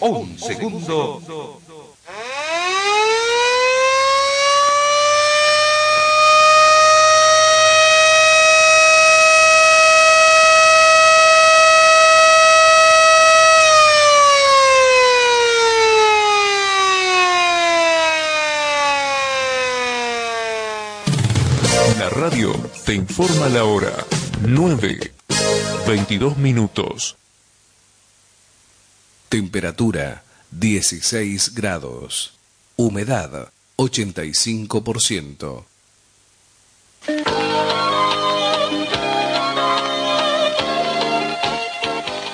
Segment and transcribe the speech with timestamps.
[0.00, 1.20] un segundo.
[21.98, 22.52] La radio
[22.86, 23.92] te informa la hora
[24.42, 25.12] 9,
[25.86, 27.19] 22 minutos.
[29.30, 32.32] Temperatura 16 grados.
[32.74, 35.64] Humedad 85%.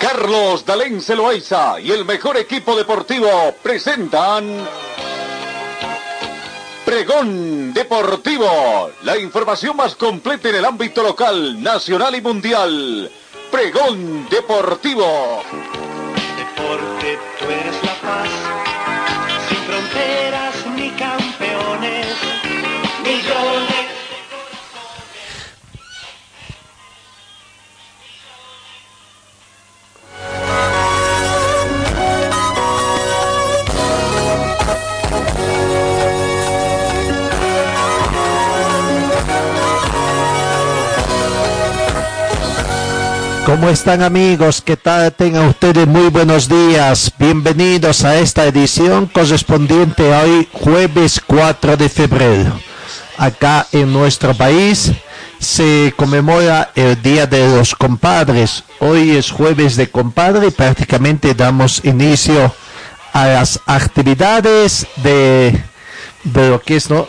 [0.00, 3.28] Carlos Dalén Celoaiza y el mejor equipo deportivo
[3.62, 4.66] presentan
[6.86, 13.12] Pregón Deportivo, la información más completa en el ámbito local, nacional y mundial.
[13.50, 15.42] Pregón Deportivo.
[16.56, 18.30] Deporte, tú eres la paz,
[19.48, 22.16] sin fronteras ni campeones,
[23.04, 23.75] millones.
[43.46, 44.60] ¿Cómo están amigos?
[44.60, 45.12] ¿Qué tal?
[45.12, 47.12] Tengan ustedes muy buenos días.
[47.16, 52.58] Bienvenidos a esta edición correspondiente a hoy jueves 4 de febrero.
[53.16, 54.90] Acá en nuestro país
[55.38, 58.64] se conmemora el Día de los Compadres.
[58.80, 62.52] Hoy es jueves de compadre y prácticamente damos inicio
[63.12, 65.56] a las actividades de,
[66.24, 67.06] de lo que es ¿no?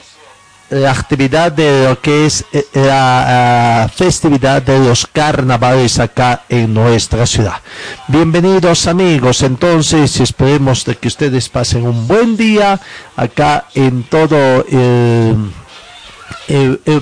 [0.70, 7.26] La actividad de lo que es eh, la festividad de los carnavales acá en nuestra
[7.26, 7.62] ciudad.
[8.08, 12.80] Bienvenidos amigos, entonces esperemos de que ustedes pasen un buen día
[13.16, 15.52] acá en todo el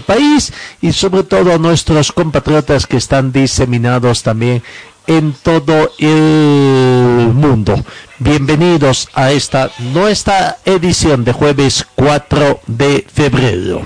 [0.05, 4.61] país y sobre todo a nuestros compatriotas que están diseminados también
[5.07, 7.83] en todo el mundo.
[8.19, 13.85] Bienvenidos a esta nuestra edición de jueves 4 de febrero.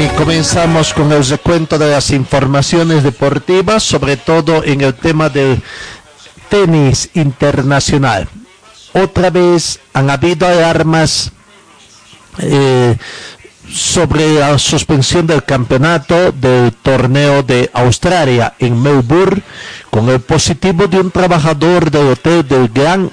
[0.00, 5.62] Y comenzamos con el recuento de las informaciones deportivas, sobre todo en el tema del
[6.48, 8.28] tenis internacional.
[8.94, 11.32] Otra vez han habido alarmas
[12.38, 12.96] eh,
[13.72, 19.42] sobre la suspensión del campeonato del torneo de Australia en Melbourne
[19.90, 23.10] con el positivo de un trabajador del hotel del Grand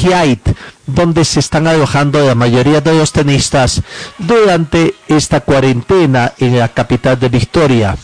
[0.00, 3.82] Hyatt donde se están alojando la mayoría de los tenistas
[4.16, 7.96] durante esta cuarentena en la capital de Victoria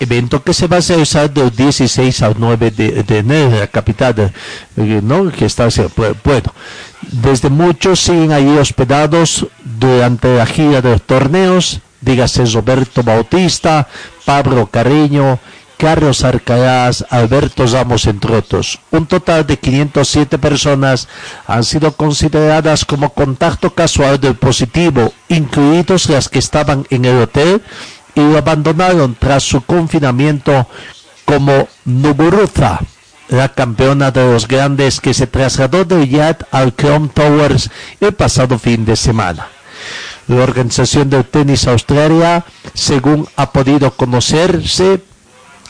[0.00, 3.66] evento que se va a realizar del 16 al 9 de, de enero en la
[3.66, 4.32] capital
[4.76, 5.30] eh, ¿no?
[5.30, 5.68] que está
[6.24, 6.52] bueno
[7.02, 13.88] desde muchos siguen allí hospedados durante la gira de los torneos dígase Roberto Bautista
[14.24, 15.38] Pablo Carreño
[15.76, 18.78] Carlos Arcaraz, Alberto Ramos, entre otros.
[18.90, 21.08] Un total de 507 personas
[21.46, 27.62] han sido consideradas como contacto casual del positivo, incluidos las que estaban en el hotel
[28.16, 30.66] y lo abandonaron tras su confinamiento
[31.24, 32.80] como Nuguruza,
[33.28, 38.58] la campeona de los grandes que se trasladó del Yacht al Crown Towers el pasado
[38.58, 39.48] fin de semana.
[40.28, 42.44] La organización del tenis Australia,
[42.74, 45.00] según ha podido conocerse,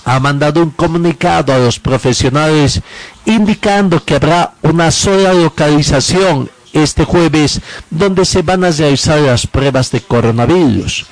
[0.04, 2.80] ha mandado un comunicado a los profesionales
[3.24, 9.90] indicando que habrá una sola localización este jueves donde se van a realizar las pruebas
[9.90, 11.06] de coronavirus.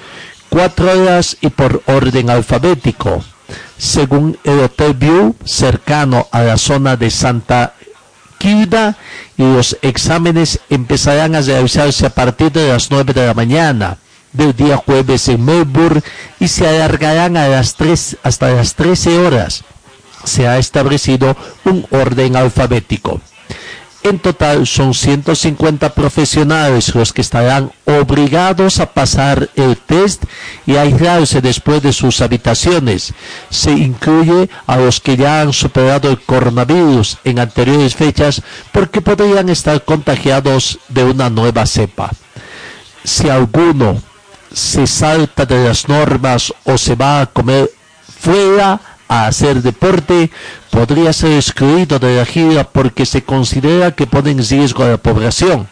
[0.55, 3.25] Cuatro horas y por orden alfabético.
[3.77, 7.75] Según el Hotel View, cercano a la zona de Santa
[8.39, 8.97] Quilda,
[9.37, 13.99] y los exámenes empezarán a realizarse a partir de las 9 de la mañana
[14.33, 16.03] del día jueves en Melbourne
[16.39, 19.65] y se alargarán a las 3 hasta las 13 horas.
[20.23, 23.21] Se ha establecido un orden alfabético.
[24.05, 30.25] En total son 150 profesionales los que estarán obligados a pasar el test
[30.67, 33.15] y a aislarse después de sus habitaciones.
[33.49, 38.43] Se incluye a los que ya han superado el coronavirus en anteriores fechas
[38.73, 42.11] porque podrían estar contagiados de una nueva cepa.
[43.05, 44.03] Si alguno
[44.53, 47.71] se salta de las normas o se va a comer
[48.21, 48.79] fuera
[49.09, 50.31] a hacer deporte,
[50.71, 54.97] podría ser excluido de la gira porque se considera que pone en riesgo a la
[54.97, 55.69] población.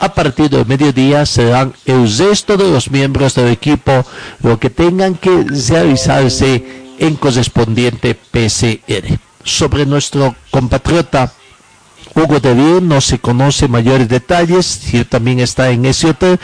[0.00, 4.04] A partir del mediodía serán el resto de los miembros del equipo
[4.42, 6.64] lo que tengan que realizarse
[6.98, 9.18] en correspondiente PCR.
[9.44, 11.32] Sobre nuestro compatriota
[12.14, 16.38] Hugo Bien no se conoce mayores detalles, si también está en ese hotel,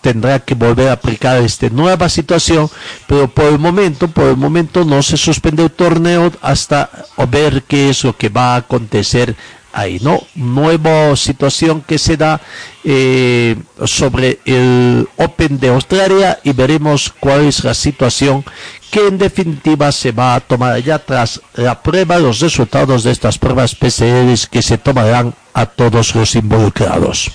[0.00, 2.70] tendrá que volver a aplicar esta nueva situación,
[3.06, 6.90] pero por el momento, por el momento no se suspende el torneo hasta
[7.30, 9.34] ver qué es lo que va a acontecer
[9.72, 10.22] ahí, ¿no?
[10.34, 12.40] Nueva situación que se da
[12.84, 18.44] eh, sobre el Open de Australia y veremos cuál es la situación
[18.90, 23.38] que en definitiva se va a tomar ya tras la prueba, los resultados de estas
[23.38, 27.30] pruebas PCR que se tomarán a todos los involucrados.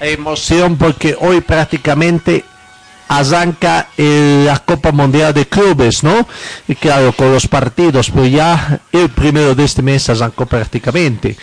[0.00, 2.44] Emoción porque hoy prácticamente
[3.08, 6.26] arranca la Copa Mundial de Clubes, ¿no?
[6.68, 11.36] Y claro, con los partidos, pero ya el primero de este mes arrancó prácticamente.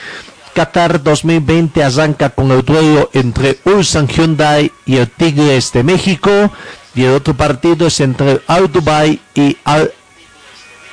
[0.54, 6.52] Qatar 2020 arranca con el duelo entre Ulsan Hyundai y el Tigres de México.
[6.96, 9.92] Y el otro partido es entre Al Dubai y Al,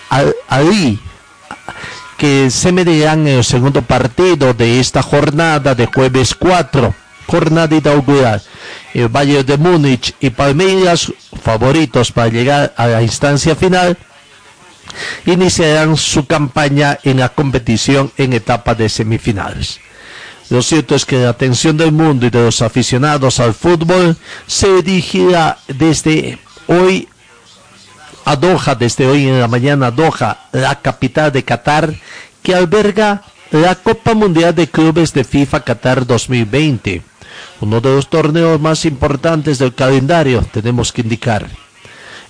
[0.08, 0.98] Al Ali,
[2.16, 6.94] que se medirán en el segundo partido de esta jornada de jueves 4
[7.30, 8.42] jornada inaugural.
[8.92, 11.12] El Valle de Múnich y Palmeiras,
[11.42, 13.96] favoritos para llegar a la instancia final,
[15.26, 19.78] iniciarán su campaña en la competición en etapa de semifinales.
[20.48, 24.16] Lo cierto es que la atención del mundo y de los aficionados al fútbol
[24.48, 27.06] se dirigirá desde hoy
[28.24, 31.94] a Doha, desde hoy en la mañana a Doha, la capital de Qatar,
[32.42, 33.22] que alberga
[33.52, 37.09] la Copa Mundial de Clubes de FIFA Qatar 2020
[37.60, 41.48] uno de los torneos más importantes del calendario, tenemos que indicar.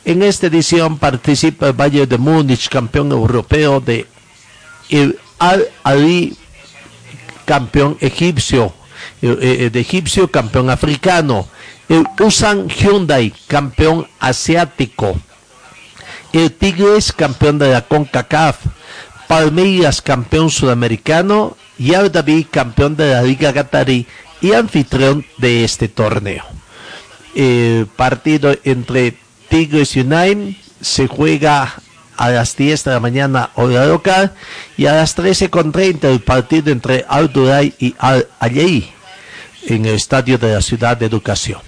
[0.05, 4.07] En esta edición participa el Valle de Múnich, campeón europeo de
[4.89, 6.37] el Al-Ali,
[7.45, 8.73] campeón egipcio,
[9.23, 11.47] eh, eh, de egipcio, campeón africano,
[11.89, 15.17] el Usan Hyundai, campeón asiático,
[16.33, 18.57] el Tigres, campeón de la CONCACAF,
[19.29, 24.07] Palmeiras, campeón sudamericano, y Al David, campeón de la Liga Qatarí
[24.41, 26.45] y anfitrión de este torneo.
[27.35, 29.17] El partido entre
[29.49, 31.75] Tigres y United se juega
[32.17, 34.35] a las 10 de la mañana hora local
[34.77, 38.93] y a las 13.30 el partido entre Al Duray y Al Ayei
[39.67, 41.61] en el estadio de la ciudad de Educación.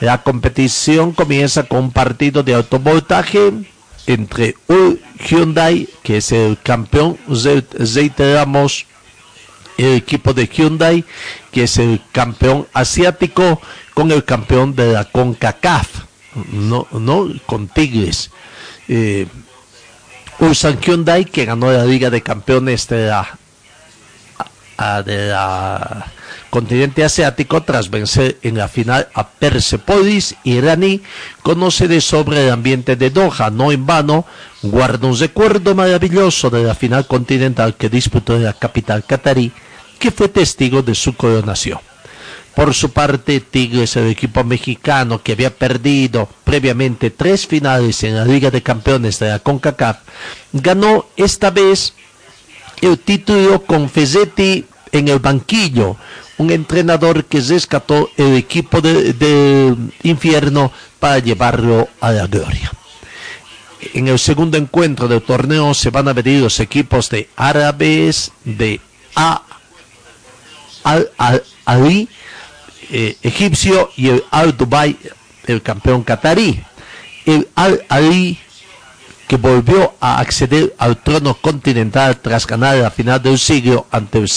[0.00, 3.52] La competición comienza con un partido de autovoltaje
[4.06, 8.86] entre un Hyundai, que es el campeón, reiteramos,
[9.78, 11.04] el equipo de Hyundai,
[11.52, 13.62] que es el campeón asiático,
[13.94, 15.88] con el campeón de la CONCACAF,
[16.52, 18.30] no, no con Tigres.
[18.88, 19.26] Eh,
[20.80, 23.38] Hyundai, que ganó la Liga de Campeones de la,
[25.04, 26.06] de la
[26.50, 31.02] continente asiático tras vencer en la final a Persepolis iraní,
[31.42, 34.26] conoce de sobre el ambiente de Doha, no en vano,
[34.62, 39.52] guarda un recuerdo maravilloso de la final continental que disputó en la capital catarí
[39.98, 41.78] que fue testigo de su coronación.
[42.54, 48.24] Por su parte, Tigres, el equipo mexicano que había perdido previamente tres finales en la
[48.24, 49.98] Liga de Campeones de la CONCACAF,
[50.52, 51.94] ganó esta vez
[52.80, 55.96] el título con Fezzetti en el banquillo,
[56.38, 62.72] un entrenador que rescató el equipo de, de infierno para llevarlo a la gloria.
[63.94, 68.80] En el segundo encuentro del torneo se van a medir los equipos de árabes, de
[69.14, 69.42] A
[70.88, 72.08] al, al Ali
[72.90, 74.96] eh, egipcio y el Al Dubai,
[75.46, 76.62] el campeón catarí.
[77.26, 78.38] El Al Ali
[79.26, 84.30] que volvió a acceder al trono continental tras ganar la final del siglo ante el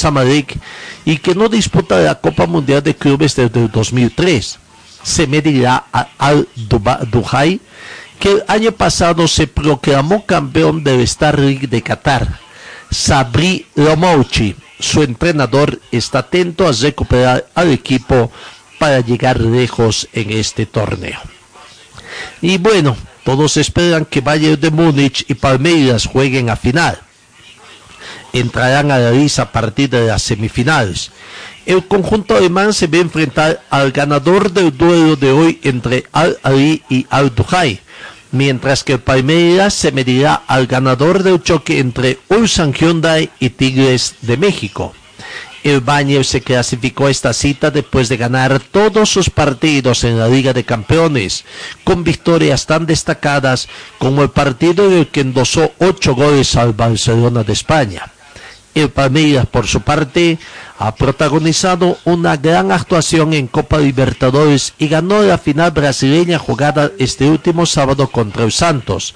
[1.06, 4.60] y que no disputa la Copa Mundial de Clubes desde el 2003.
[5.02, 5.86] Se medirá
[6.18, 6.46] Al
[7.10, 7.62] Dubai,
[8.20, 12.28] que el año pasado se proclamó campeón del Star League de Qatar.
[12.92, 18.32] Sabri Lomouchi su entrenador está atento a recuperar al equipo
[18.80, 21.20] para llegar lejos en este torneo.
[22.42, 27.00] Y bueno, todos esperan que Bayern de Múnich y Palmeiras jueguen a final.
[28.34, 31.12] Entrarán a la lista a partir de las semifinales.
[31.66, 37.06] El conjunto alemán se ve enfrentar al ganador del duelo de hoy entre Al-Ali y
[37.10, 37.80] Al-Duhai
[38.32, 44.16] mientras que el Palmeiras se medirá al ganador del choque entre Ulsan Hyundai y Tigres
[44.22, 44.94] de México.
[45.64, 50.28] El Bañez se clasificó a esta cita después de ganar todos sus partidos en la
[50.28, 51.46] Liga de Campeones,
[51.84, 53.68] con victorias tan destacadas
[54.00, 58.12] como el partido en el que endosó ocho goles al Barcelona de España.
[58.74, 60.40] El Palmeiras, por su parte,
[60.80, 67.26] ha protagonizado una gran actuación en Copa Libertadores y ganó la final brasileña jugada este
[67.26, 69.14] último sábado contra el Santos.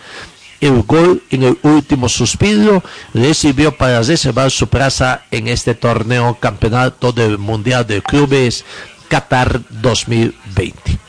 [0.59, 2.83] El gol en el último suspiro
[3.13, 8.65] le sirvió para reservar su plaza en este torneo campeonato del Mundial de Clubes
[9.07, 10.99] Qatar 2020.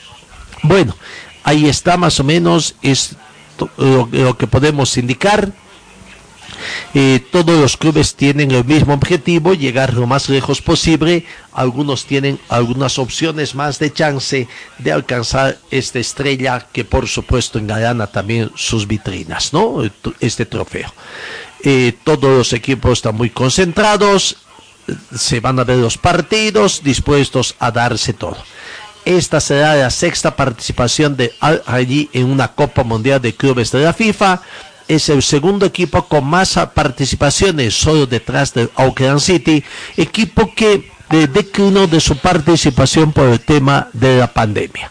[0.62, 0.96] Bueno,
[1.42, 3.16] ahí está más o menos es
[3.78, 5.52] lo, lo que podemos indicar
[7.30, 11.24] todos los clubes tienen el mismo objetivo, llegar lo más lejos posible.
[11.52, 18.06] Algunos tienen algunas opciones más de chance de alcanzar esta estrella que por supuesto engalana
[18.06, 19.82] también sus vitrinas, ¿no?
[20.20, 20.92] Este trofeo.
[21.62, 24.36] Eh, todos los equipos están muy concentrados,
[25.16, 28.36] se van a ver los partidos dispuestos a darse todo.
[29.04, 33.80] Esta será la sexta participación de Al allí en una Copa Mundial de Clubes de
[33.80, 34.42] la FIFA
[34.88, 39.64] es el segundo equipo con más participaciones, solo detrás de Auckland City,
[39.96, 44.90] equipo que declinó de su participación por el tema de la pandemia.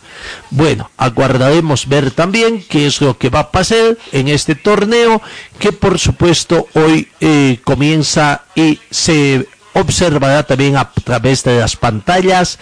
[0.49, 5.21] Bueno, aguardaremos ver también qué es lo que va a pasar en este torneo,
[5.59, 12.59] que por supuesto hoy eh, comienza y se observará también a través de las pantallas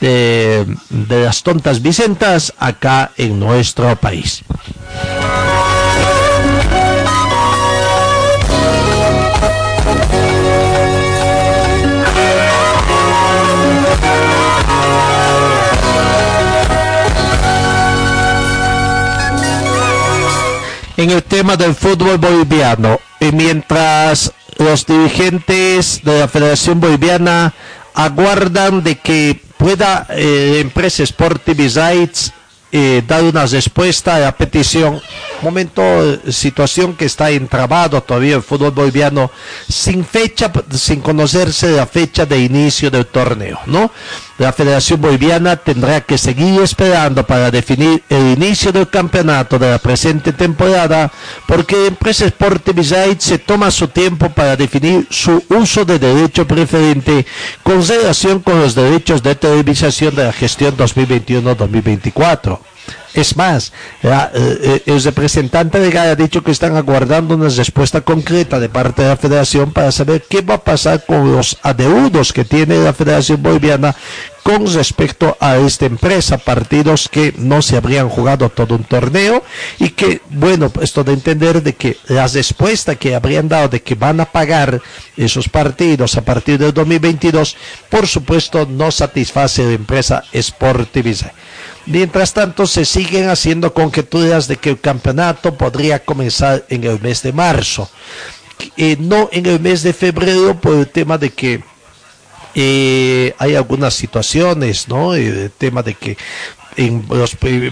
[0.00, 4.42] de, de las tontas Vicentas acá en nuestro país.
[20.96, 22.98] En el tema del fútbol boliviano.
[23.20, 27.54] Y mientras los dirigentes de la Federación Boliviana
[27.94, 31.68] aguardan de que pueda eh, empresa Sportive
[32.72, 35.00] eh, dar una respuesta a la petición.
[35.42, 35.82] Momento,
[36.30, 39.30] situación que está entrabado todavía el fútbol boliviano
[39.68, 43.90] sin fecha, sin conocerse la fecha de inicio del torneo, ¿no?
[44.38, 49.78] La Federación Boliviana tendrá que seguir esperando para definir el inicio del campeonato de la
[49.78, 51.12] presente temporada,
[51.46, 52.70] porque Empresa Sport
[53.18, 57.24] se toma su tiempo para definir su uso de derecho preferente
[57.62, 62.61] con relación con los derechos de televisación de la gestión 2021-2024.
[63.14, 68.00] Es más, eh, eh, el representante de GAE ha dicho que están aguardando una respuesta
[68.00, 72.32] concreta de parte de la federación para saber qué va a pasar con los adeudos
[72.32, 73.94] que tiene la Federación Boliviana
[74.42, 79.44] con respecto a esta empresa, partidos que no se habrían jugado todo un torneo
[79.78, 83.94] y que, bueno, esto de entender de que la respuesta que habrían dado de que
[83.94, 84.80] van a pagar
[85.18, 87.56] esos partidos a partir del 2022,
[87.90, 91.32] por supuesto, no satisface a la empresa Sportiviza.
[91.86, 97.22] Mientras tanto, se siguen haciendo conjeturas de que el campeonato podría comenzar en el mes
[97.22, 97.90] de marzo.
[98.76, 101.62] Eh, no en el mes de febrero por el tema de que
[102.54, 105.14] eh, hay algunas situaciones, ¿no?
[105.14, 106.16] El tema de que
[106.76, 107.04] en,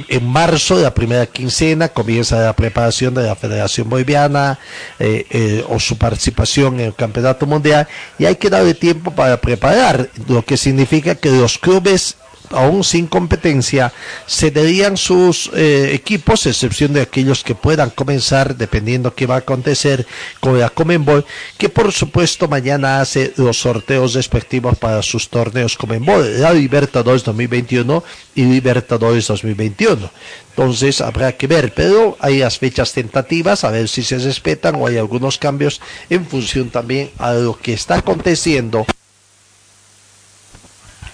[0.08, 4.58] en marzo, la primera quincena, comienza la preparación de la Federación Boliviana
[4.98, 7.86] eh, o su participación en el Campeonato Mundial
[8.18, 12.16] y hay que darle tiempo para preparar, lo que significa que los clubes
[12.50, 13.92] aún sin competencia,
[14.26, 20.06] cederían sus eh, equipos, excepción de aquellos que puedan comenzar, dependiendo qué va a acontecer
[20.40, 21.24] con la Comenbol,
[21.58, 28.02] que por supuesto mañana hace los sorteos respectivos para sus torneos Comenbol, la Libertadores 2021
[28.34, 30.10] y Libertadores 2021.
[30.50, 34.86] Entonces habrá que ver, pero hay las fechas tentativas, a ver si se respetan o
[34.86, 35.80] hay algunos cambios
[36.10, 38.84] en función también a lo que está aconteciendo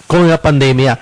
[0.07, 0.99] con la pandemia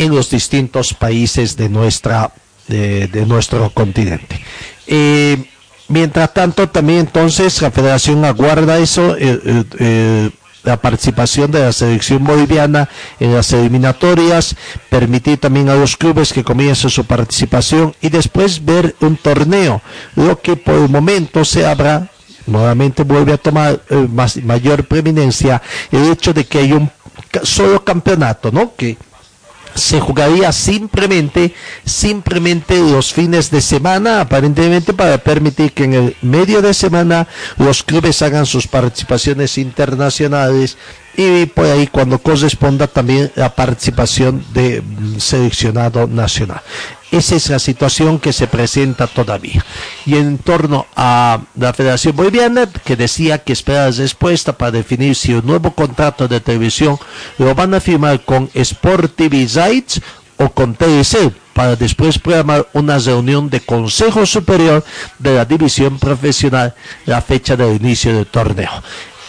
[0.00, 2.32] en los distintos países de, nuestra,
[2.68, 4.40] de, nuestro continente.
[4.86, 5.44] Eh,
[5.88, 10.30] mientras tanto, también entonces la federación aguarda eso, eh, eh,
[10.62, 12.88] la participación de la selección boliviana
[13.18, 14.56] en las eliminatorias,
[14.88, 19.82] permitir también a los clubes que comiencen su participación y después ver un torneo,
[20.16, 22.10] lo que por el momento se abra
[22.46, 23.80] nuevamente vuelve a tomar
[24.42, 25.60] mayor preeminencia
[25.92, 26.90] el hecho de que hay un
[27.42, 28.74] solo campeonato, ¿no?
[28.74, 28.96] Que
[29.74, 36.62] se jugaría simplemente, simplemente los fines de semana, aparentemente para permitir que en el medio
[36.62, 40.76] de semana los clubes hagan sus participaciones internacionales
[41.16, 46.62] y por ahí cuando corresponda también la participación de mm, seleccionado nacional.
[47.10, 49.64] Esa es la situación que se presenta todavía.
[50.06, 55.34] Y en torno a la Federación Boliviana, que decía que espera respuesta para definir si
[55.34, 56.98] un nuevo contrato de televisión
[57.38, 59.48] lo van a firmar con Sport TV
[60.36, 64.84] o con TLC para después programar una reunión de Consejo Superior
[65.18, 66.74] de la División Profesional
[67.04, 68.70] la fecha del inicio del torneo.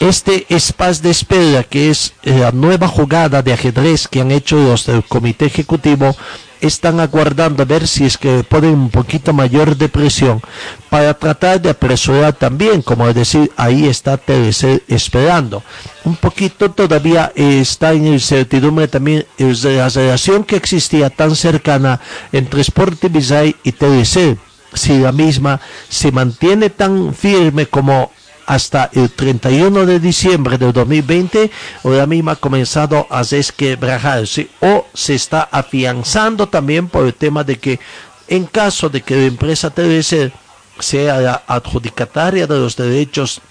[0.02, 4.88] Este espacio de espera, que es la nueva jugada de ajedrez que han hecho los
[4.88, 6.16] del Comité Ejecutivo,
[6.60, 10.42] están aguardando a ver si es que ponen un poquito mayor de presión
[10.90, 15.62] para tratar de apresurar también, como decir, ahí está TLC esperando.
[16.04, 23.04] Un poquito todavía está en incertidumbre también la relación que existía tan cercana entre Sport
[23.04, 24.40] y TLC
[24.74, 28.12] si la misma se mantiene tan firme como
[28.46, 31.52] hasta el 31 de diciembre de 2020
[31.84, 37.44] o la misma ha comenzado a desquebrajarse o se está afianzando también por el tema
[37.44, 37.80] de que
[38.28, 40.32] en caso de que la empresa TVC
[40.80, 43.42] sea la adjudicataria de los derechos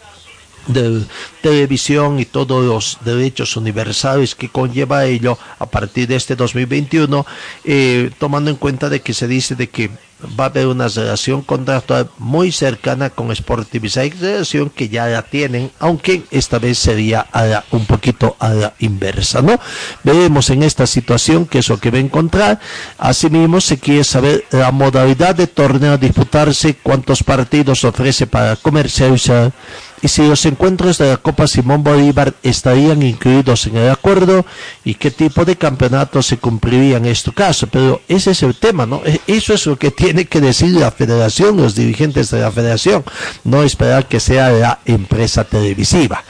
[0.67, 1.03] de
[1.43, 7.27] televisión y todos los derechos universales que conlleva ello a partir de este 2021,
[7.65, 9.91] eh, tomando en cuenta de que se dice de que
[10.39, 15.71] va a haber una relación contractual muy cercana con Sportivisa, relación que ya la tienen,
[15.79, 17.27] aunque esta vez sería
[17.71, 19.59] un poquito a la inversa, ¿no?
[20.03, 22.61] Veremos en esta situación qué es lo que va a encontrar.
[22.99, 29.53] Asimismo, se quiere saber la modalidad de torneo a disputarse, cuántos partidos ofrece para comercializar
[30.03, 34.47] y si los encuentros de la Copa Simón Bolívar estarían incluidos en el acuerdo
[34.85, 37.67] y qué tipo de campeonatos se cumplirían en este caso.
[37.67, 39.03] Pero ese es el tema, ¿no?
[39.05, 43.05] E, eso es lo que tiene que decir la federación, los dirigentes de la federación,
[43.45, 46.25] no esperar que sea la empresa televisiva.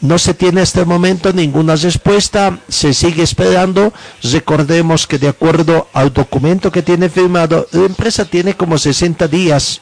[0.00, 3.92] No se tiene hasta el momento ninguna respuesta, se sigue esperando.
[4.22, 9.80] Recordemos que de acuerdo al documento que tiene firmado, la empresa tiene como 60 días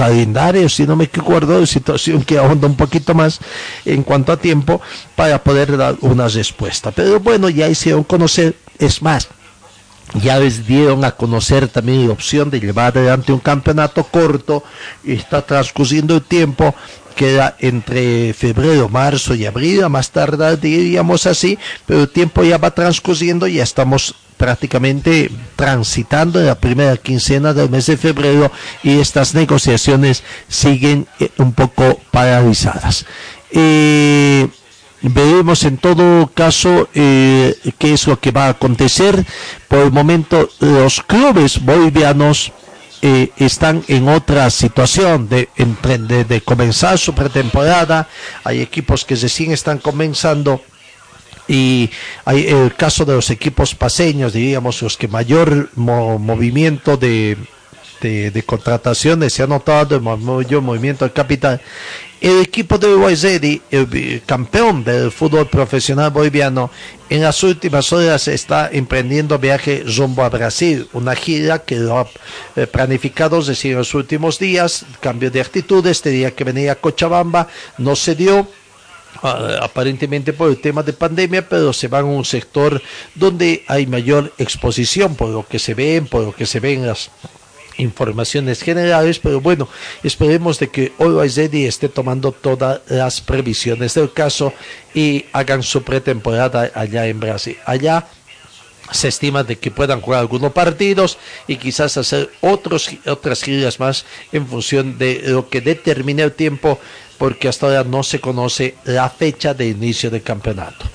[0.00, 3.38] calendario, si no me acuerdo, situación que ahonda un poquito más
[3.84, 4.80] en cuanto a tiempo
[5.14, 6.90] para poder dar una respuesta.
[6.90, 9.28] Pero bueno, ya hicieron conocer, es más,
[10.14, 14.64] ya les dieron a conocer también la opción de llevar adelante un campeonato corto
[15.04, 16.74] está transcurriendo el tiempo
[17.20, 22.56] queda entre febrero, marzo y abril, a más tardar diríamos así, pero el tiempo ya
[22.56, 28.50] va transcurriendo y ya estamos prácticamente transitando en la primera quincena del mes de febrero
[28.82, 33.04] y estas negociaciones siguen eh, un poco paralizadas.
[33.50, 34.48] Eh,
[35.02, 39.26] veremos en todo caso eh, qué es lo que va a acontecer.
[39.68, 42.54] Por el momento los clubes bolivianos
[43.02, 48.08] están en otra situación de, de, de comenzar su pretemporada.
[48.44, 50.60] Hay equipos que recién están comenzando
[51.48, 51.90] y
[52.24, 57.36] hay el caso de los equipos paseños, diríamos, los que mayor movimiento de,
[58.00, 61.60] de, contrataciones se ha notado, el movimiento de capital.
[62.20, 66.70] El equipo de Uruguay el campeón del fútbol profesional boliviano,
[67.08, 72.06] en las últimas horas está emprendiendo viaje rumbo a Brasil, una gira que lo ha
[72.56, 77.96] eh, planificado desde los últimos días, cambio de actitudes, tenía que venir a Cochabamba, no
[77.96, 78.46] se dio,
[79.22, 82.80] Ah, aparentemente por el tema de pandemia, pero se van a un sector
[83.14, 87.10] donde hay mayor exposición por lo que se ven, por lo que se ven las
[87.80, 89.68] informaciones generales, pero bueno,
[90.02, 94.52] esperemos de que Always esté tomando todas las previsiones del caso
[94.94, 97.56] y hagan su pretemporada allá en Brasil.
[97.66, 98.06] Allá
[98.92, 104.04] se estima de que puedan jugar algunos partidos y quizás hacer otros, otras giras más
[104.32, 106.78] en función de lo que determine el tiempo
[107.18, 110.86] porque hasta ahora no se conoce la fecha de inicio del campeonato.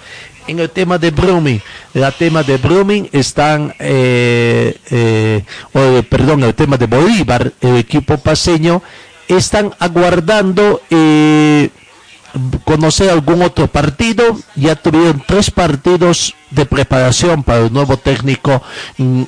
[0.47, 1.59] En el tema de Brumming,
[1.93, 8.83] el tema de Brumming están, eh, eh, perdón, el tema de Bolívar, el equipo paseño,
[9.27, 11.69] están aguardando eh,
[12.63, 14.37] conocer algún otro partido.
[14.55, 18.61] Ya tuvieron tres partidos de preparación para el nuevo técnico
[18.97, 19.23] mm,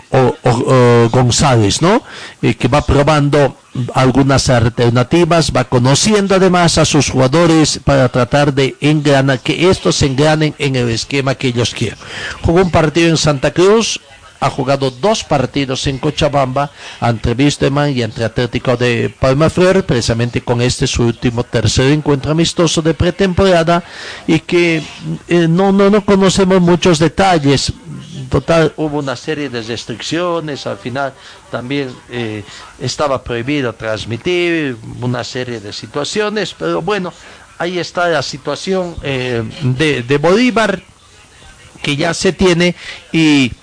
[1.11, 2.01] González, ¿no?
[2.41, 3.57] que va probando
[3.93, 10.07] algunas alternativas, va conociendo además a sus jugadores para tratar de engranar, que estos se
[10.07, 11.99] engranen en el esquema que ellos quieren.
[12.41, 13.99] Jugó un partido en Santa Cruz,
[14.39, 20.61] ha jugado dos partidos en Cochabamba ante Wisterman y ante Atlético de Palmaflor, precisamente con
[20.61, 23.83] este su último tercer encuentro amistoso de pretemporada
[24.27, 24.83] y que
[25.27, 27.73] eh, no, no, no conocemos muchos detalles.
[28.29, 31.13] Total hubo una serie de restricciones, al final
[31.49, 32.43] también eh,
[32.79, 37.13] estaba prohibido transmitir una serie de situaciones, pero bueno,
[37.57, 40.83] ahí está la situación eh, de, de Bolívar
[41.81, 42.75] que ya se tiene
[43.13, 43.53] y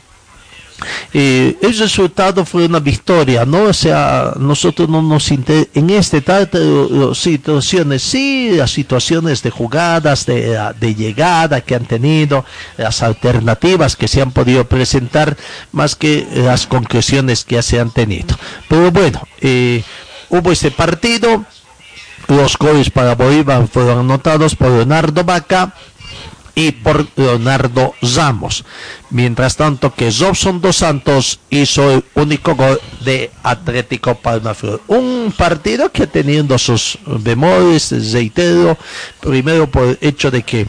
[1.12, 3.64] eh, el resultado fue una victoria, ¿no?
[3.64, 5.68] O sea, nosotros no nos inter...
[5.74, 11.86] en este trata de situaciones, sí, las situaciones de jugadas, de, de, llegada que han
[11.86, 12.44] tenido,
[12.76, 15.36] las alternativas que se han podido presentar,
[15.72, 18.36] más que las conclusiones que ya se han tenido.
[18.68, 19.84] Pero bueno, eh,
[20.30, 21.44] hubo este partido,
[22.28, 25.74] los goles para Bolívar fueron anotados por Leonardo Vaca,
[26.54, 28.64] y por Leonardo Ramos.
[29.10, 34.80] Mientras tanto que Robson Dos Santos hizo el único gol de Atlético Palmaflor.
[34.86, 38.78] Un partido que teniendo sus bemoles, reitero,
[39.20, 40.66] primero por el hecho de que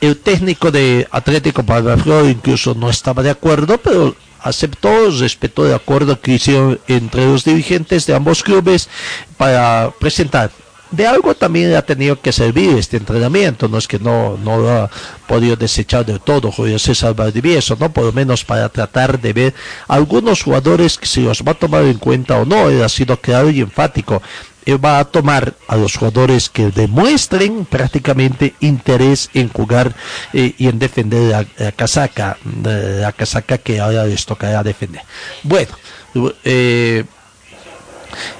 [0.00, 6.20] el técnico de Atlético Palmaflor incluso no estaba de acuerdo, pero aceptó, respetó el acuerdo
[6.20, 8.88] que hicieron entre los dirigentes de ambos clubes
[9.36, 10.50] para presentar
[10.92, 14.70] de algo también ha tenido que servir este entrenamiento, no es que no, no lo
[14.70, 14.90] ha
[15.26, 17.92] podido desechar de todo Julio César Valdivieso, ¿no?
[17.92, 19.54] Por lo menos para tratar de ver
[19.88, 23.16] algunos jugadores que si los va a tomar en cuenta o no, él ha sido
[23.16, 24.22] claro y enfático.
[24.64, 29.92] Él va a tomar a los jugadores que demuestren prácticamente interés en jugar
[30.32, 35.02] eh, y en defender la, casaca, la casaca que ahora les tocará defender.
[35.42, 35.72] Bueno,
[36.44, 37.04] eh,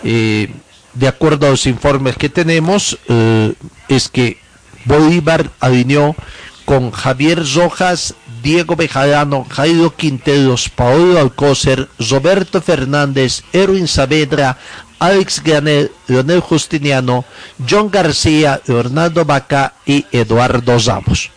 [0.04, 0.50] eh,
[0.94, 3.54] de acuerdo a los informes que tenemos, eh,
[3.88, 4.38] es que
[4.84, 6.14] Bolívar alineó
[6.64, 14.58] con Javier Rojas, Diego Bejarano, Jairo Quinteros, Paolo Alcócer, Roberto Fernández, Erwin Saavedra,
[14.98, 17.24] Alex Granel, Leonel Justiniano,
[17.68, 21.30] John García, Leonardo Vaca y Eduardo Ramos.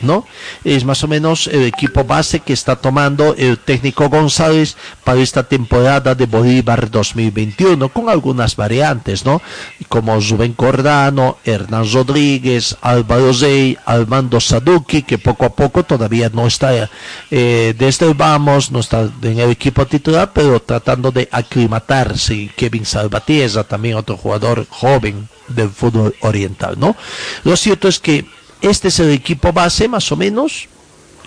[0.00, 0.26] ¿No?
[0.64, 5.42] Es más o menos el equipo base que está tomando el técnico González para esta
[5.42, 9.40] temporada de Bolívar 2021, con algunas variantes, ¿no?
[9.88, 16.46] Como Rubén Cordano, Hernán Rodríguez, Álvaro Zey, Armando Saduki, que poco a poco todavía no
[16.46, 16.88] está
[17.30, 22.50] eh, desde el vamos, no está en el equipo titular, pero tratando de aclimatarse.
[22.56, 26.96] Kevin Salvatierra, también otro jugador joven del fútbol oriental, ¿no?
[27.44, 28.26] Lo cierto es que
[28.60, 30.68] este es el equipo base, más o menos,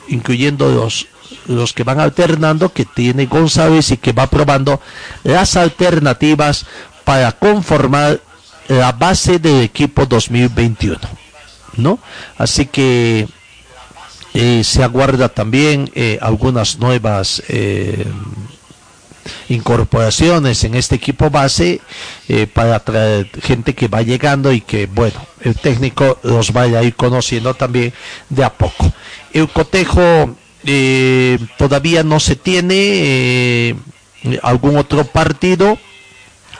[0.07, 1.07] incluyendo los,
[1.47, 4.81] los que van alternando, que tiene González y que va probando
[5.23, 6.65] las alternativas
[7.03, 8.21] para conformar
[8.67, 10.99] la base del equipo 2021.
[11.77, 11.99] ¿no?
[12.37, 13.27] Así que
[14.33, 18.05] eh, se aguarda también eh, algunas nuevas eh,
[19.49, 21.81] incorporaciones en este equipo base
[22.27, 26.83] eh, para traer gente que va llegando y que, bueno, el técnico los vaya a
[26.83, 27.93] ir conociendo también
[28.29, 28.91] de a poco.
[29.33, 33.75] El cotejo eh, todavía no se tiene eh,
[34.41, 35.77] algún otro partido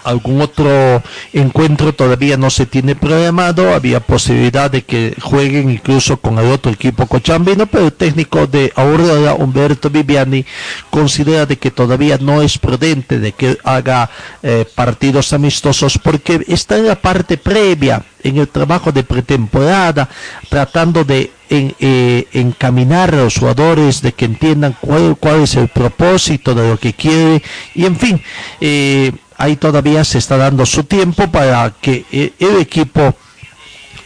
[0.04, 1.02] algún otro
[1.34, 6.72] encuentro todavía no se tiene programado, había posibilidad de que jueguen incluso con el otro
[6.72, 10.46] equipo cochambino, pero el técnico de Aurora, Humberto Viviani,
[10.90, 14.10] considera de que todavía no es prudente de que haga
[14.44, 20.10] eh, partidos amistosos porque está en la parte previa, en el trabajo de pretemporada,
[20.50, 26.54] tratando de eh, encaminar a los jugadores, de que entiendan cuál, cuál es el propósito
[26.54, 27.42] de lo que quiere,
[27.74, 28.22] y en fin,
[28.62, 33.16] eh, ahí todavía se está dando su tiempo para que eh, el equipo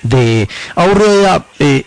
[0.03, 1.85] de Aurora eh,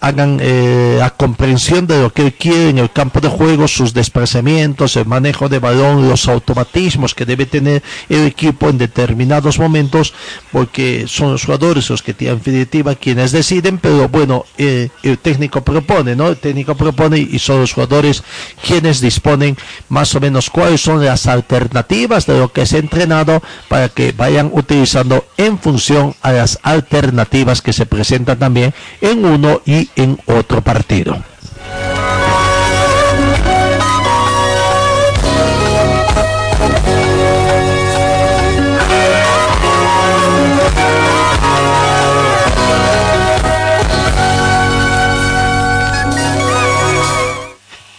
[0.00, 3.92] hagan eh, la comprensión de lo que él quiere en el campo de juego, sus
[3.92, 10.14] desplazamientos, el manejo de balón, los automatismos que debe tener el equipo en determinados momentos,
[10.52, 15.62] porque son los jugadores los que tienen definitiva quienes deciden, pero bueno, eh, el técnico
[15.62, 16.28] propone, ¿no?
[16.28, 18.22] El técnico propone y son los jugadores
[18.64, 19.56] quienes disponen
[19.88, 24.50] más o menos cuáles son las alternativas de lo que ha entrenado para que vayan
[24.52, 30.18] utilizando en función a las alternativas alternativas que se presentan también en uno y en
[30.26, 31.16] otro partido.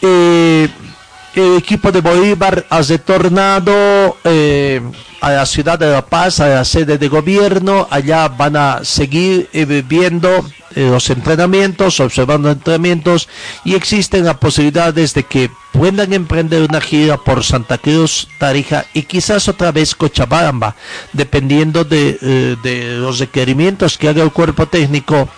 [0.04, 0.70] Eh,
[1.36, 4.82] el equipo de Bolívar ha retornado eh,
[5.22, 7.88] a la ciudad de La Paz, a la sede de gobierno.
[7.90, 10.30] Allá van a seguir eh, viendo
[10.76, 13.30] eh, los entrenamientos, observando entrenamientos
[13.64, 19.04] y existen las posibilidades de que puedan emprender una gira por Santa Cruz, Tarija y
[19.04, 20.76] quizás otra vez Cochabamba,
[21.14, 25.30] dependiendo de, de los requerimientos que haga el cuerpo técnico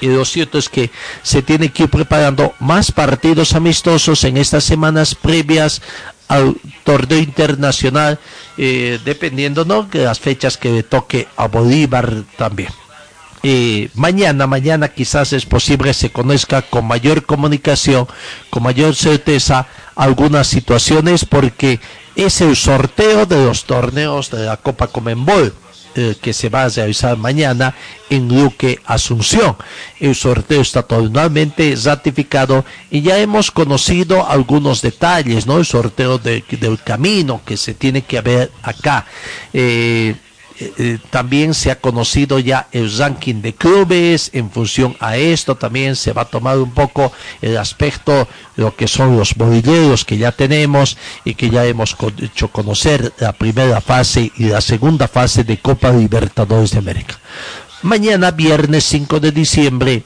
[0.00, 0.90] y lo cierto es que
[1.22, 5.82] se tiene que ir preparando más partidos amistosos en estas semanas previas
[6.28, 8.18] al torneo internacional,
[8.58, 9.84] eh, dependiendo ¿no?
[9.84, 12.70] de las fechas que le toque a Bolívar también.
[13.42, 18.08] eh, mañana, mañana quizás es posible se conozca con mayor comunicación,
[18.50, 21.80] con mayor certeza algunas situaciones porque
[22.16, 25.54] es el sorteo de los torneos de la Copa Comenbol
[25.98, 27.74] eh, que se va a realizar mañana
[28.10, 29.56] en Luque Asunción.
[29.98, 35.56] El sorteo está totalmente ratificado y ya hemos conocido algunos detalles, ¿no?
[35.56, 39.06] El sorteo del camino que se tiene que ver acá.
[39.54, 40.14] Eh,
[40.58, 45.54] eh, eh, también se ha conocido ya el ranking de clubes, en función a esto
[45.54, 50.16] también se va a tomar un poco el aspecto, lo que son los bolilleros que
[50.16, 55.44] ya tenemos y que ya hemos hecho conocer la primera fase y la segunda fase
[55.44, 57.18] de Copa Libertadores de América.
[57.82, 60.04] Mañana, viernes 5 de diciembre,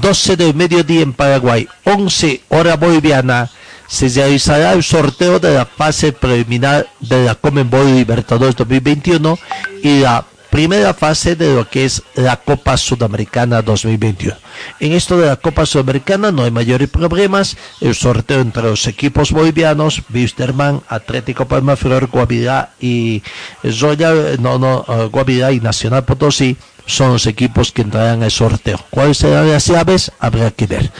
[0.00, 3.50] 12 del mediodía en Paraguay, 11 hora boliviana,
[3.86, 9.38] se realizará el sorteo de la fase preliminar de la Comenbol Libertadores 2021
[9.82, 14.34] y la primera fase de lo que es la Copa Sudamericana 2021.
[14.80, 17.58] En esto de la Copa Sudamericana no hay mayores problemas.
[17.80, 23.22] El sorteo entre los equipos bolivianos, Wisterman, Atlético Palma Flor, Guavirá y
[23.70, 28.80] Zoya, no, no, uh, Guavirá y Nacional Potosí son los equipos que entrarán al sorteo.
[28.88, 30.10] ¿Cuáles serán las llaves?
[30.20, 30.90] Habrá que ver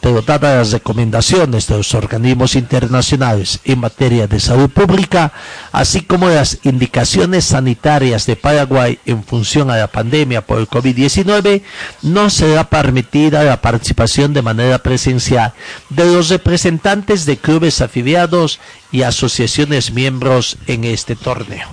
[0.00, 5.32] pero dadas las recomendaciones de los organismos internacionales en materia de salud pública,
[5.72, 11.62] así como las indicaciones sanitarias de Paraguay en función a la pandemia por el COVID-19,
[12.02, 15.52] no será permitida la participación de manera presencial
[15.90, 18.60] de los representantes de clubes afiliados
[18.92, 21.68] y asociaciones miembros en este torneo.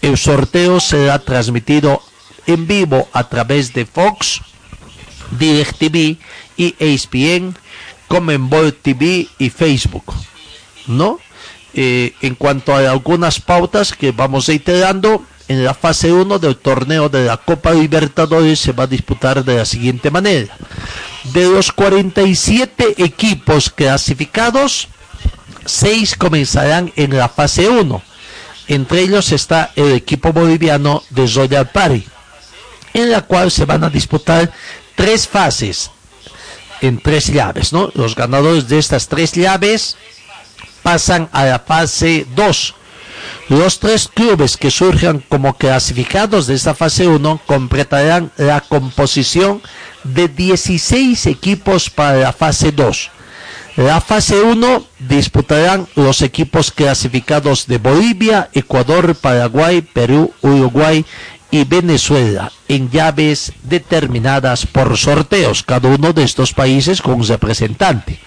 [0.00, 2.02] El sorteo será transmitido
[2.46, 4.40] en vivo a través de Fox,
[5.38, 6.16] DirecTV
[6.56, 7.56] y ESPN
[8.08, 10.14] Comenbol TV y Facebook,
[10.86, 11.18] ¿no?
[11.74, 17.08] Eh, en cuanto a algunas pautas que vamos reiterando, en la fase 1 del torneo
[17.08, 20.56] de la Copa Libertadores se va a disputar de la siguiente manera.
[21.32, 24.88] De los 47 equipos clasificados,
[25.64, 28.02] 6 comenzarán en la fase 1.
[28.68, 32.04] Entre ellos está el equipo boliviano de Royal Party,
[32.94, 34.50] en la cual se van a disputar
[34.96, 35.90] tres fases
[36.80, 37.90] en tres llaves, ¿no?
[37.94, 39.96] Los ganadores de estas tres llaves
[40.82, 42.74] pasan a la fase 2.
[43.48, 49.62] Los tres clubes que surjan como clasificados de esta fase 1 completarán la composición
[50.04, 53.10] de 16 equipos para la fase 2.
[53.76, 61.04] La fase 1 disputarán los equipos clasificados de Bolivia, Ecuador, Paraguay, Perú, Uruguay
[61.50, 68.18] y Venezuela en llaves determinadas por sorteos, cada uno de estos países con un representante.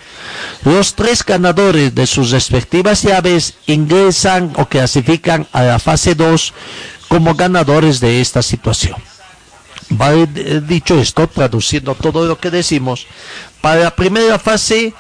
[0.63, 6.53] Los tres ganadores de sus respectivas llaves ingresan o clasifican a la fase 2
[7.07, 8.95] como ganadores de esta situación.
[9.89, 10.27] Vale,
[10.61, 13.07] dicho esto, traduciendo todo lo que decimos,
[13.59, 14.93] para la primera fase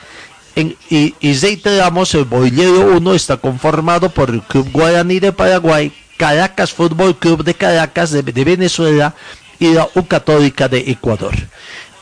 [0.55, 5.93] en, y, y reiteramos, el bolillero 1 está conformado por el Club Guaraní de Paraguay,
[6.19, 9.15] Caracas Fútbol Club de Caracas de, Venezuela
[9.57, 11.33] y la U Católica de Ecuador.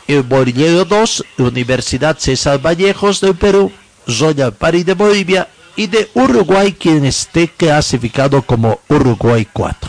[0.08, 3.70] El Bolillero 2, Universidad César Vallejos del Perú,
[4.08, 9.88] Royal Party de Bolivia y de Uruguay, quien esté clasificado como Uruguay 4.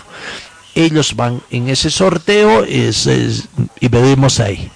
[0.76, 4.70] Ellos van en ese sorteo y veremos ahí.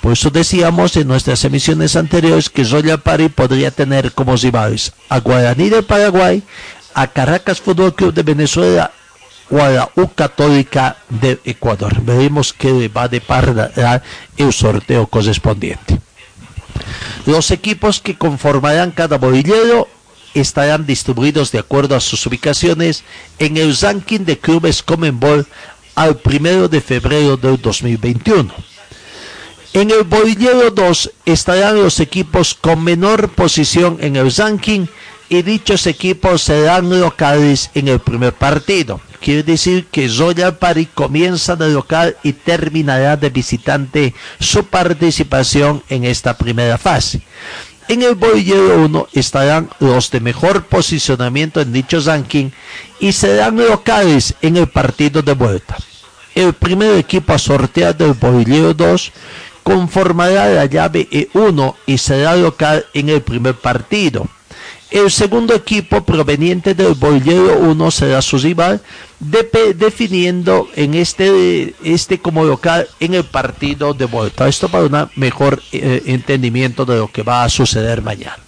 [0.00, 5.18] Por eso decíamos en nuestras emisiones anteriores que Royal Party podría tener como rivales a
[5.18, 6.44] Guaraní de Paraguay,
[6.94, 8.92] a Caracas Fútbol Club de Venezuela
[9.50, 12.00] U Católica de Ecuador.
[12.02, 13.72] Veremos qué va de par
[14.36, 15.98] el sorteo correspondiente.
[17.26, 19.88] Los equipos que conformarán cada bolillero
[20.34, 23.02] estarán distribuidos de acuerdo a sus ubicaciones
[23.38, 25.46] en el ranking de clubes Comenbol
[25.96, 28.54] al primero de febrero del 2021.
[29.72, 34.86] En el bolillero 2 estarán los equipos con menor posición en el ranking
[35.28, 39.00] y dichos equipos serán locales en el primer partido.
[39.20, 46.04] Quiere decir que Royal Party comienza de local y terminará de visitante su participación en
[46.04, 47.20] esta primera fase.
[47.88, 52.50] En el bolillero 1 estarán los de mejor posicionamiento en dicho ranking
[52.98, 55.76] y serán locales en el partido de vuelta.
[56.34, 59.12] El primer equipo a sortear del bolillero 2
[59.62, 64.28] conformará la llave E1 y será local en el primer partido.
[64.90, 68.82] El segundo equipo proveniente del Bolero 1 será su rival,
[69.20, 74.48] definiendo en este, este como local en el partido de vuelta.
[74.48, 78.38] Esto para un mejor eh, entendimiento de lo que va a suceder mañana.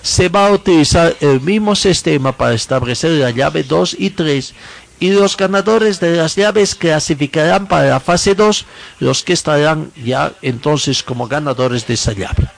[0.00, 4.54] Se va a utilizar el mismo sistema para establecer la llave 2 y 3
[4.98, 8.64] y los ganadores de las llaves clasificarán para la fase 2,
[9.00, 12.48] los que estarán ya entonces como ganadores de esa llave.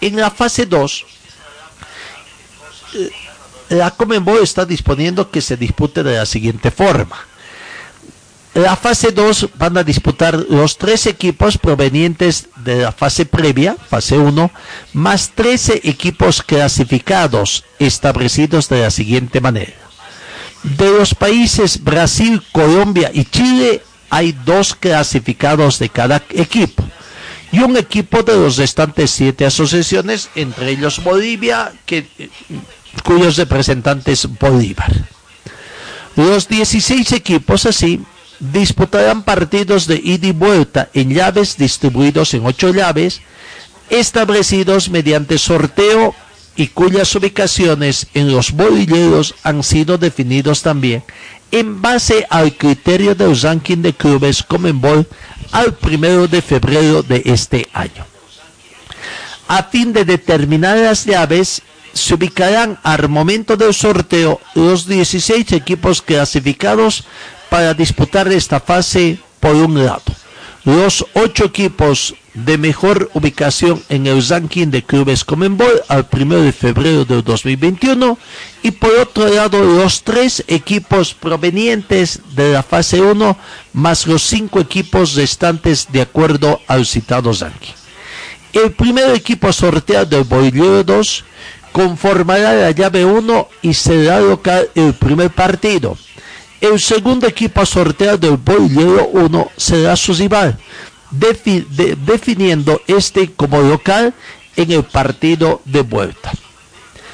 [0.00, 1.21] En la fase 2, eh,
[3.68, 7.16] la Comenbol está disponiendo que se dispute de la siguiente forma.
[8.54, 14.18] La fase 2 van a disputar los tres equipos provenientes de la fase previa, fase
[14.18, 14.50] 1,
[14.92, 19.72] más 13 equipos clasificados establecidos de la siguiente manera.
[20.62, 26.84] De los países Brasil, Colombia y Chile hay dos clasificados de cada equipo
[27.52, 32.06] y un equipo de los restantes siete asociaciones, entre ellos Bolivia, que,
[33.04, 34.92] cuyos representantes Bolívar.
[36.16, 38.00] Los 16 equipos así
[38.38, 43.20] disputarán partidos de ida y vuelta en llaves distribuidos en ocho llaves,
[43.88, 46.14] establecidos mediante sorteo
[46.56, 51.02] y cuyas ubicaciones en los bolilleros han sido definidos también
[51.52, 55.06] en base al criterio del ranking de clubes Comenbol
[55.52, 58.06] al primero de febrero de este año.
[59.48, 61.60] A fin de determinar las llaves,
[61.92, 67.04] se ubicarán al momento del sorteo los 16 equipos clasificados
[67.50, 70.02] para disputar esta fase por un lado.
[70.64, 76.52] Los ocho equipos de mejor ubicación en el ranking de clubes Comenbol al 1 de
[76.52, 78.16] febrero del 2021
[78.62, 83.36] y por otro lado los tres equipos provenientes de la fase 1
[83.74, 87.74] más los cinco equipos restantes de acuerdo al citado ranking.
[88.52, 91.24] El primer equipo sorteado del Bolillo 2
[91.72, 95.96] conformará la llave 1 y será local el primer partido.
[96.60, 100.58] El segundo equipo sorteado del Bolillo 1 será su rival
[101.12, 104.14] definiendo este como local
[104.56, 106.32] en el partido de vuelta.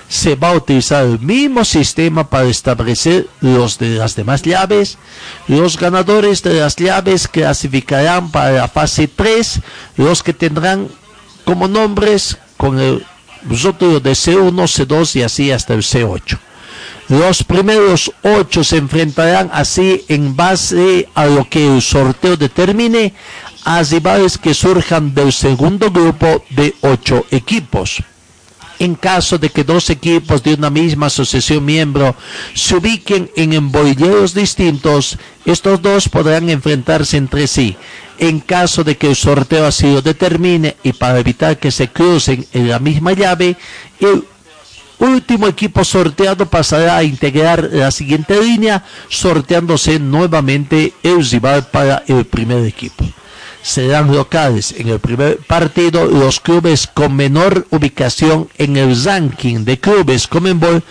[0.09, 4.97] Se va a utilizar el mismo sistema para establecer los de las demás llaves.
[5.49, 9.61] Los ganadores de las llaves clasificarán para la fase 3,
[9.97, 10.89] los que tendrán
[11.45, 13.05] como nombres con el
[13.49, 16.39] rótulo de C1, C2 y así hasta el C8.
[17.09, 23.15] Los primeros ocho se enfrentarán así en base a lo que el sorteo determine
[23.65, 28.03] a rivales que surjan del segundo grupo de ocho equipos.
[28.79, 32.15] En caso de que dos equipos de una misma asociación miembro
[32.55, 37.77] se ubiquen en embolleros distintos, estos dos podrán enfrentarse entre sí.
[38.19, 42.45] En caso de que el sorteo así lo determine y para evitar que se crucen
[42.53, 43.57] en la misma llave,
[44.01, 44.25] el
[44.99, 52.25] último equipo sorteado pasará a integrar la siguiente línea, sorteándose nuevamente el rival para el
[52.25, 53.05] primer equipo.
[53.63, 59.79] Serán locales en el primer partido los clubes con menor ubicación en el ranking de
[59.79, 60.83] clubes Comenbol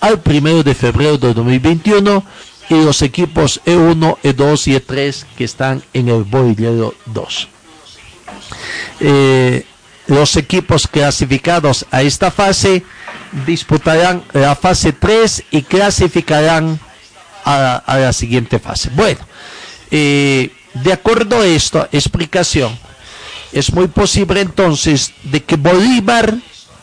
[0.00, 2.24] al primero de febrero de 2021
[2.70, 7.48] y los equipos E1, E2 y E3 que están en el bolillero 2.
[9.00, 9.66] Eh,
[10.06, 12.84] los equipos clasificados a esta fase
[13.44, 16.78] disputarán la fase 3 y clasificarán
[17.44, 18.90] a, la siguiente fase.
[18.94, 19.20] Bueno,
[19.90, 22.78] eh, de acuerdo a esta explicación,
[23.52, 26.36] es muy posible entonces de que Bolívar,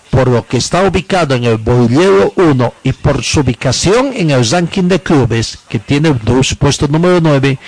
[0.09, 4.49] por lo que está ubicado en el bolillero 1 y por su ubicación en el
[4.49, 6.19] ranking de clubes, que tiene el
[6.57, 7.59] puesto número 9,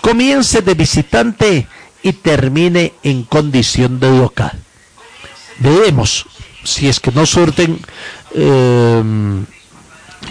[0.00, 1.66] comience de visitante
[2.02, 4.52] y termine en condición de local.
[5.58, 6.26] Veremos
[6.64, 7.80] si es que no surten
[8.34, 9.02] eh,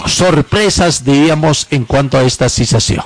[0.06, 3.04] sorpresas, diríamos, en cuanto a esta situación.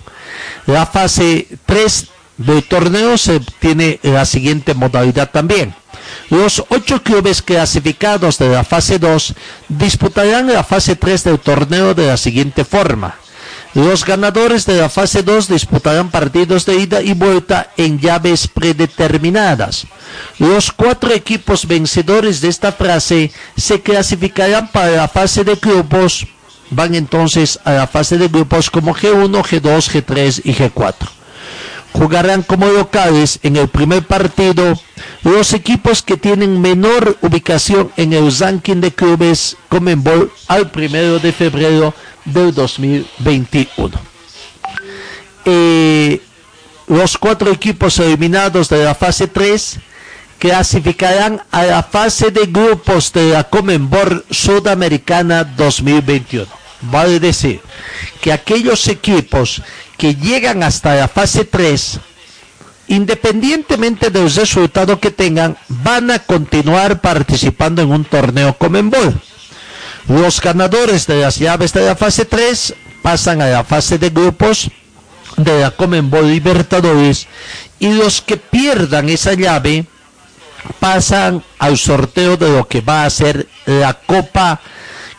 [0.65, 5.73] La fase 3 del torneo se tiene la siguiente modalidad también.
[6.29, 9.33] Los ocho clubes clasificados de la fase 2
[9.69, 13.15] disputarán la fase 3 del torneo de la siguiente forma.
[13.73, 19.87] Los ganadores de la fase 2 disputarán partidos de ida y vuelta en llaves predeterminadas.
[20.39, 26.27] Los cuatro equipos vencedores de esta fase se clasificarán para la fase de grupos
[26.71, 31.20] van entonces a la fase de grupos como G1, G2, G3 y G4.
[31.93, 34.79] Jugarán como locales en el primer partido
[35.23, 41.31] los equipos que tienen menor ubicación en el ranking de clubes Comenbol al primero de
[41.31, 41.93] febrero
[42.25, 43.91] del 2021.
[45.45, 46.21] Eh,
[46.87, 49.79] los cuatro equipos eliminados de la fase 3
[50.39, 57.61] clasificarán a la fase de grupos de la Comenbol Sudamericana 2021 vale decir
[58.21, 59.61] que aquellos equipos
[60.01, 61.99] que llegan hasta la fase 3,
[62.87, 69.21] independientemente del resultado que tengan, van a continuar participando en un torneo Comenbol.
[70.07, 72.73] Los ganadores de las llaves de la fase 3
[73.03, 74.71] pasan a la fase de grupos
[75.37, 77.27] de la Comenbol Libertadores
[77.77, 79.85] y los que pierdan esa llave
[80.79, 84.61] pasan al sorteo de lo que va a ser la Copa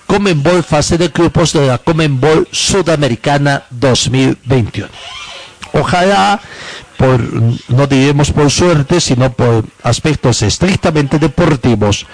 [0.07, 4.89] Comenbol fase de grupos de la Comenbol Sudamericana 2021.
[5.73, 6.41] Ojalá
[6.97, 7.21] por,
[7.69, 12.07] no diremos por suerte, sino por aspectos estrictamente deportivos,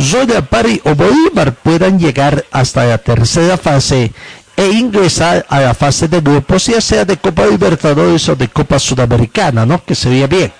[0.00, 4.12] Zoya Pari o Bolívar puedan llegar hasta la tercera fase
[4.56, 8.78] e ingresar a la fase de grupos, ya sea de Copa Libertadores o de Copa
[8.78, 9.82] Sudamericana, ¿no?
[9.84, 10.52] Que sería bien.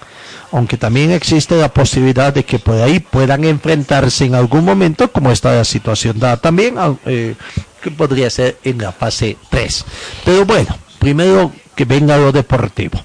[0.55, 5.33] Aunque también existe la posibilidad de que por ahí puedan enfrentarse en algún momento, como
[5.33, 6.77] está la situación dada también,
[7.07, 7.35] eh,
[7.83, 9.85] que podría ser en la fase 3.
[10.25, 13.03] Pero bueno, primero que venga lo deportivo.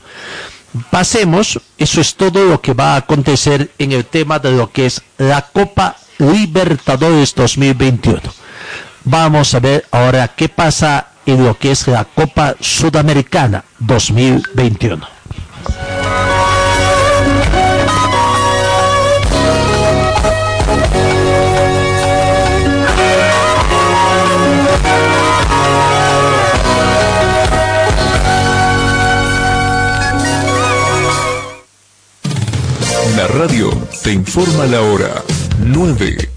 [0.92, 4.86] Pasemos, eso es todo lo que va a acontecer en el tema de lo que
[4.86, 8.22] es la Copa Libertadores 2021.
[9.06, 15.08] Vamos a ver ahora qué pasa en lo que es la Copa Sudamericana 2021.
[33.30, 33.70] Radio
[34.04, 35.24] te informa la hora
[35.60, 36.30] 9,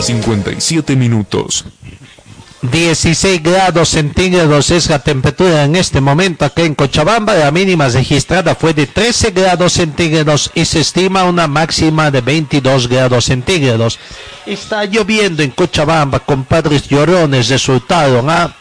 [0.00, 1.64] 57 minutos.
[2.62, 7.34] 16 grados centígrados es la temperatura en este momento acá en Cochabamba.
[7.34, 12.88] La mínima registrada fue de 13 grados centígrados y se estima una máxima de 22
[12.88, 13.98] grados centígrados.
[14.44, 18.54] Está lloviendo en Cochabamba, compadres llorones resultaron a...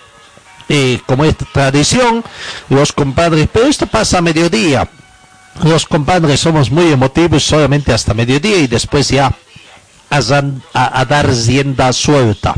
[0.68, 2.24] Eh, como es tradición,
[2.70, 4.90] los compadres, pero esto pasa a mediodía.
[5.64, 9.34] Los compadres somos muy emotivos solamente hasta mediodía y después ya
[10.10, 12.56] a, a, dar rienda suelta.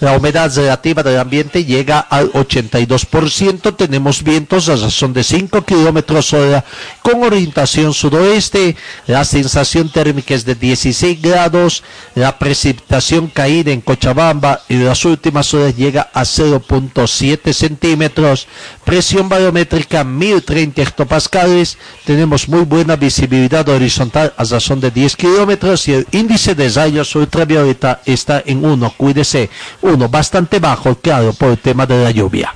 [0.00, 3.76] La humedad relativa del ambiente llega al 82%.
[3.76, 6.64] Tenemos vientos a razón de 5 kilómetros hora
[7.02, 8.76] con orientación sudoeste.
[9.06, 11.82] La sensación térmica es de 16 grados.
[12.14, 18.46] La precipitación caída en Cochabamba en las últimas horas llega a 0.7 centímetros.
[18.84, 21.78] Presión barométrica 1030 hectopascales.
[22.04, 27.14] Tenemos muy buena visibilidad horizontal a razón de 10 kilómetros y el índice de rayos
[27.14, 28.94] ultravioleta está en 1.
[28.96, 29.50] Cuídese
[29.82, 32.52] uno bastante bajo, claro, por el tema de la lluvia.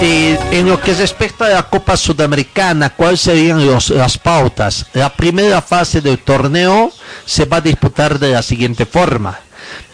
[0.00, 4.86] Y en lo que respecta a la Copa Sudamericana, ¿cuáles serían las pautas?
[4.92, 6.92] La primera fase del torneo
[7.24, 9.40] se va a disputar de la siguiente forma.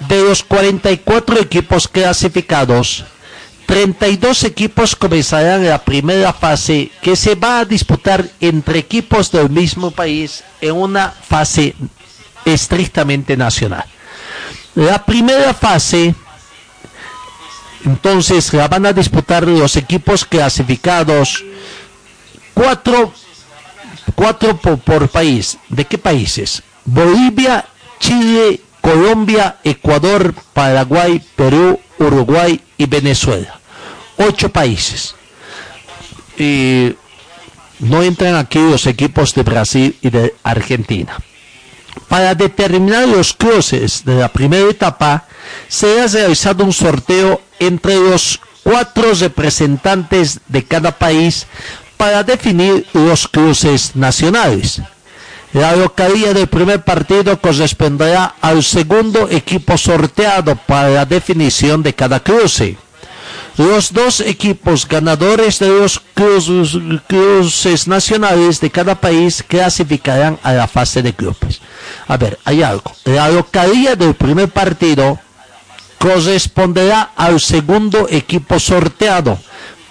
[0.06, 3.04] De los 44 equipos clasificados,
[3.66, 9.90] 32 equipos comenzarán la primera fase que se va a disputar entre equipos del mismo
[9.90, 11.74] país en una fase
[12.44, 13.84] estrictamente nacional.
[14.74, 16.14] La primera fase,
[17.84, 21.44] entonces, la van a disputar los equipos clasificados,
[22.52, 23.12] cuatro,
[24.14, 25.58] cuatro por, por país.
[25.68, 26.62] ¿De qué países?
[26.84, 27.64] Bolivia,
[28.00, 33.58] Chile, Colombia, Ecuador, Paraguay, Perú, Uruguay y Venezuela.
[34.18, 35.14] Ocho países.
[36.36, 36.94] Y
[37.78, 41.16] no entran aquí los equipos de Brasil y de Argentina.
[42.08, 45.28] Para determinar los cruces de la primera etapa,
[45.66, 51.46] se ha realizado un sorteo entre los cuatro representantes de cada país
[51.96, 54.82] para definir los cruces nacionales.
[55.54, 62.18] La localía del primer partido corresponderá al segundo equipo sorteado para la definición de cada
[62.18, 62.76] cruce.
[63.56, 66.02] Los dos equipos ganadores de los
[67.06, 71.60] cruces, nacionales de cada país clasificarán a la fase de grupos.
[72.08, 72.90] A ver, hay algo.
[73.04, 75.20] La localía del primer partido
[76.00, 79.38] corresponderá al segundo equipo sorteado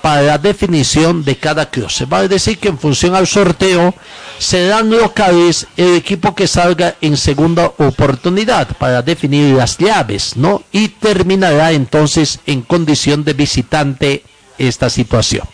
[0.03, 2.03] para la definición de cada cruce.
[2.03, 3.95] Vale decir que en función al sorteo
[4.37, 10.61] serán locales el equipo que salga en segunda oportunidad para definir las llaves, ¿no?
[10.73, 14.25] Y terminará entonces en condición de visitante
[14.57, 15.47] esta situación.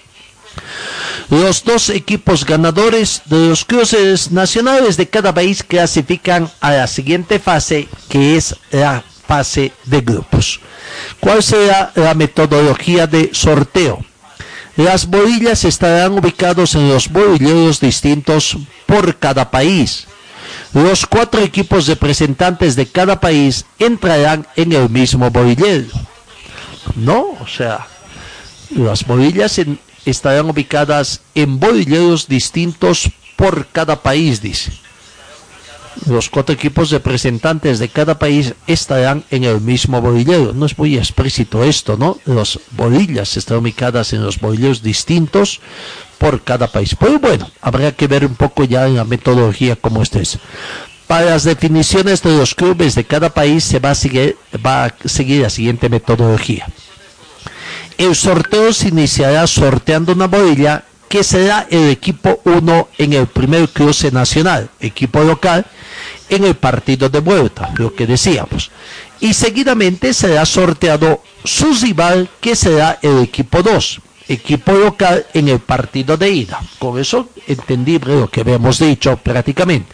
[1.29, 7.37] Los dos equipos ganadores de los cruces nacionales de cada país clasifican a la siguiente
[7.37, 10.59] fase, que es la fase de grupos.
[11.19, 14.08] ¿Cuál será la metodología de sorteo?
[14.79, 18.55] Las bolillas estarán ubicados en los bolilleros distintos
[18.85, 20.07] por cada país.
[20.73, 25.89] Los cuatro equipos representantes de cada país entrarán en el mismo bolillero.
[26.95, 27.87] No, o sea,
[28.69, 34.71] las bolillas en, estarán ubicadas en bolilleros distintos por cada país, dice.
[36.07, 40.53] Los cuatro equipos representantes de cada país estarán en el mismo bolillero.
[40.53, 42.17] No es muy explícito esto, ¿no?
[42.25, 45.59] Las bolillas están ubicadas en los bolilleros distintos
[46.17, 46.95] por cada país.
[46.99, 50.39] Pero bueno, habrá que ver un poco ya en la metodología cómo es.
[51.07, 54.95] Para las definiciones de los clubes de cada país se va a seguir, va a
[55.05, 56.67] seguir la siguiente metodología.
[57.97, 63.67] El sorteo se iniciará sorteando una bolilla que será el equipo 1 en el primer
[63.69, 65.65] cruce nacional, equipo local,
[66.29, 68.71] en el partido de vuelta, lo que decíamos.
[69.19, 75.59] Y seguidamente será sorteado su rival, que será el equipo 2, equipo local en el
[75.59, 76.61] partido de ida.
[76.77, 79.93] Con eso entendible lo que habíamos dicho prácticamente.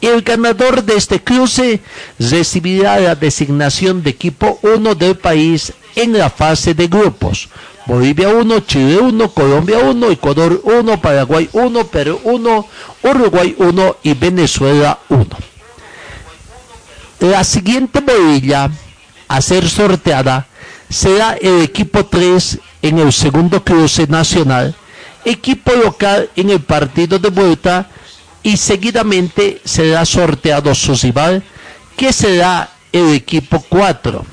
[0.00, 1.80] El ganador de este cruce
[2.18, 7.48] recibirá la designación de equipo 1 del país en la fase de grupos
[7.90, 12.66] Bolivia 1, Chile 1, Colombia 1, Ecuador 1, Paraguay 1, Perú 1,
[13.02, 15.26] Uruguay 1 y Venezuela 1.
[17.18, 18.70] La siguiente bolilla
[19.26, 20.46] a ser sorteada
[20.88, 24.72] será el equipo 3 en el segundo cruce nacional,
[25.24, 27.90] equipo local en el partido de vuelta
[28.44, 31.42] y seguidamente será sorteado su rival
[31.96, 34.24] que será el equipo 4,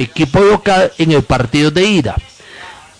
[0.00, 2.16] equipo local en el partido de ida.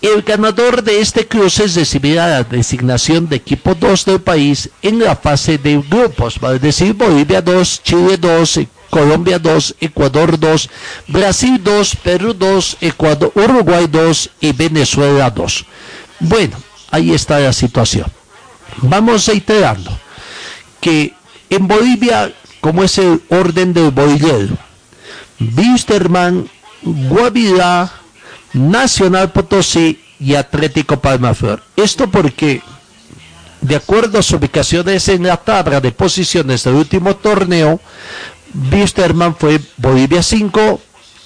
[0.05, 5.15] El ganador de este cruce recibirá la designación de equipo 2 del país en la
[5.15, 8.59] fase de grupos, vale decir Bolivia 2, Chile 2,
[8.91, 10.69] Colombia 2, Ecuador 2,
[11.07, 15.65] Brasil 2, Perú 2, Ecuador, Uruguay 2 y Venezuela 2.
[16.19, 16.55] Bueno,
[16.91, 18.05] ahí está la situación.
[18.83, 19.89] Vamos reiterando
[20.81, 21.15] que
[21.49, 22.31] en Bolivia,
[22.61, 24.55] como es el orden del bolillero,
[25.39, 26.47] Wisterman,
[26.83, 28.04] Guavirá,
[28.55, 31.61] Nacional Potosí y Atlético Palmaflor.
[31.75, 32.61] Esto porque,
[33.61, 37.81] de acuerdo a sus ubicaciones en la tabla de posiciones del último torneo,
[38.71, 40.81] Wisterman fue Bolivia 5,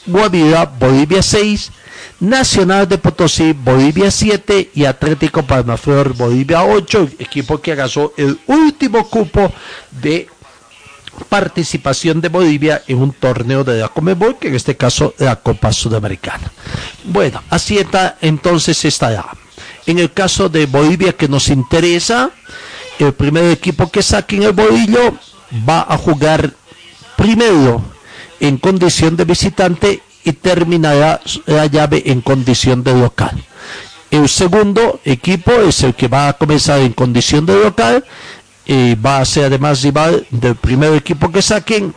[0.07, 1.71] Guavira Bolivia 6,
[2.19, 9.07] Nacional de Potosí Bolivia 7 y Atlético Palmaflor Bolivia 8, equipo que agasó el último
[9.07, 9.53] cupo
[10.01, 10.27] de
[11.19, 15.71] participación de Bolivia en un torneo de la Comebol, que en este caso la Copa
[15.71, 16.51] Sudamericana.
[17.03, 19.25] Bueno, así está, entonces estará.
[19.85, 22.31] En el caso de Bolivia que nos interesa,
[22.99, 25.17] el primer equipo que saque en el bolillo
[25.67, 26.53] va a jugar
[27.15, 27.81] primero
[28.39, 33.43] en condición de visitante y terminará la llave en condición de local.
[34.11, 38.03] El segundo equipo es el que va a comenzar en condición de local
[38.71, 41.91] y va a ser además rival del primer equipo que saquen,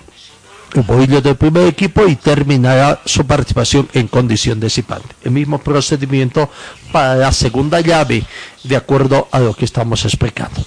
[0.73, 5.15] el bolillo del primer equipo y terminará su participación en condición de cipante.
[5.23, 6.49] El mismo procedimiento
[6.91, 8.25] para la segunda llave,
[8.65, 10.65] de acuerdo a lo que estamos explicando.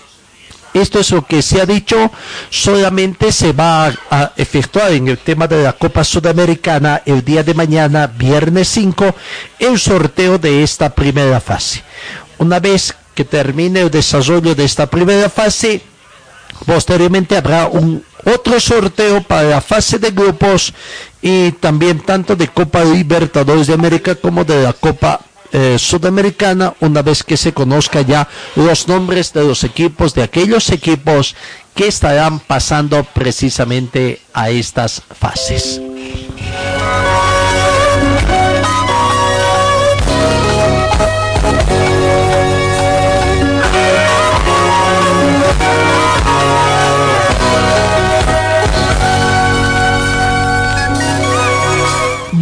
[0.76, 2.12] Esto es lo que se ha dicho,
[2.52, 7.56] solamente se va a, efectuar en el tema de la Copa Sudamericana el día de
[7.56, 9.16] mañana, viernes 5,
[9.58, 11.82] el sorteo de esta primera fase.
[12.38, 15.82] Una vez que termine el desarrollo de esta primera fase,
[16.66, 20.74] Posteriormente habrá un otro sorteo para la fase de grupos
[21.22, 25.20] y también tanto de Copa Libertadores de América como de la Copa
[25.52, 30.70] eh, Sudamericana una vez que se conozca ya los nombres de los equipos, de aquellos
[30.72, 31.36] equipos
[31.76, 35.80] que estarán pasando precisamente a estas fases.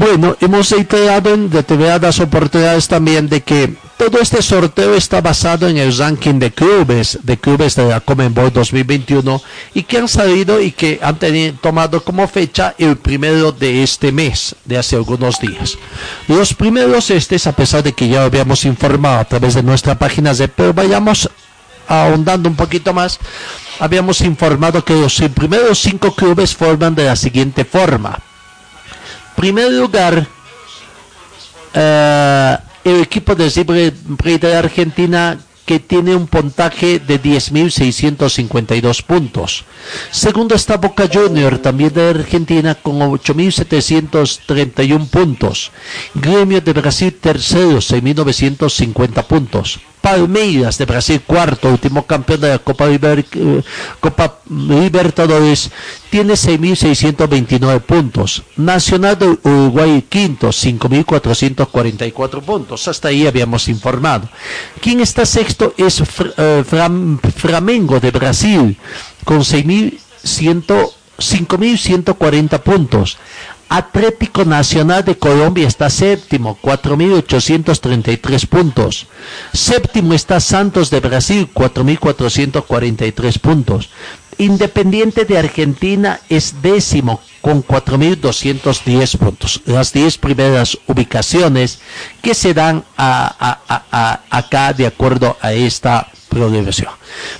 [0.03, 5.77] Bueno, hemos reiterado en determinadas oportunidades también de que todo este sorteo está basado en
[5.77, 9.41] el ranking de clubes, de clubes de la Comenbol 2021
[9.73, 14.11] y que han salido y que han tenido, tomado como fecha el primero de este
[14.11, 15.77] mes, de hace algunos días.
[16.27, 20.33] Los primeros estos, a pesar de que ya habíamos informado a través de nuestra página
[20.33, 21.29] de pero vayamos
[21.87, 23.19] ahondando un poquito más,
[23.79, 28.19] habíamos informado que los primeros cinco clubes forman de la siguiente forma
[29.35, 30.27] primer lugar,
[31.73, 39.65] eh, el equipo de Cibre de Argentina que tiene un puntaje de 10.652 puntos.
[40.11, 45.71] Segundo está Boca Junior, también de Argentina, con 8.731 puntos.
[46.13, 49.79] Gremio de Brasil, tercero, 6.950 puntos.
[50.03, 53.63] Palmeiras de Brasil, cuarto, último campeón de la Copa, eh,
[54.01, 55.71] Copa Libertadores,
[56.09, 58.43] tiene 6.629 puntos.
[58.57, 62.85] Nacional de Uruguay, quinto, 5.444 puntos.
[62.89, 64.27] Hasta ahí habíamos informado.
[64.81, 65.73] ¿Quién está sexto?
[65.77, 66.03] Es
[66.35, 66.65] eh,
[67.37, 68.77] Flamengo de Brasil,
[69.23, 73.17] con 6.100 5.140 puntos.
[73.73, 79.07] Atlético Nacional de Colombia está séptimo, 4.833 puntos.
[79.51, 83.89] Séptimo está Santos de Brasil, 4.443 puntos.
[84.37, 89.61] Independiente de Argentina es décimo con 4.210 puntos.
[89.65, 91.79] Las 10 primeras ubicaciones
[92.21, 96.91] que se dan acá de acuerdo a esta progresión.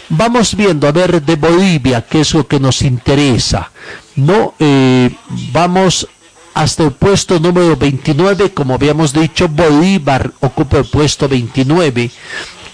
[0.09, 3.71] Vamos viendo a ver de Bolivia qué es lo que nos interesa.
[4.15, 5.09] No eh,
[5.51, 6.07] vamos
[6.53, 12.11] hasta el puesto número 29, como habíamos dicho, Bolívar ocupa el puesto 29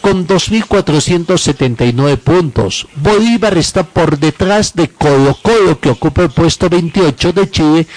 [0.01, 2.87] con 2.479 puntos.
[2.95, 7.87] Bolívar está por detrás de Colo Colo, que ocupa el puesto 28 de Chile,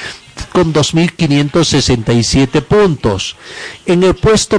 [0.53, 3.37] con 2.567 puntos.
[3.87, 4.59] En el puesto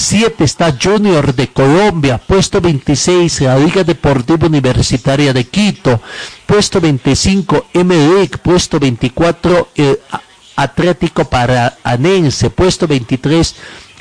[0.00, 6.00] 27 está Junior de Colombia, puesto 26 la Liga Deportiva Universitaria de Quito,
[6.46, 9.98] puesto 25 MLEC, puesto 24 el
[10.56, 13.54] Atlético Paranense, puesto 23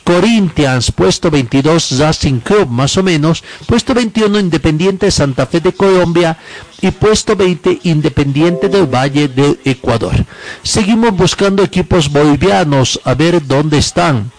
[0.05, 6.37] Corinthians, puesto 22 Racing Club, más o menos, puesto 21 Independiente Santa Fe de Colombia
[6.79, 10.15] y puesto 20 Independiente del Valle del Ecuador.
[10.63, 14.31] Seguimos buscando equipos bolivianos a ver dónde están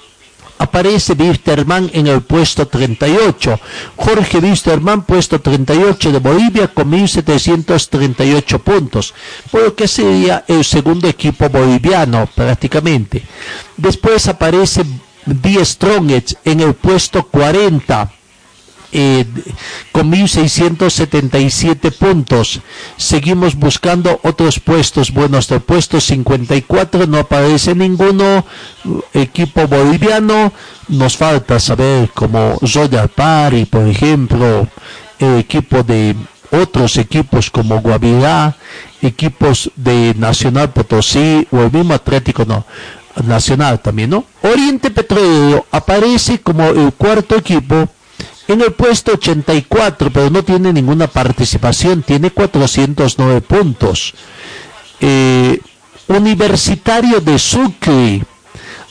[0.61, 3.59] aparece Wisterman en el puesto 38.
[3.97, 9.15] Jorge Wisterman, puesto 38 de Bolivia, con 1.738 puntos,
[9.51, 13.23] por lo que sería el segundo equipo boliviano prácticamente.
[13.79, 14.85] Después aparece
[15.25, 18.13] Die Strongets en el puesto 40.
[18.93, 19.25] Eh,
[19.93, 22.61] con 1.677 puntos.
[22.97, 25.13] Seguimos buscando otros puestos.
[25.13, 28.45] Bueno, hasta el puesto 54 no aparece ninguno
[29.15, 30.53] equipo boliviano.
[30.89, 34.67] Nos falta saber como Royal Party, por ejemplo,
[35.21, 36.17] el equipo de
[36.51, 38.57] otros equipos como Guavirá,
[39.03, 42.67] equipos de Nacional Potosí o el mismo Atlético, no
[43.25, 44.25] nacional también, ¿no?
[44.43, 47.89] Oriente Petrolero aparece como el cuarto equipo
[48.55, 54.15] en el puesto 84, pero no tiene ninguna participación, tiene 409 puntos.
[55.01, 55.61] Eh,
[56.09, 58.25] Universitario de Sucre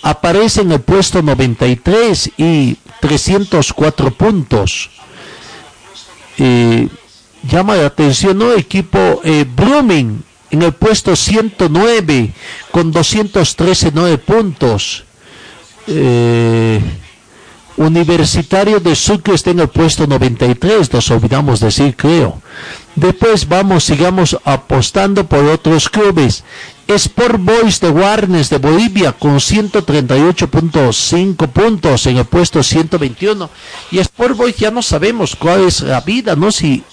[0.02, 4.90] aparece en el puesto 93 y 304 puntos.
[6.38, 6.88] Eh,
[7.44, 8.54] llama la atención, ¿no?
[8.54, 12.34] Equipo eh, Blooming en el puesto 109
[12.72, 15.04] con 213 puntos.
[15.88, 16.82] Eh,
[17.80, 22.42] Universitario de Sucre está en el puesto 93, nos olvidamos decir, creo.
[22.94, 26.44] Después vamos, sigamos apostando por otros clubes.
[26.86, 33.50] Sport Boys de Warnes de Bolivia con 138.5 puntos en el puesto 121.
[33.92, 36.52] Y Sport Boys ya no sabemos cuál es la vida, ¿no?
[36.52, 36.84] Si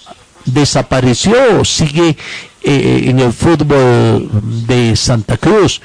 [0.45, 2.15] desapareció o sigue
[2.63, 4.29] eh, en el fútbol
[4.65, 5.81] de Santa Cruz.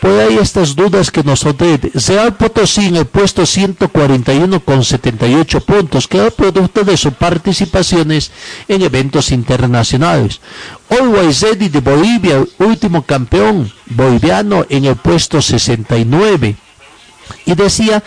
[0.00, 1.78] Pues hay estas dudas que nosotros...
[2.08, 8.32] Real Potosí en el puesto 141 con 78 puntos, que es producto de sus participaciones
[8.66, 10.40] en eventos internacionales.
[10.88, 16.56] Always Ready de Bolivia, último campeón boliviano en el puesto 69.
[17.44, 18.02] Y decía,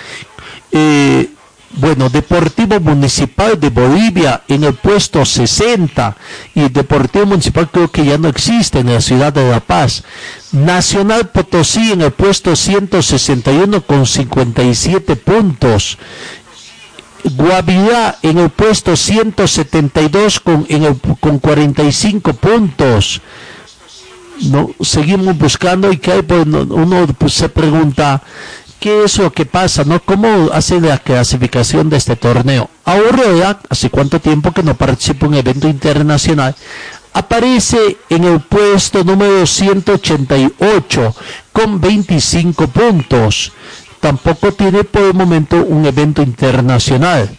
[0.72, 1.30] eh,
[1.76, 6.16] bueno, Deportivo Municipal de Bolivia en el puesto 60
[6.54, 10.04] y Deportivo Municipal creo que ya no existe en la ciudad de La Paz.
[10.52, 15.98] Nacional Potosí en el puesto 161 con 57 puntos.
[17.24, 20.68] Guavirá en el puesto 172 con,
[21.20, 23.22] con 45 puntos.
[24.42, 28.22] No, seguimos buscando y que hay, pues, uno pues, se pregunta
[28.84, 29.86] ¿Qué es lo que pasa?
[29.86, 30.02] ¿no?
[30.02, 32.70] ¿Cómo hace la clasificación de este torneo?
[32.84, 36.54] Aurora, hace cuánto tiempo que no participa en un evento internacional,
[37.14, 41.16] aparece en el puesto número 188
[41.54, 43.54] con 25 puntos.
[44.02, 47.30] Tampoco tiene por el momento un evento internacional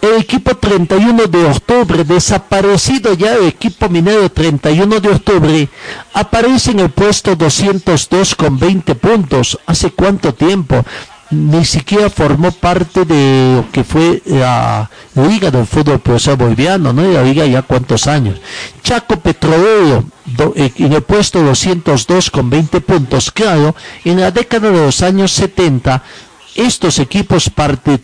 [0.00, 5.68] el equipo 31 de octubre, desaparecido ya el equipo minero 31 de octubre,
[6.14, 9.58] aparece en el puesto 202 con 20 puntos.
[9.66, 10.84] ¿Hace cuánto tiempo?
[11.30, 17.02] Ni siquiera formó parte de lo que fue la Liga del Fútbol Profesional Boliviano, ¿no?
[17.02, 18.40] La Liga ya cuántos años.
[18.82, 20.04] Chaco Petrolero,
[20.54, 23.30] eh, en el puesto 202 con 20 puntos.
[23.30, 23.74] Claro,
[24.04, 26.02] en la década de los años 70
[26.58, 27.50] estos equipos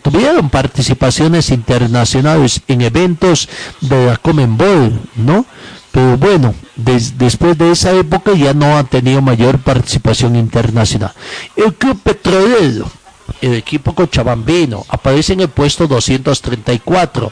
[0.01, 3.49] tuvieron participaciones internacionales en eventos
[3.81, 5.45] de la Comenbol, ¿no?
[5.91, 11.11] Pero bueno, después de esa época ya no han tenido mayor participación internacional.
[11.55, 12.89] El Club Petrolero,
[13.41, 17.31] el equipo cochabambino, aparece en el puesto 234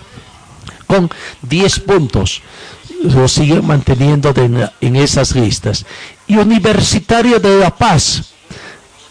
[0.87, 1.09] con
[1.41, 2.41] 10 puntos.
[3.01, 4.33] lo siguen manteniendo
[4.81, 5.85] en esas listas.
[6.27, 8.32] Y Universitario de La Paz,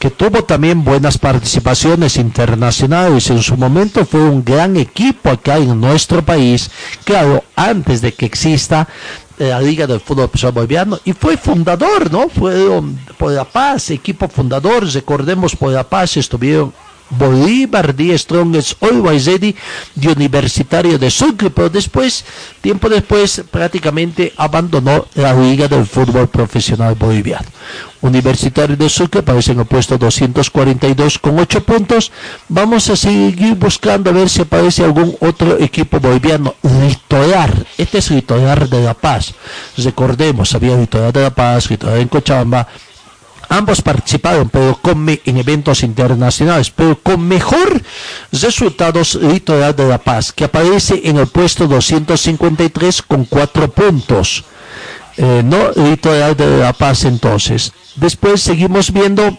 [0.03, 3.30] que tuvo también buenas participaciones internacionales.
[3.30, 6.72] En su momento fue un gran equipo acá en nuestro país,
[7.05, 8.88] claro, antes de que exista
[9.38, 12.28] eh, la Liga del Fútbol Boliviano y fue fundador, ¿no?
[12.28, 16.72] Fue um, por la paz, equipo fundador, recordemos por la paz estuvieron
[17.18, 19.54] Bolívar, Díaz Strongest, Always Ready
[19.94, 22.24] de Universitario de Sucre, pero después,
[22.60, 27.46] tiempo después, prácticamente abandonó la Liga del Fútbol Profesional Boliviano.
[28.02, 32.10] Universitario de Sucre aparece en el puesto 242 con 8 puntos.
[32.48, 36.54] Vamos a seguir buscando a ver si aparece algún otro equipo boliviano.
[36.62, 39.34] Litolar, este es Litolar de La Paz.
[39.76, 42.66] Recordemos, había Litolar de La Paz, Litolar en Cochabamba,
[43.53, 47.82] Ambos participaron, pero con en eventos internacionales, pero con mejor
[48.32, 54.44] resultados Litoral de La Paz, que aparece en el puesto 253 con cuatro puntos.
[55.18, 57.74] Eh, no Litoral de La Paz entonces.
[57.96, 59.36] Después seguimos viendo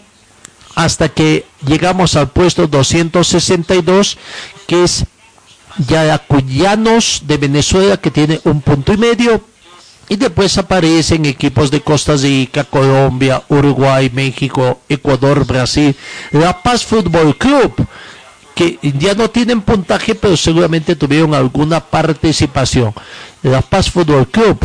[0.76, 4.16] hasta que llegamos al puesto 262,
[4.68, 5.06] que es
[5.88, 9.42] Yacuyanos de Venezuela, que tiene un punto y medio,
[10.08, 15.94] y después aparecen equipos de Costa Rica, Colombia, Uruguay, México, Ecuador, Brasil,
[16.32, 17.74] La Paz Fútbol Club,
[18.54, 22.92] que ya no tienen puntaje, pero seguramente tuvieron alguna participación.
[23.42, 24.58] La Paz Fútbol Club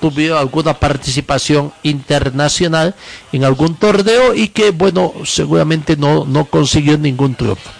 [0.00, 2.94] tuvieron alguna participación internacional
[3.32, 7.70] en algún torneo y que, bueno, seguramente no, no consiguió ningún triunfo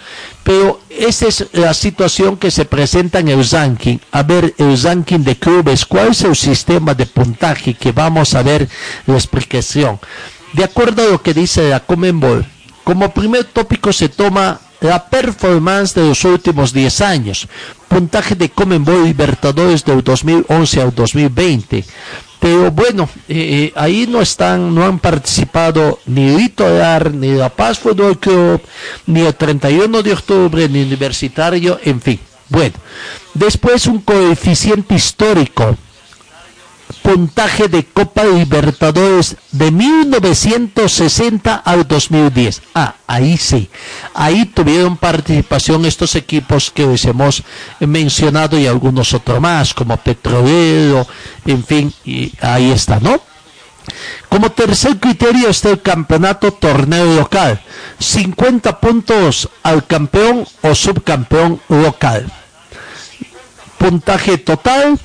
[0.47, 3.97] pero esa es la situación que se presenta en el ranking.
[4.13, 8.43] A ver, el ranking de clubes, ¿cuál es el sistema de puntaje que vamos a
[8.43, 8.69] ver
[9.07, 9.99] la explicación?
[10.53, 12.45] De acuerdo a lo que dice la Comenbol,
[12.85, 17.49] como primer tópico se toma la performance de los últimos 10 años,
[17.89, 21.83] puntaje de Comenbol Libertadores del 2011 al 2020,
[22.39, 27.79] pero bueno, eh, eh, ahí no están, no han participado ni Litolar, ni La Paz
[27.79, 28.61] Fútbol Club,
[29.07, 32.19] ni el 31 de octubre, ni Universitario, en fin.
[32.49, 32.75] Bueno,
[33.33, 35.75] después un coeficiente histórico
[37.01, 42.61] puntaje de Copa Libertadores de 1960 al 2010.
[42.73, 43.69] Ah, ahí sí.
[44.13, 47.43] Ahí tuvieron participación estos equipos que les hemos
[47.79, 51.07] mencionado y algunos otros más, como Petrolero,
[51.45, 53.21] en fin, y ahí está, ¿no?
[54.29, 57.61] Como tercer criterio está el campeonato torneo local.
[57.99, 62.29] 50 puntos al campeón o subcampeón local.
[63.77, 64.99] Puntaje total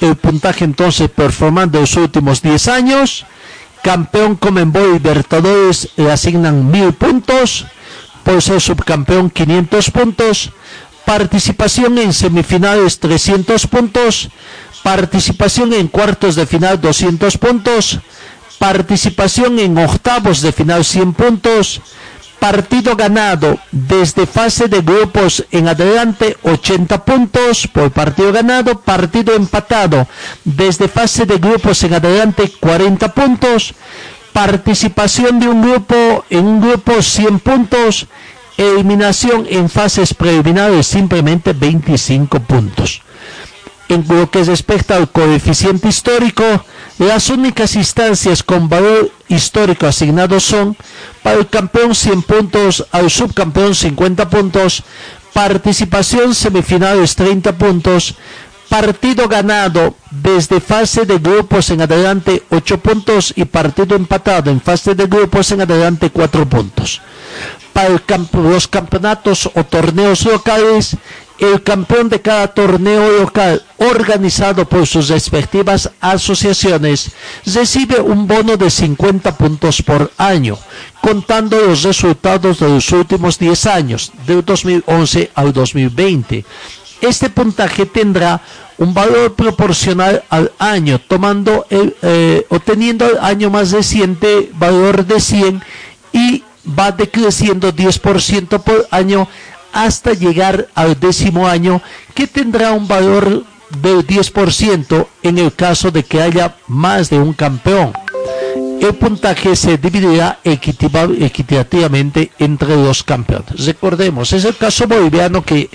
[0.00, 3.26] el puntaje entonces performando los últimos 10 años.
[3.82, 7.66] Campeón Comenboy Libertadores le asignan 1000 puntos.
[8.24, 10.50] Por ser subcampeón 500 puntos.
[11.04, 14.28] Participación en semifinales 300 puntos.
[14.82, 18.00] Participación en cuartos de final 200 puntos.
[18.58, 21.80] Participación en octavos de final 100 puntos
[22.38, 30.06] partido ganado desde fase de grupos en adelante 80 puntos por partido ganado, partido empatado
[30.44, 33.74] desde fase de grupos en adelante 40 puntos,
[34.32, 38.06] participación de un grupo en un grupo 100 puntos,
[38.56, 43.02] eliminación en fases preliminares simplemente 25 puntos.
[43.88, 46.44] En lo que respecta al coeficiente histórico,
[46.98, 50.76] las únicas instancias con valor histórico asignado son
[51.22, 54.82] para el campeón 100 puntos, al subcampeón 50 puntos,
[55.34, 58.14] participación semifinales 30 puntos,
[58.70, 64.94] partido ganado desde fase de grupos en adelante 8 puntos y partido empatado en fase
[64.94, 67.02] de grupos en adelante 4 puntos.
[67.74, 67.90] Para
[68.32, 70.96] los campeonatos o torneos locales,
[71.38, 77.10] el campeón de cada torneo local organizado por sus respectivas asociaciones
[77.44, 80.58] recibe un bono de 50 puntos por año,
[81.02, 86.44] contando los resultados de los últimos 10 años, del 2011 al 2020.
[87.02, 88.40] Este puntaje tendrá
[88.78, 95.20] un valor proporcional al año, tomando el, eh, obteniendo el año más reciente valor de
[95.20, 95.62] 100
[96.12, 99.28] y va decreciendo 10% por año
[99.72, 101.82] hasta llegar al décimo año,
[102.14, 103.44] que tendrá un valor
[103.82, 107.92] del 10% en el caso de que haya más de un campeón.
[108.80, 113.64] El puntaje se dividirá equitativamente entre los campeones.
[113.64, 115.70] Recordemos, es el caso boliviano que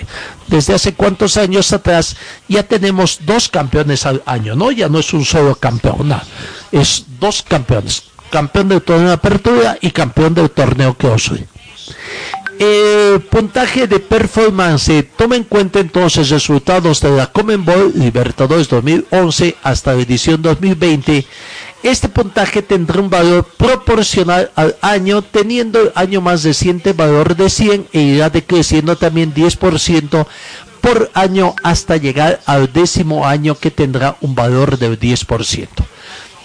[0.48, 2.16] desde hace cuántos años atrás
[2.48, 4.72] ya tenemos dos campeones al año, ¿no?
[4.72, 6.14] Ya no es un solo campeón,
[6.72, 8.04] es dos campeones.
[8.30, 11.32] Campeón del torneo de apertura y campeón del torneo que os.
[12.62, 19.96] El puntaje de performance toma en cuenta entonces resultados de la Comenbol Libertadores 2011 hasta
[19.96, 21.26] la edición 2020.
[21.82, 27.50] Este puntaje tendrá un valor proporcional al año, teniendo el año más reciente valor de
[27.50, 30.28] 100 e irá decreciendo también 10%
[30.82, 35.68] por año hasta llegar al décimo año que tendrá un valor del 10%.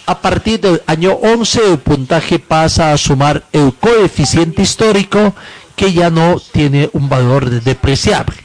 [0.06, 5.34] A partir del año 11 el puntaje pasa a sumar el coeficiente histórico
[5.76, 8.36] que ya no tiene un valor depreciable.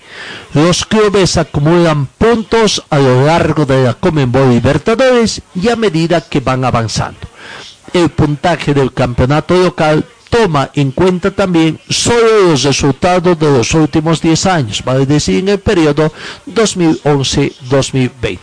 [0.53, 6.41] Los clubes acumulan puntos a lo largo de la Comenbol Libertadores y a medida que
[6.41, 7.19] van avanzando.
[7.93, 14.21] El puntaje del campeonato local toma en cuenta también solo los resultados de los últimos
[14.21, 16.11] 10 años, vale decir, en el periodo
[16.47, 18.39] 2011-2020.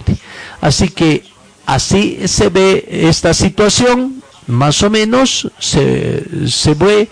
[0.60, 1.24] Así que
[1.66, 7.08] así se ve esta situación, más o menos, se, se ve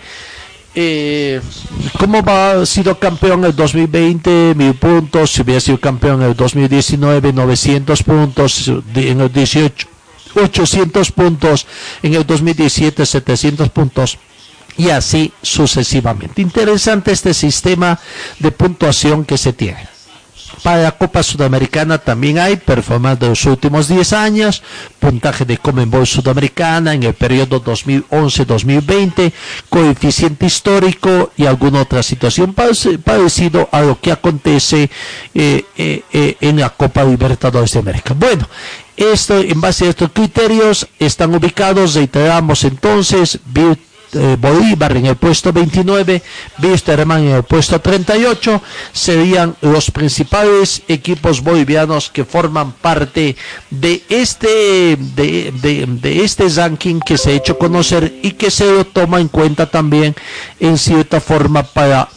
[0.79, 1.41] eh,
[1.97, 4.53] ¿Cómo va, sido campeón en el 2020?
[4.55, 5.31] Mil puntos.
[5.31, 8.71] Si hubiera sido campeón en el 2019, 900 puntos.
[8.93, 9.87] En el 18,
[10.35, 11.65] 800 puntos.
[12.03, 14.19] En el 2017, 700 puntos.
[14.77, 16.43] Y así sucesivamente.
[16.43, 17.99] Interesante este sistema
[18.37, 19.96] de puntuación que se tiene.
[20.63, 24.63] Para la Copa Sudamericana también hay performance de los últimos 10 años,
[24.99, 29.31] puntaje de Comenbol Sudamericana en el periodo 2011-2020,
[29.69, 34.89] coeficiente histórico y alguna otra situación parecido a lo que acontece
[35.33, 38.13] eh, eh, eh, en la Copa Libertadores de América.
[38.17, 38.47] Bueno,
[38.95, 43.39] esto, en base a estos criterios están ubicados, reiteramos entonces,
[44.13, 46.21] eh, Bolívar en el puesto 29,
[46.61, 53.35] Wisterman en el puesto 38, serían los principales equipos bolivianos que forman parte
[53.69, 55.51] de este, de,
[56.01, 60.15] de, este ranking que se ha hecho conocer y que se toma en cuenta también
[60.59, 62.09] en cierta forma para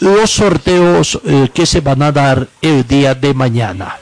[0.00, 3.96] los sorteos eh, que se van a dar el día de mañana.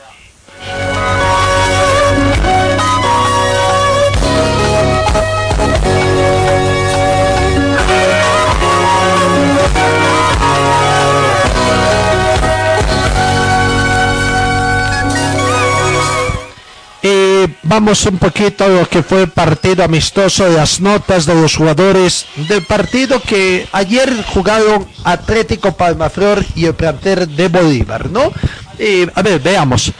[17.64, 21.56] Vamos un poquito a lo que fue el partido amistoso, de las notas de los
[21.56, 28.32] jugadores del partido que ayer jugaron Atlético Palmaflor y el planter de Bolívar, ¿no?
[28.78, 29.92] Eh, a ver, veamos.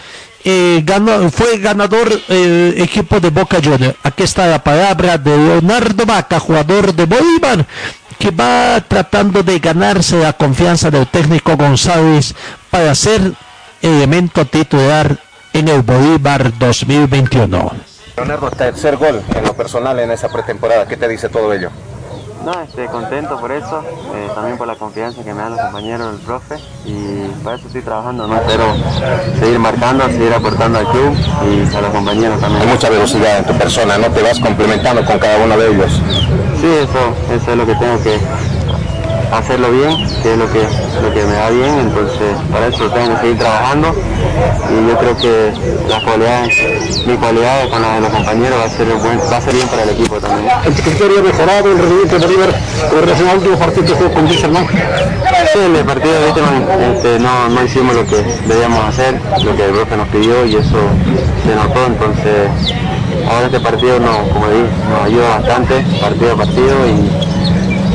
[0.47, 0.85] Eh,
[1.33, 3.97] fue ganador el equipo de Boca Juniors.
[4.03, 7.67] Aquí está la palabra de Leonardo Vaca, jugador de Bolívar,
[8.19, 12.35] que va tratando de ganarse la confianza del técnico González
[12.71, 13.33] para ser
[13.81, 15.19] elemento titular
[15.55, 17.71] en el Bolívar 2021.
[18.17, 21.71] Leonardo, tercer gol en lo personal en esa pretemporada, ¿qué te dice todo ello?
[22.45, 23.83] No, estoy contento por eso,
[24.15, 27.69] eh, también por la confianza que me dan los compañeros del profe y para eso
[27.69, 28.37] estoy trabajando, ¿no?
[28.37, 28.67] Espero
[29.39, 32.63] seguir marcando, seguir aportando al club y a los compañeros también.
[32.63, 34.09] Hay mucha velocidad en tu persona, ¿no?
[34.09, 35.93] Te vas complementando con cada uno de ellos.
[36.61, 38.19] Sí, eso, eso es lo que tengo que,
[39.33, 40.61] hacerlo bien, que es lo que,
[41.03, 43.95] lo que me da bien, entonces para eso tengo que seguir trabajando
[44.71, 45.53] y yo creo que
[45.89, 49.41] las cualidades, mi cualidad con las de los compañeros va a ser, buen, va a
[49.41, 50.49] ser bien para el equipo también.
[50.65, 52.55] ¿El criterio mejorado el rendimiento de Bolívar
[52.91, 54.55] con relación al último partido que jugó con Wilson,
[55.53, 58.17] Sí, en el partido de este, no, no hicimos lo que
[58.47, 60.79] debíamos hacer, lo que el profe nos pidió y eso
[61.47, 62.75] se notó, entonces
[63.29, 67.34] ahora este partido no, como dije, nos ayuda bastante, partido a partido y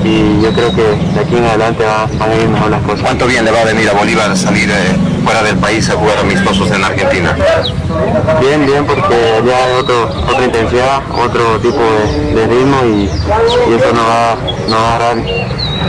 [0.03, 3.01] y yo creo que de aquí en adelante va, van a ir mejor las cosas.
[3.01, 6.19] ¿Cuánto bien le va a venir a Bolívar salir eh, fuera del país a jugar
[6.19, 7.35] amistosos en Argentina?
[8.39, 11.81] Bien, bien, porque ya hay otro, otra intensidad, otro tipo
[12.33, 14.35] de, ritmo y, eso nos va,
[14.71, 15.17] va a dar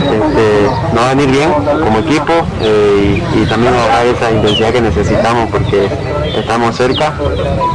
[0.01, 4.31] este, nos va a venir bien como equipo eh, y, también va a dar esa
[4.31, 5.89] intensidad que necesitamos porque
[6.35, 7.13] estamos cerca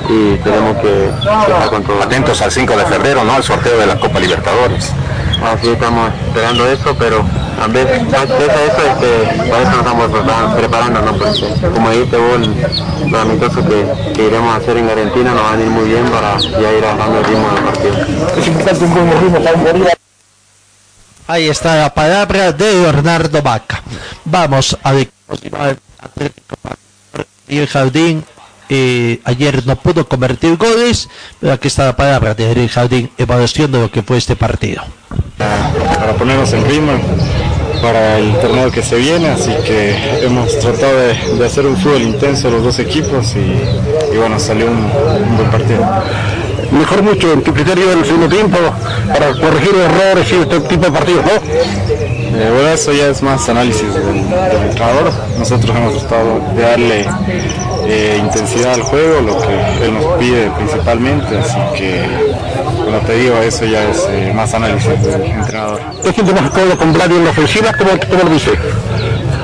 [0.09, 2.03] y tenemos que, estar con todo.
[2.03, 3.34] Atentos al 5 de febrero, ¿no?
[3.34, 4.93] Al sorteo de la Copa Libertadores.
[5.45, 7.24] Así estamos esperando eso, pero
[7.61, 11.12] a veces eso, este, para eso nos estamos preparando, ¿no?
[11.16, 12.49] Porque como dijiste vos,
[13.11, 16.05] los amistosos que, que, iremos a hacer en Argentina nos van a ir muy bien
[16.11, 17.97] para ya ir agarrando el ritmo del partido.
[21.28, 23.82] Ahí está la palabra de Leonardo Vaca.
[24.24, 25.11] Vamos a ver
[27.49, 28.24] y el jardín
[28.69, 31.09] eh, ayer no pudo convertir goles,
[31.41, 34.83] pero aquí está la palabra de Eric Jardín, evaluación de lo que fue este partido.
[35.39, 36.93] Para ponernos en ritmo
[37.83, 40.99] para el torneo que se viene, así que hemos tratado
[41.39, 44.91] de, hacer un fútbol intenso los dos equipos y, bueno, salió un,
[45.37, 45.87] buen partido.
[46.73, 48.59] Mejor mucho en tu criterio del segundo tiempo
[49.07, 51.31] para corregir errores y este tipo de partidos, ¿no?
[52.39, 55.12] Eh, bueno, eso ya es más análisis del, del entrenador.
[55.39, 57.07] Nosotros hemos tratado de darle
[57.87, 62.05] eh, intensidad al juego, lo que él nos pide principalmente, así que,
[62.84, 65.80] como te digo, eso ya es eh, más análisis del entrenador.
[66.03, 67.72] ¿Te sientes más cómodo con Vladi en la ofensiva?
[67.78, 68.51] ¿Cómo, cómo lo dice?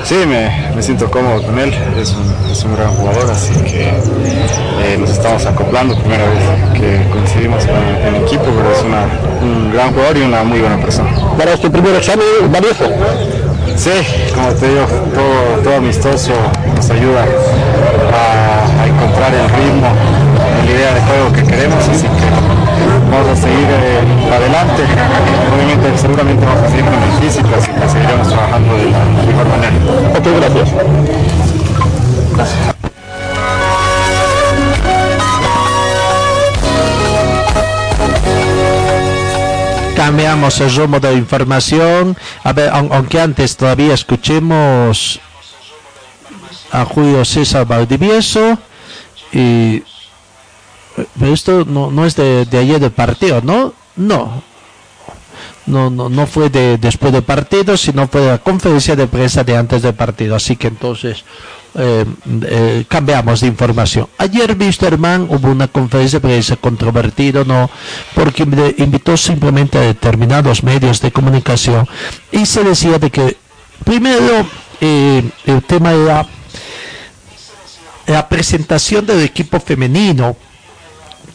[0.03, 3.87] Sí, me, me siento cómodo con él, es un, es un gran jugador, así que
[3.87, 9.05] eh, nos estamos acoplando, primera vez que coincidimos con el, el equipo, pero es una,
[9.41, 11.09] un gran jugador y una muy buena persona.
[11.37, 12.83] Para este primer examen, valioso.
[13.75, 13.91] Sí,
[14.33, 16.31] como te digo, todo, todo amistoso
[16.75, 17.25] nos ayuda
[18.13, 19.87] a, a encontrar el ritmo,
[20.65, 22.29] la idea de juego que queremos, así que
[23.11, 24.83] vamos a seguir eh, adelante.
[25.53, 29.47] Obviamente, seguramente vamos a seguir con el físico, así que seguiremos trabajando de la mejor
[29.49, 29.75] manera.
[30.17, 30.27] Ok,
[32.37, 32.73] gracias.
[40.07, 42.17] Cambiamos el rumbo de información.
[42.43, 45.21] A ver, aun- aunque antes todavía escuchemos
[46.73, 48.57] a Julio César Valdivieso.
[49.31, 49.81] Y,
[51.17, 53.73] pero esto no, no es de, de ayer del partido, ¿no?
[53.95, 54.43] No.
[55.65, 59.45] No, no, no fue de después del partido, sino fue de la conferencia de prensa
[59.45, 60.35] de antes del partido.
[60.35, 61.23] Así que entonces
[61.75, 62.05] eh,
[62.43, 64.07] eh, cambiamos de información.
[64.17, 67.69] Ayer Wisterman hubo una conferencia de prensa controvertido, ¿no?
[68.13, 71.87] Porque invi- invitó simplemente a determinados medios de comunicación
[72.31, 73.37] y se decía de que
[73.83, 74.45] primero
[74.81, 76.27] eh, el tema era
[78.07, 80.35] la presentación del equipo femenino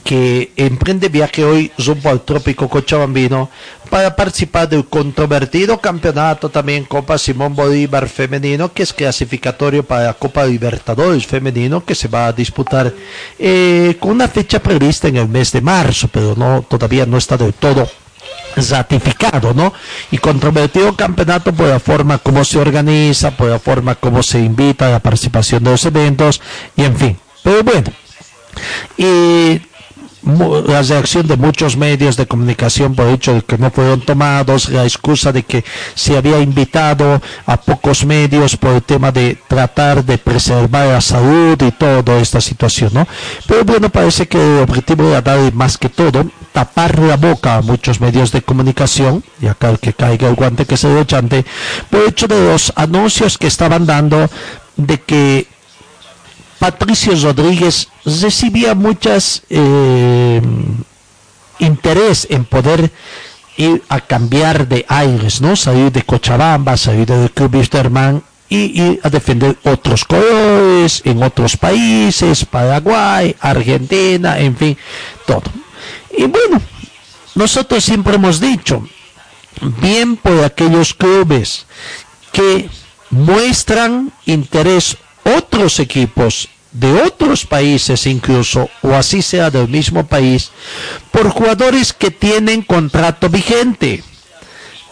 [0.05, 3.51] que emprende viaje hoy rumbo al trópico cochabambino
[3.90, 10.14] para participar del controvertido campeonato también Copa Simón Bolívar femenino que es clasificatorio para la
[10.14, 12.92] Copa Libertadores femenino que se va a disputar
[13.38, 17.36] eh, con una fecha prevista en el mes de marzo pero no todavía no está
[17.36, 17.88] del todo
[18.70, 19.72] ratificado, ¿no?
[20.11, 24.88] Y controvertido campeonato por la forma como se organiza, por la forma como se invita
[24.88, 26.40] a la participación de los eventos,
[26.76, 27.16] y en fin.
[27.44, 27.90] Pero bueno,
[28.96, 29.61] y mu-
[30.28, 34.84] la reacción de muchos medios de comunicación por hecho de que no fueron tomados, la
[34.84, 35.64] excusa de que
[35.94, 41.60] se había invitado a pocos medios por el tema de tratar de preservar la salud
[41.62, 43.08] y toda esta situación, ¿no?
[43.46, 47.62] Pero bueno, parece que el objetivo era dar más que todo tapar la boca a
[47.62, 51.44] muchos medios de comunicación, y acá el que caiga el guante que se le chante,
[51.88, 54.28] por hecho de los anuncios que estaban dando
[54.76, 55.46] de que
[56.59, 60.40] Patricio Rodríguez recibía muchas eh,
[61.59, 62.90] interés en poder
[63.56, 65.56] ir a cambiar de aires, ¿no?
[65.56, 71.56] Salir de Cochabamba, salir del Club Wisterman y ir a defender otros colores en otros
[71.56, 74.78] países, Paraguay, Argentina, en fin,
[75.26, 75.42] todo.
[76.16, 76.61] Y bueno,
[77.34, 78.86] nosotros siempre hemos dicho,
[79.80, 81.66] bien por aquellos clubes
[82.32, 82.70] que
[83.11, 84.96] muestran interés
[85.36, 90.50] otros equipos de otros países incluso, o así sea del mismo país,
[91.10, 94.02] por jugadores que tienen contrato vigente.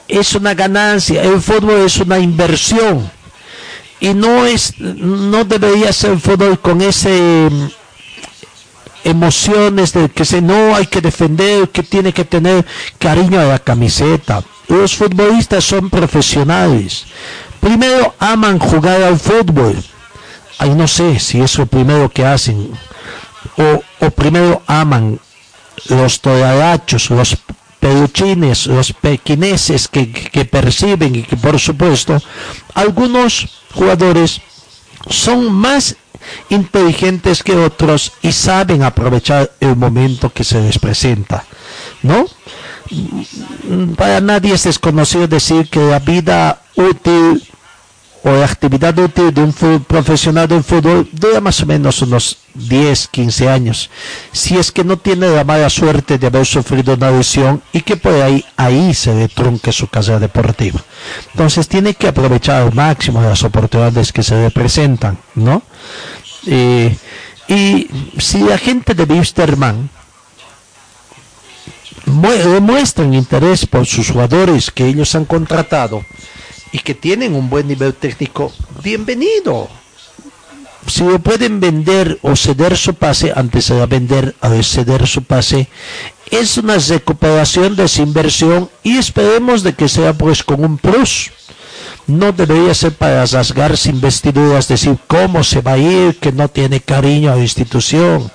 [0.08, 3.10] Es una ganancia, el fútbol es una inversión
[4.00, 7.68] y no es no debería ser fútbol con ese mm,
[9.04, 12.64] emociones de que se no hay que defender, que tiene que tener
[12.98, 14.42] cariño a la camiseta.
[14.68, 17.04] Los futbolistas son profesionales.
[17.60, 19.76] Primero aman jugar al fútbol.
[20.58, 22.70] Ay, no sé si es lo primero que hacen.
[23.58, 25.18] O, primero aman
[25.88, 27.36] los toradachos, los
[27.80, 32.20] peluchines, los pequineses que, que perciben y que por supuesto
[32.74, 34.40] algunos jugadores
[35.08, 35.96] son más
[36.48, 41.44] inteligentes que otros y saben aprovechar el momento que se les presenta,
[42.02, 42.26] ¿no?
[43.96, 47.42] Para nadie es desconocido decir que la vida útil
[48.28, 49.52] o la actividad útil de un
[49.86, 53.88] profesional del fútbol dura más o menos unos 10, 15 años.
[54.32, 57.96] Si es que no tiene la mala suerte de haber sufrido una lesión y que
[57.96, 60.80] por ahí, ahí se le trunque su carrera deportiva.
[61.34, 65.62] Entonces tiene que aprovechar al máximo las oportunidades que se le presentan, ¿no?
[66.48, 66.96] Eh,
[67.46, 67.86] y
[68.18, 69.88] si la gente de Wisterman
[72.06, 76.04] mu- demuestran interés por sus jugadores que ellos han contratado
[76.76, 78.52] y que tienen un buen nivel técnico,
[78.84, 79.66] bienvenido.
[80.86, 85.70] Si lo pueden vender o ceder su pase, antes de vender a ceder su pase,
[86.30, 91.30] es una recuperación de esa inversión y esperemos de que sea pues con un plus.
[92.06, 96.46] No debería ser para rasgar sin vestiduras, decir cómo se va a ir, que no
[96.48, 98.30] tiene cariño a la institución.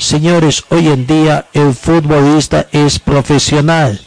[0.00, 4.00] Señores, hoy en día el futbolista es profesional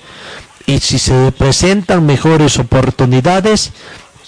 [0.68, 3.72] y si se presentan mejores oportunidades,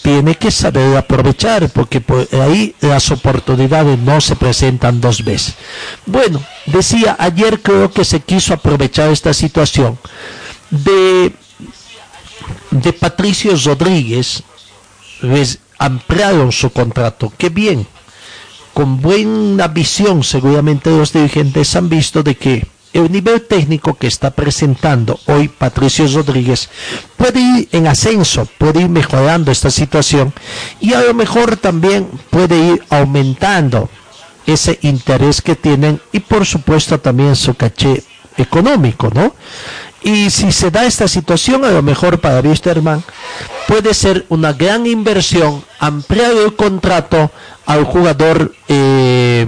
[0.01, 5.55] tiene que saber aprovechar, porque por ahí las oportunidades no se presentan dos veces.
[6.05, 9.99] Bueno, decía, ayer creo que se quiso aprovechar esta situación
[10.69, 11.33] de,
[12.71, 14.41] de Patricio Rodríguez,
[15.21, 17.85] les ampliaron su contrato, qué bien,
[18.73, 24.31] con buena visión seguramente los dirigentes han visto de que el nivel técnico que está
[24.31, 26.69] presentando hoy Patricio Rodríguez
[27.17, 30.33] puede ir en ascenso, puede ir mejorando esta situación
[30.79, 33.89] y a lo mejor también puede ir aumentando
[34.45, 38.03] ese interés que tienen y por supuesto también su caché
[38.37, 39.35] económico, ¿no?
[40.01, 43.03] Y si se da esta situación, a lo mejor para Wisterman
[43.67, 47.31] puede ser una gran inversión ampliar el contrato
[47.65, 49.45] al jugador eh,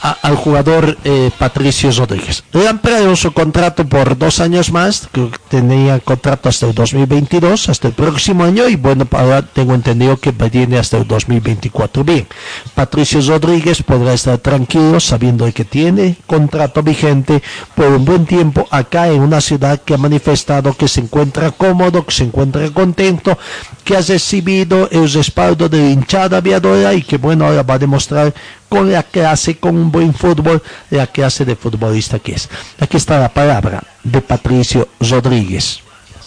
[0.00, 2.42] al jugador eh, Patricio Rodríguez.
[2.52, 7.94] Le su contrato por dos años más, que tenía contrato hasta el 2022, hasta el
[7.94, 12.04] próximo año, y bueno, ahora tengo entendido que viene hasta el 2024.
[12.04, 12.26] Bien,
[12.74, 17.42] Patricio Rodríguez podrá estar tranquilo sabiendo que tiene contrato vigente
[17.74, 22.04] por un buen tiempo acá en una ciudad que ha manifestado que se encuentra cómodo,
[22.04, 23.38] que se encuentra contento,
[23.84, 28.32] que ha recibido el respaldo de hinchada aviadora y que bueno, ahora va a demostrar
[28.70, 32.48] con la clase, con un buen fútbol, la clase de futbolista que es.
[32.78, 35.80] Aquí está la palabra de Patricio Rodríguez.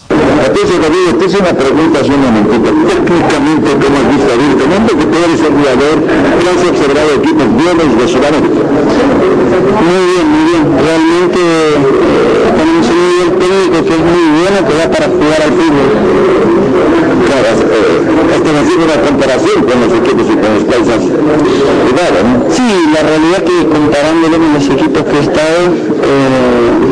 [0.08, 2.70] Patricio Rodríguez, te hice una pregunta hace un momentito.
[3.08, 4.72] Técnicamente, ¿cómo has visto a Virgen?
[4.76, 5.96] Hombre, que tú eres el jugador
[6.38, 8.60] que has observado equipos buenos de Sudamérica.
[9.80, 10.64] Muy bien, muy bien.
[10.84, 11.40] Realmente
[12.60, 16.43] tenemos un nivel técnico que es muy bueno, que da para jugar al fútbol.
[17.24, 22.22] Claro, eh, esto no sido una comparación con los equipos y con los países privados,
[22.24, 22.52] ¿no?
[22.52, 25.60] Sí, la realidad que comparándolo con los equipos que he estado,
[26.04, 26.84] eh,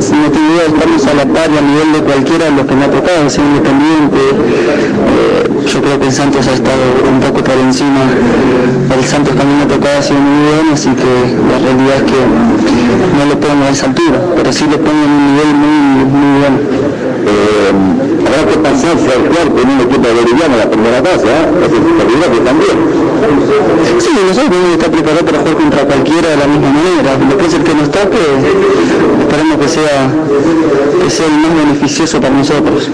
[0.00, 2.66] si no te digo, estamos a la par y a nivel de cualquiera de los
[2.66, 4.20] que me ha tocado, ser independiente.
[4.20, 8.04] Eh, yo creo que el Santos ha estado un poco por encima.
[8.90, 11.10] El Santos también me ha tocado, ha sido muy bien, así que
[11.50, 12.20] la realidad es que
[13.16, 16.30] no lo pongo a esa altura, pero sí lo pongo en un nivel muy, muy
[16.42, 16.58] bueno.
[17.26, 17.72] Eh,
[18.26, 18.58] habrá que
[19.48, 21.46] cuarto en un equipo boliviano la primera fase, ¿eh?
[21.64, 22.76] Es que también.
[24.00, 27.18] Sí, nosotros estar preparados para jugar contra cualquiera de la misma manera.
[27.18, 28.18] Lo que es el que nos toque,
[29.20, 30.10] esperemos que sea,
[31.02, 32.90] que sea el más beneficioso para nosotros.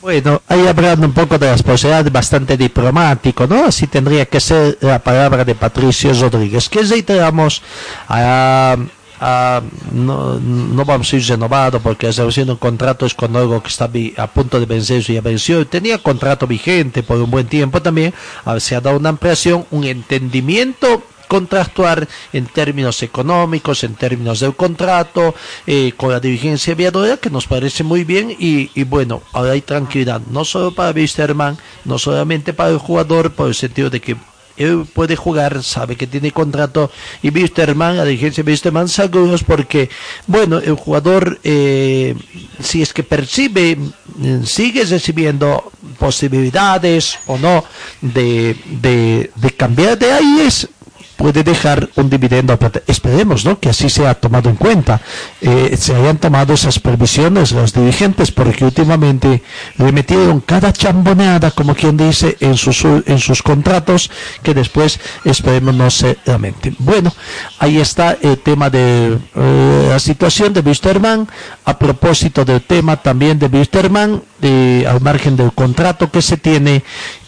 [0.00, 3.66] Bueno, ahí hablando un poco de las posibilidades, bastante diplomático, ¿no?
[3.66, 7.62] Así tendría que ser la palabra de Patricio Rodríguez, que reiteramos
[8.08, 8.76] a...
[9.22, 9.62] a
[9.92, 13.62] no, no vamos a ir renovado porque la renovación de un contrato es con algo
[13.62, 15.64] que está a punto de vencerse y ya venció.
[15.66, 18.12] Tenía contrato vigente por un buen tiempo también.
[18.44, 24.54] Ahora se ha dado una ampliación, un entendimiento contractuar en términos económicos, en términos del
[24.54, 25.34] contrato,
[25.66, 29.62] eh, con la dirigencia aviadora, que nos parece muy bien y, y bueno, ahora hay
[29.62, 31.56] tranquilidad, no solo para Wisterman,
[31.86, 34.16] no solamente para el jugador, por el sentido de que
[34.56, 36.90] él puede jugar, sabe que tiene contrato.
[37.22, 39.90] Y Wisterman, la dirigencia Wisterman, seguros porque,
[40.26, 42.14] bueno, el jugador, eh,
[42.60, 47.64] si es que percibe, mm, sigue recibiendo posibilidades o no
[48.00, 50.68] de, de, cambiar de ahí es
[51.16, 52.58] puede dejar un dividendo.
[52.86, 53.58] Esperemos ¿no?
[53.58, 55.00] que así sea tomado en cuenta,
[55.40, 59.42] eh, se hayan tomado esas previsiones los dirigentes, porque últimamente
[59.78, 64.10] le metieron cada chamboneada, como quien dice, en sus, en sus contratos,
[64.42, 66.76] que después esperemos no se lamenten.
[66.78, 67.12] Bueno,
[67.58, 71.28] ahí está el tema de eh, la situación de Wisterman.
[71.64, 76.82] A propósito del tema también de Wisterman, al margen del contrato que se tiene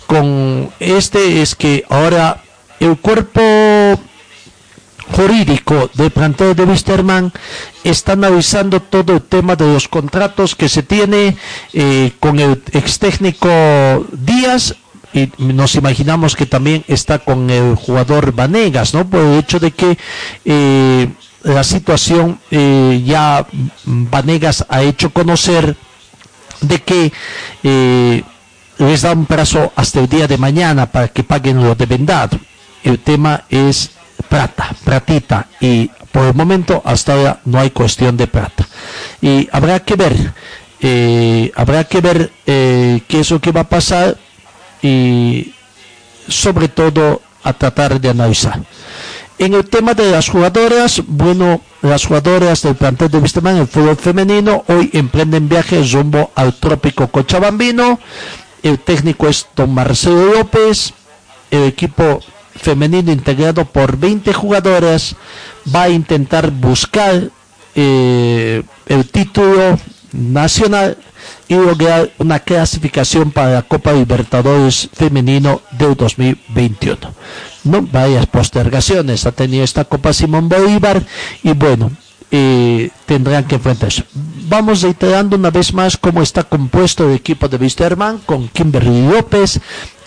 [0.06, 2.43] con este, es que ahora
[2.84, 3.40] el cuerpo
[5.12, 7.32] jurídico del plantel de Wisterman
[7.82, 11.36] está analizando todo el tema de los contratos que se tiene
[11.72, 13.48] eh, con el ex técnico
[14.12, 14.74] Díaz
[15.12, 19.08] y nos imaginamos que también está con el jugador Vanegas, ¿no?
[19.08, 19.96] Por el hecho de que
[20.44, 21.08] eh,
[21.44, 23.46] la situación eh, ya
[23.84, 25.76] Vanegas ha hecho conocer
[26.60, 27.12] de que
[28.78, 32.40] les da un plazo hasta el día de mañana para que paguen lo de vendado.
[32.84, 33.90] El tema es
[34.28, 38.68] plata, platita, y por el momento hasta ahora no hay cuestión de plata.
[39.20, 40.32] Y habrá que ver,
[40.80, 44.16] eh, habrá que ver eh, qué es lo que va a pasar
[44.82, 45.54] y
[46.28, 48.60] sobre todo a tratar de analizar.
[49.38, 53.96] En el tema de las jugadoras, bueno, las jugadoras del plantel de Wisterman, el fútbol
[53.96, 57.98] femenino, hoy emprenden viajes rumbo al trópico cochabambino.
[58.62, 60.94] El técnico es don Marcelo López.
[61.50, 62.20] El equipo
[62.56, 65.16] femenino integrado por 20 jugadoras
[65.74, 67.30] va a intentar buscar
[67.74, 69.78] eh, el título
[70.12, 70.96] nacional
[71.48, 76.98] y lograr una clasificación para la Copa Libertadores Femenino del 2021.
[77.64, 81.02] No, varias postergaciones ha tenido esta Copa Simón Bolívar
[81.42, 81.90] y bueno,
[82.30, 84.04] eh, tendrán que enfrentarse.
[84.48, 89.60] Vamos reiterando una vez más cómo está compuesto el equipo de Wisterman con Kimberly López,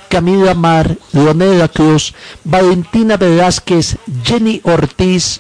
[0.10, 2.14] Camila Mar, Leonela Cruz,
[2.44, 5.40] Valentina Velázquez, Jenny Ortiz,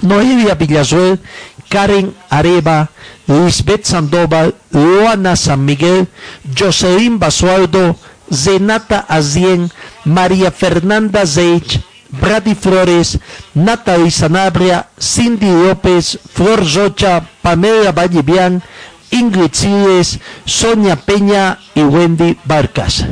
[0.00, 1.20] Noelia Villazuel,
[1.68, 2.90] Karen Areva,
[3.26, 6.08] Lisbeth Sandoval, Luana San Miguel,
[6.54, 7.96] Jocelyn Basualdo,
[8.30, 9.70] Zenata Azien,
[10.04, 13.18] María Fernanda Zeich, Brady Flores,
[13.54, 18.62] Natalie Sanabria, Cindy López, Flor Rocha, Pamela Vallevian,
[19.10, 23.04] Ingrid Siles, Sonia Peña y Wendy Barcas.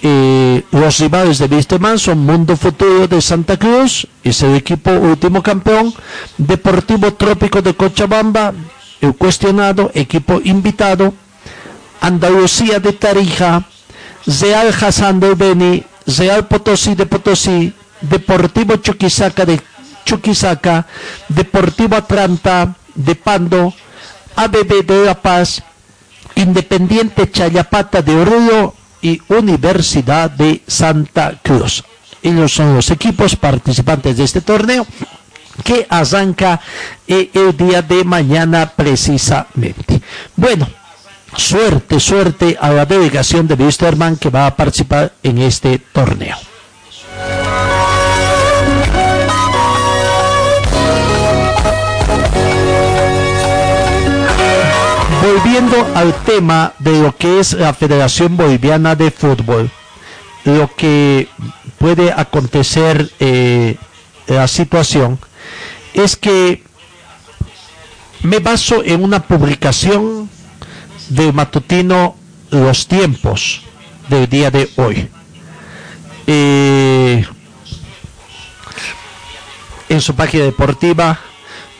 [0.00, 5.92] Los rivales de Wisterman son Mundo Futuro de Santa Cruz, es el equipo último campeón,
[6.36, 8.52] Deportivo Trópico de Cochabamba,
[9.00, 11.14] el cuestionado, equipo invitado,
[12.00, 13.64] Andalucía de Tarija,
[14.26, 19.60] Real Hassan del Beni, Real Potosí de Potosí, Deportivo Chuquisaca de
[20.04, 20.86] Chuquisaca,
[21.28, 23.74] Deportivo Atlanta de Pando,
[24.36, 25.62] ABB de La Paz,
[26.36, 31.84] Independiente Chayapata de Oruro y Universidad de Santa Cruz.
[32.22, 34.86] Ellos son los equipos participantes de este torneo
[35.64, 36.60] que arranca
[37.06, 40.00] eh, el día de mañana precisamente.
[40.36, 40.68] Bueno,
[41.36, 46.36] suerte, suerte a la delegación de Wisterman que va a participar en este torneo.
[55.22, 59.70] Volviendo al tema de lo que es la Federación Boliviana de Fútbol,
[60.44, 61.28] lo que
[61.78, 63.76] puede acontecer eh,
[64.26, 65.18] la situación
[65.92, 66.62] es que
[68.22, 70.30] me baso en una publicación
[71.08, 72.16] de matutino
[72.50, 73.62] Los Tiempos
[74.08, 75.08] del día de hoy.
[76.26, 77.24] Eh,
[79.88, 81.18] en su página deportiva,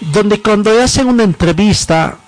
[0.01, 2.19] donde cuando hacen una entrevista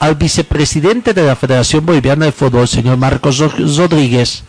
[0.00, 4.44] al vicepresidente de la Federación Boliviana de Fútbol, señor Marcos Rodríguez,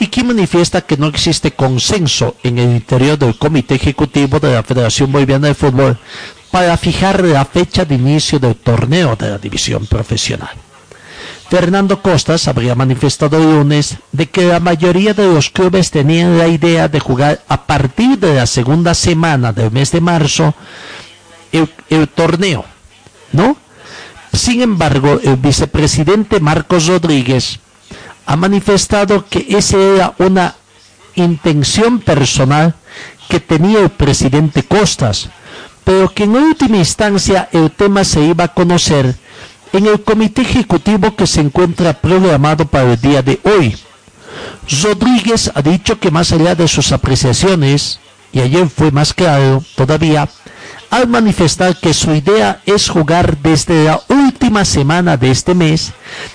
[0.00, 4.64] y quien manifiesta que no existe consenso en el interior del Comité Ejecutivo de la
[4.64, 5.96] Federación Boliviana de Fútbol
[6.50, 10.50] para fijar la fecha de inicio del torneo de la división profesional.
[11.48, 16.48] Fernando Costas habría manifestado el lunes de que la mayoría de los clubes tenían la
[16.48, 20.52] idea de jugar a partir de la segunda semana del mes de marzo
[21.52, 22.64] el, el torneo,
[23.30, 23.56] ¿no?
[24.36, 27.58] Sin embargo, el vicepresidente Marcos Rodríguez
[28.26, 30.54] ha manifestado que esa era una
[31.14, 32.74] intención personal
[33.30, 35.30] que tenía el presidente Costas,
[35.84, 39.16] pero que en última instancia el tema se iba a conocer
[39.72, 43.74] en el comité ejecutivo que se encuentra programado para el día de hoy.
[44.82, 48.00] Rodríguez ha dicho que más allá de sus apreciaciones,
[48.32, 50.28] y ayer fue más claro todavía,
[50.90, 55.92] al manifestar que su idea es jugar desde la última semana de este mes,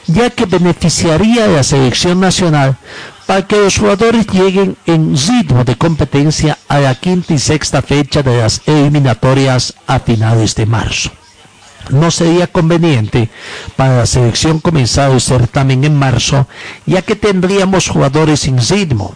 [0.07, 2.78] ya que beneficiaría a la selección nacional
[3.26, 8.22] para que los jugadores lleguen en ritmo de competencia a la quinta y sexta fecha
[8.23, 11.11] de las eliminatorias a finales de marzo.
[11.90, 13.30] No sería conveniente
[13.76, 16.48] para la selección comenzar el certamen en marzo,
[16.86, 19.15] ya que tendríamos jugadores sin ritmo,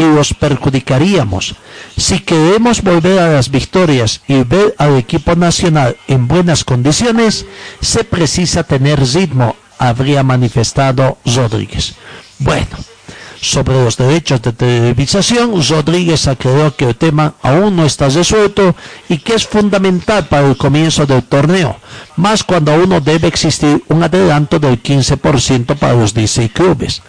[0.00, 1.54] y los perjudicaríamos.
[1.94, 7.44] Si queremos volver a las victorias y ver al equipo nacional en buenas condiciones,
[7.82, 11.96] se precisa tener ritmo, habría manifestado Rodríguez.
[12.38, 12.78] Bueno,
[13.42, 18.74] sobre los derechos de televisación, Rodríguez aclaró que el tema aún no está resuelto
[19.10, 21.76] y que es fundamental para el comienzo del torneo,
[22.16, 27.02] más cuando aún debe existir un adelanto del 15% para los 16 clubes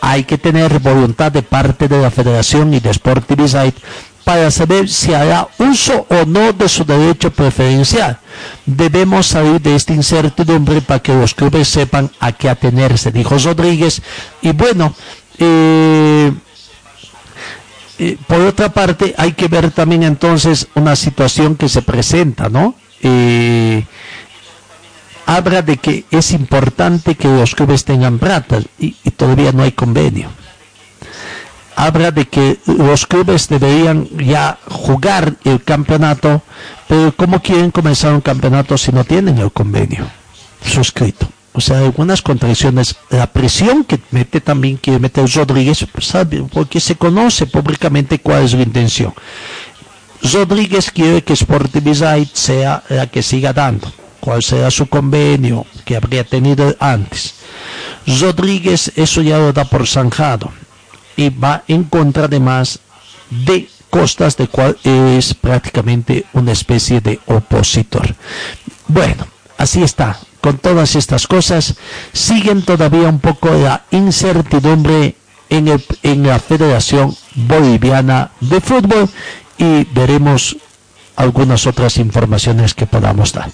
[0.00, 3.80] hay que tener voluntad de parte de la Federación y de Sportivizite
[4.24, 8.18] para saber si hará uso o no de su derecho preferencial.
[8.66, 14.02] Debemos salir de esta incertidumbre para que los clubes sepan a qué atenerse, dijo Rodríguez.
[14.42, 14.94] Y bueno,
[15.38, 16.32] eh,
[17.98, 22.74] eh, por otra parte, hay que ver también entonces una situación que se presenta, ¿no?
[23.02, 23.84] Eh,
[25.30, 30.28] habla de que es importante que los clubes tengan plata y, todavía no hay convenio.
[31.76, 36.42] Habla de que los clubes deberían ya jugar el campeonato,
[36.88, 40.04] pero ¿cómo quieren comenzar un campeonato si no tienen el convenio
[40.66, 41.28] suscrito?
[41.52, 42.96] O sea, algunas contradicciones.
[43.08, 46.44] La presión que mete también, quiere meter Rodríguez, ¿sabe?
[46.52, 49.14] porque se conoce públicamente cuál es su intención.
[50.32, 53.90] Rodríguez quiere que Sportivizite sea la que siga dando
[54.20, 57.34] cuál será su convenio que habría tenido antes.
[58.20, 60.52] Rodríguez eso ya lo da por zanjado
[61.16, 62.80] y va en contra además
[63.30, 68.14] de Costas, de cual es prácticamente una especie de opositor.
[68.86, 69.26] Bueno,
[69.58, 70.16] así está.
[70.40, 71.74] Con todas estas cosas,
[72.12, 75.16] siguen todavía un poco la incertidumbre
[75.50, 79.10] en, el, en la Federación Boliviana de Fútbol
[79.58, 80.56] y veremos
[81.16, 83.50] algunas otras informaciones que podamos dar.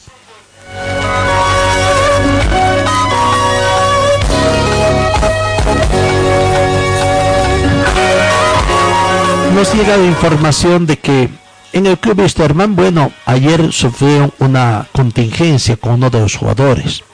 [9.57, 11.31] Nos llega la información de que
[11.73, 17.05] en el club Esterman, bueno, ayer sufrieron una contingencia con uno de los jugadores.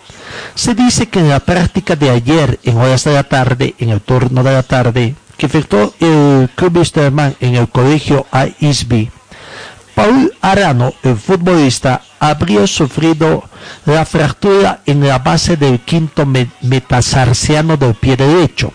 [0.56, 4.00] Se dice que en la práctica de ayer, en horas de la tarde, en el
[4.00, 9.08] turno de la tarde, que efectuó el club Esterman en el colegio AISB,
[9.94, 13.44] Paul Arano, el futbolista, habría sufrido
[13.86, 18.72] la fractura en la base del quinto metasarciano del pie derecho.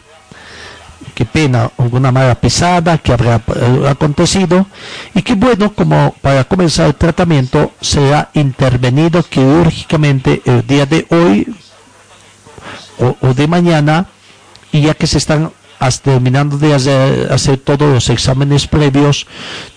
[1.13, 4.67] Qué pena, alguna mala pesada que habrá eh, acontecido.
[5.13, 11.55] Y que bueno, como para comenzar el tratamiento será intervenido quirúrgicamente el día de hoy
[12.99, 14.07] o, de mañana
[14.71, 15.51] y ya que se están
[16.01, 19.27] terminando de hacer todos los exámenes previos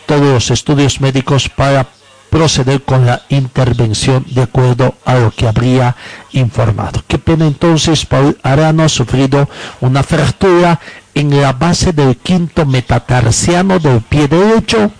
[0.06, 1.86] todos los estudios médicos para
[2.30, 5.96] proceder con la intervención de acuerdo a lo que habría
[6.32, 7.02] informado.
[7.06, 9.48] Qué pena entonces, Paul Arano ha sufrido
[9.80, 10.80] una fractura
[11.14, 14.92] en la base del quinto metatarsiano del pie derecho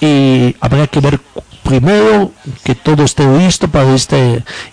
[0.00, 1.20] y habrá que ver
[1.62, 2.32] primero
[2.62, 4.16] que todo esté listo para esta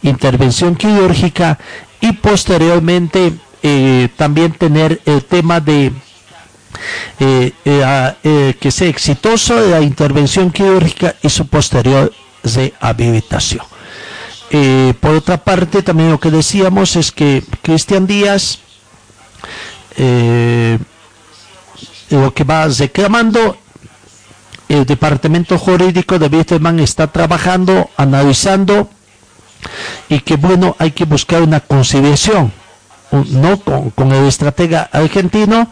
[0.02, 1.60] intervención quirúrgica
[2.00, 5.92] y posteriormente eh, también tener el tema de
[7.20, 12.12] eh, eh, eh, que sea exitoso la intervención quirúrgica y su posterior
[12.44, 13.66] rehabilitación.
[15.00, 18.60] por otra parte, también lo que decíamos es que Cristian Díaz
[22.10, 23.58] lo que va reclamando
[24.68, 28.90] el departamento jurídico de Wittmann está trabajando, analizando
[30.10, 32.52] y que bueno, hay que buscar una conciliación
[33.12, 35.70] no con el estratega argentino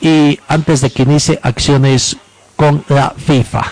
[0.00, 2.16] y antes de que inicie acciones
[2.56, 3.62] con la FIFA,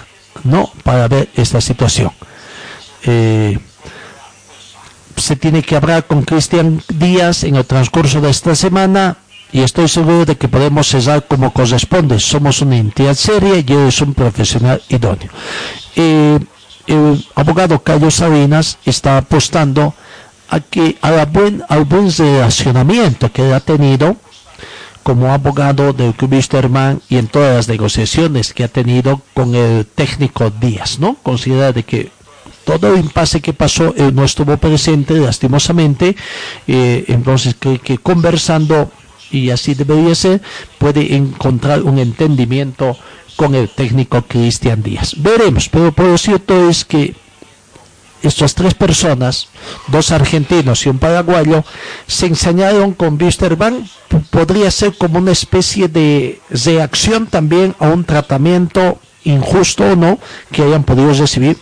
[0.45, 0.71] ¿no?
[0.83, 2.11] Para ver esta situación.
[3.05, 3.59] Eh,
[5.17, 9.17] se tiene que hablar con Cristian Díaz en el transcurso de esta semana
[9.53, 12.21] y estoy seguro de que podemos cesar como corresponde.
[12.21, 15.31] Somos una entidad seria y él es un profesional idóneo.
[15.95, 16.39] Eh,
[16.87, 19.95] el abogado Cayo Sabinas está apostando
[20.49, 24.17] a que a buen, al buen relacionamiento que ha tenido
[25.07, 30.51] como abogado de Wisterman y en todas las negociaciones que ha tenido con el técnico
[30.51, 31.15] Díaz, ¿no?
[31.23, 32.11] Considera de que
[32.65, 36.17] todo el impasse que pasó no estuvo presente lastimosamente,
[36.67, 38.91] eh, entonces que, que conversando
[39.31, 40.43] y así debería ser,
[40.77, 42.97] puede encontrar un entendimiento
[43.37, 45.15] con el técnico Cristian Díaz.
[45.19, 47.15] Veremos, pero por lo cierto es que
[48.23, 49.49] estas tres personas,
[49.89, 51.65] dos argentinos y un paraguayo,
[52.07, 53.89] se ensañaron con Wisterman,
[54.31, 60.19] podría ser como una especie de reacción también a un tratamiento injusto o no
[60.53, 61.59] que hayan podido recibir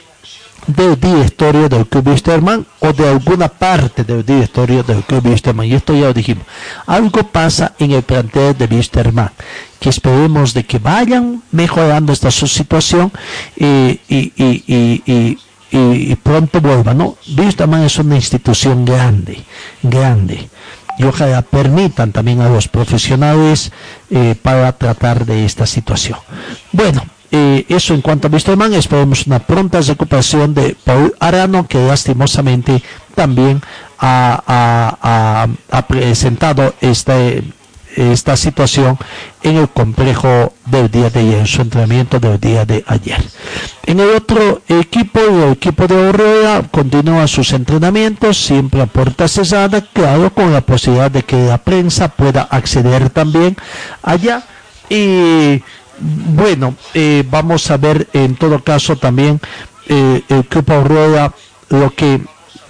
[0.66, 5.66] del directorio del Club Wisterman o de alguna parte del directorio del Club Wisterman.
[5.66, 6.46] Y esto ya lo dijimos.
[6.86, 9.30] Algo pasa en el plantel de Wisterman,
[9.80, 13.12] que esperemos de que vayan mejorando esta su situación
[13.56, 15.38] eh, y, y, y
[15.70, 17.16] y, pronto vuelva, ¿no?
[17.36, 19.44] Wisterman es una institución grande,
[19.82, 20.48] grande.
[20.98, 23.72] Y ojalá permitan también a los profesionales
[24.10, 26.18] eh, para tratar de esta situación.
[26.70, 31.84] Bueno, eh, eso en cuanto a Wisterman, esperemos una pronta recuperación de Paul Arano, que
[31.84, 32.80] lastimosamente
[33.16, 33.60] también
[33.98, 37.42] ha, ha presentado este
[37.96, 38.98] esta situación
[39.42, 43.22] en el complejo del día de ayer, en su entrenamiento del día de ayer.
[43.86, 49.80] En el otro equipo, el equipo de Orrea continúa sus entrenamientos, siempre a puerta cesada,
[49.92, 53.56] claro, con la posibilidad de que la prensa pueda acceder también
[54.02, 54.44] allá.
[54.88, 55.62] Y
[55.98, 59.40] bueno, eh, vamos a ver en todo caso también
[59.88, 61.32] eh, el equipo Orrea
[61.70, 62.20] lo que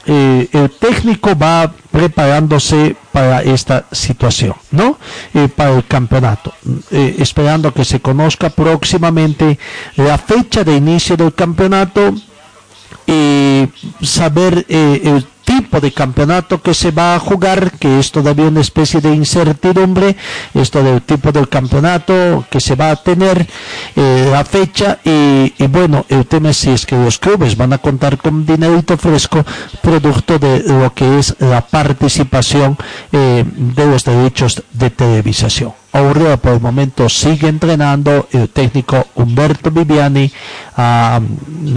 [0.06, 4.98] eh, el técnico va preparándose para esta situación, ¿no?
[5.32, 6.52] Eh, para el campeonato,
[6.90, 9.58] eh, esperando que se conozca próximamente
[9.96, 12.14] la fecha de inicio del campeonato
[13.06, 13.68] y
[14.02, 14.66] saber
[15.44, 20.16] tipo de campeonato que se va a jugar, que es todavía una especie de incertidumbre,
[20.54, 23.46] esto del tipo del campeonato que se va a tener,
[23.96, 27.78] eh, la fecha y, bueno, el tema es si es que los clubes van a
[27.78, 29.44] contar con dinerito fresco
[29.82, 32.76] producto de lo que es la participación
[33.12, 35.83] eh, de los derechos de televisación.
[35.94, 38.26] Aurora por el momento sigue entrenando.
[38.32, 40.30] El técnico Humberto Viviani
[40.76, 41.20] ha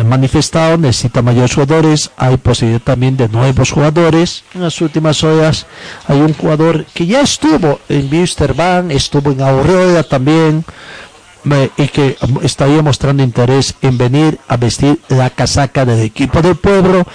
[0.03, 2.09] manifestado necesita mayores jugadores.
[2.17, 4.43] Hay posibilidad también de nuevos jugadores.
[4.55, 5.67] En las últimas horas
[6.07, 10.65] hay un jugador que ya estuvo en Wisterman, estuvo en Aurora también
[11.77, 17.05] y que estaría mostrando interés en venir a vestir la casaca del equipo del pueblo.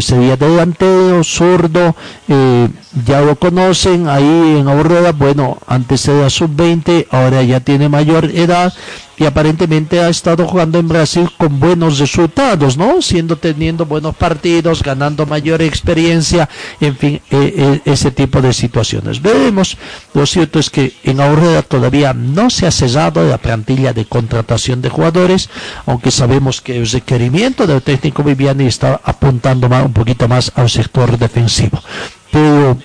[0.00, 1.94] sería delantero, zurdo,
[2.28, 2.68] eh,
[3.04, 5.12] ya lo conocen ahí en Aurora.
[5.12, 8.72] Bueno, antes era sub-20, ahora ya tiene mayor edad
[9.16, 13.02] y aparentemente ha estado jugando en Brasil con buenos resultados, ¿no?
[13.02, 16.48] Siendo teniendo buenos partidos, ganando mayor experiencia,
[16.80, 19.20] en fin, e, e, ese tipo de situaciones.
[19.20, 19.76] Veremos.
[20.14, 24.82] Lo cierto es que en Aurora todavía no se ha cesado la plantilla de contratación
[24.82, 25.48] de jugadores,
[25.86, 30.70] aunque sabemos que el requerimiento del técnico Viviani está apuntando más, un poquito más al
[30.70, 31.82] sector defensivo.
[32.30, 32.78] Pero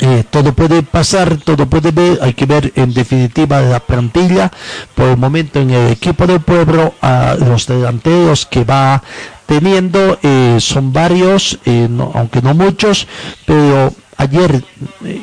[0.00, 4.50] eh, todo puede pasar, todo puede ver, hay que ver en definitiva la plantilla,
[4.94, 9.02] por el momento en el equipo del pueblo, a los delanteros que va
[9.46, 13.06] teniendo, eh, son varios, eh, aunque no muchos,
[13.44, 14.64] pero ayer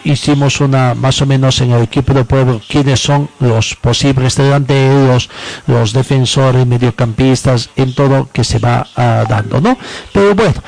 [0.04, 5.30] hicimos una más o menos en el equipo del pueblo quiénes son los posibles delanteros,
[5.68, 9.78] los defensores, mediocampistas, en todo que se va ah, dando, ¿no?
[10.14, 10.62] Pero bueno,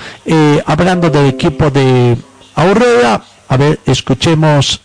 [0.66, 2.18] hablando del equipo de
[2.56, 3.22] Aurora,
[3.52, 4.80] a ver, escuchemos,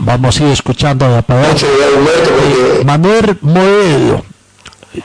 [0.00, 4.24] vamos a ir escuchando la palabra de Manuel Moello,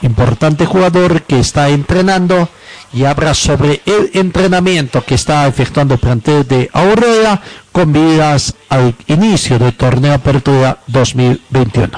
[0.02, 2.48] importante jugador que está entrenando
[2.92, 7.40] y habla sobre el entrenamiento que está efectuando el plantel de Aurora
[7.70, 11.88] con vidas al inicio del torneo Apertura 2021.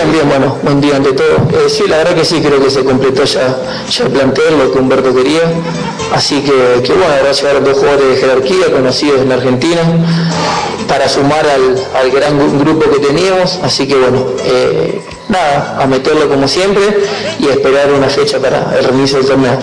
[0.00, 1.36] Bien, bien, bueno, buen día ante todo.
[1.52, 3.54] Eh, sí, la verdad que sí, creo que se completó ya,
[3.90, 5.42] ya el plantel, lo que Humberto quería.
[6.14, 9.82] Así que, que bueno, ahora llegaron dos jugadores de jerarquía conocidos en Argentina
[10.88, 13.58] para sumar al, gran grupo que teníamos.
[13.62, 16.82] Así que bueno, eh, nada, a meterlo como siempre
[17.38, 19.58] y esperar una fecha para el reinicio del torneo.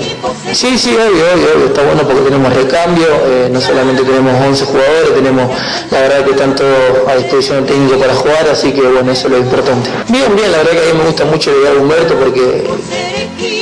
[0.53, 5.13] Sí, sí, obvio, obvio, está bueno porque tenemos recambio, eh, no solamente tenemos 11 jugadores,
[5.13, 5.51] tenemos
[5.91, 6.63] la verdad que tanto
[7.07, 9.89] a disposición técnico para jugar, así que bueno, eso es lo importante.
[10.07, 12.63] Bien, bien, la verdad que a mí me gusta mucho llegar a Humberto porque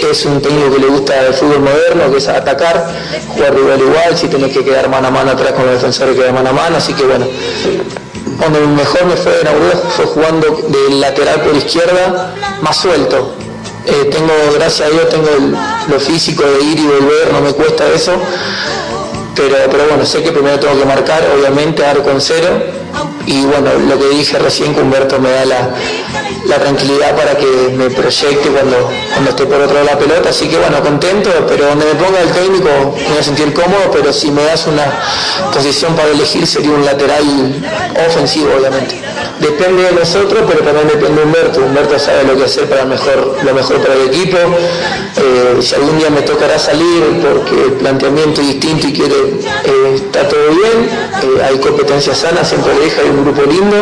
[0.09, 2.93] es un técnico que le gusta el fútbol moderno, que es atacar,
[3.33, 6.15] jugar de igual igual, si tenés que quedar mano a mano atrás con los defensores,
[6.15, 7.25] quedar mano a mano, así que bueno,
[8.39, 13.35] cuando mejor me fue en Aurora fue jugando de lateral por izquierda, más suelto.
[13.85, 15.29] Eh, tengo, gracias a Dios, tengo
[15.87, 18.13] lo físico de ir y volver, no me cuesta eso.
[19.35, 22.49] Pero, pero bueno, sé que primero tengo que marcar, obviamente, dar con cero.
[23.25, 25.69] Y bueno, lo que dije recién, que Humberto me da la,
[26.45, 30.29] la tranquilidad para que me proyecte cuando, cuando esté por otro lado de la pelota.
[30.29, 33.89] Así que bueno, contento, pero donde me ponga el técnico me voy a sentir cómodo,
[33.91, 34.85] pero si me das una
[35.51, 37.23] posición para elegir sería un lateral
[38.07, 39.01] ofensivo, obviamente.
[39.39, 41.59] Depende de nosotros, pero también depende de Humberto.
[41.61, 44.37] Humberto sabe lo que hacer para mejor, lo mejor para el equipo.
[44.37, 49.95] Eh, si algún día me tocará salir porque el planteamiento es distinto y quiere, eh,
[49.95, 50.89] está todo bien,
[51.21, 53.75] eh, hay competencia sana, siempre le hay un grupo lindo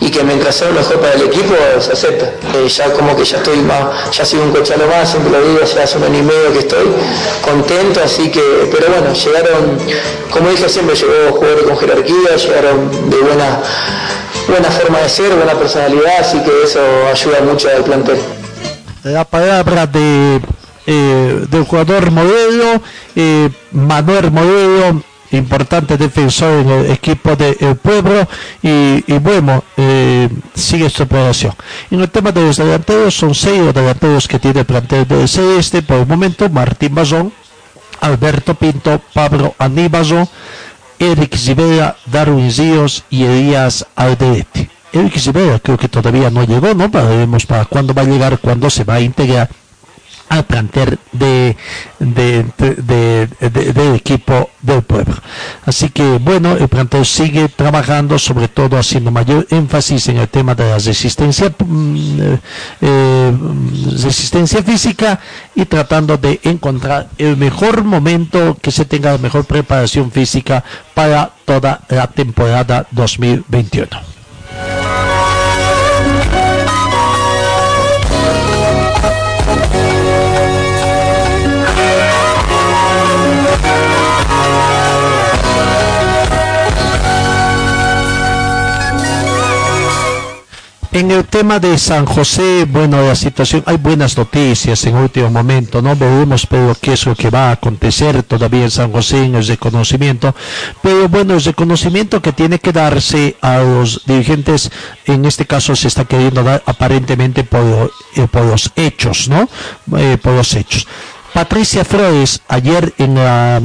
[0.00, 2.26] y que mientras sea mejor para el equipo se acepta.
[2.54, 5.60] Eh, ya como que ya estoy más, ya sido un cochalo más, siempre lo digo,
[5.64, 6.86] ya hace un año y medio que estoy
[7.42, 9.78] contento, así que, pero bueno, llegaron,
[10.30, 13.60] como dije siempre, llegó jugadores con jerarquía, llegaron de buena,
[14.48, 16.80] buena forma de ser, buena personalidad, así que eso
[17.10, 18.18] ayuda mucho al plantel.
[19.04, 20.40] La palabra de
[20.88, 22.80] eh, del jugador modelo,
[23.16, 25.02] eh, Manuel Modelo,
[25.36, 28.28] importante defensor en el equipo del de, pueblo
[28.62, 31.54] y, bueno, eh, sigue su operación.
[31.90, 35.28] En el tema de los delanteros, son seis los delanteros que tiene el plantel del
[35.28, 35.82] Celeste.
[35.82, 37.32] Por el momento, Martín Bazón,
[38.00, 40.28] Alberto Pinto, Pablo Aníbazo,
[40.98, 44.70] Eric Zibera, Darwin Zíos y Elías Alderete.
[44.92, 46.88] Eric Zibera creo que todavía no llegó, ¿no?
[46.88, 49.48] Veremos para cuándo va a llegar, cuándo se va a integrar
[50.36, 51.56] al plantel de,
[51.98, 55.14] del equipo del pueblo.
[55.64, 60.54] Así que bueno, el plantel sigue trabajando, sobre todo haciendo mayor énfasis en el tema
[60.54, 62.38] de la resistencia, mm, eh,
[62.80, 63.32] eh,
[64.02, 65.20] resistencia física
[65.54, 70.64] y tratando de encontrar el mejor momento que se tenga la mejor preparación física
[70.94, 74.15] para toda la temporada 2021.
[91.04, 95.94] El tema de San José, bueno, la situación, hay buenas noticias en último momento, no
[95.94, 99.46] veremos pero qué es lo que va a acontecer todavía en San José en el
[99.46, 100.34] reconocimiento,
[100.82, 104.70] pero bueno, el reconocimiento que tiene que darse a los dirigentes,
[105.04, 109.50] en este caso se está queriendo dar aparentemente por, eh, los hechos, ¿no?
[109.98, 110.86] Eh, por los hechos.
[111.34, 113.60] Patricia Flores ayer en la...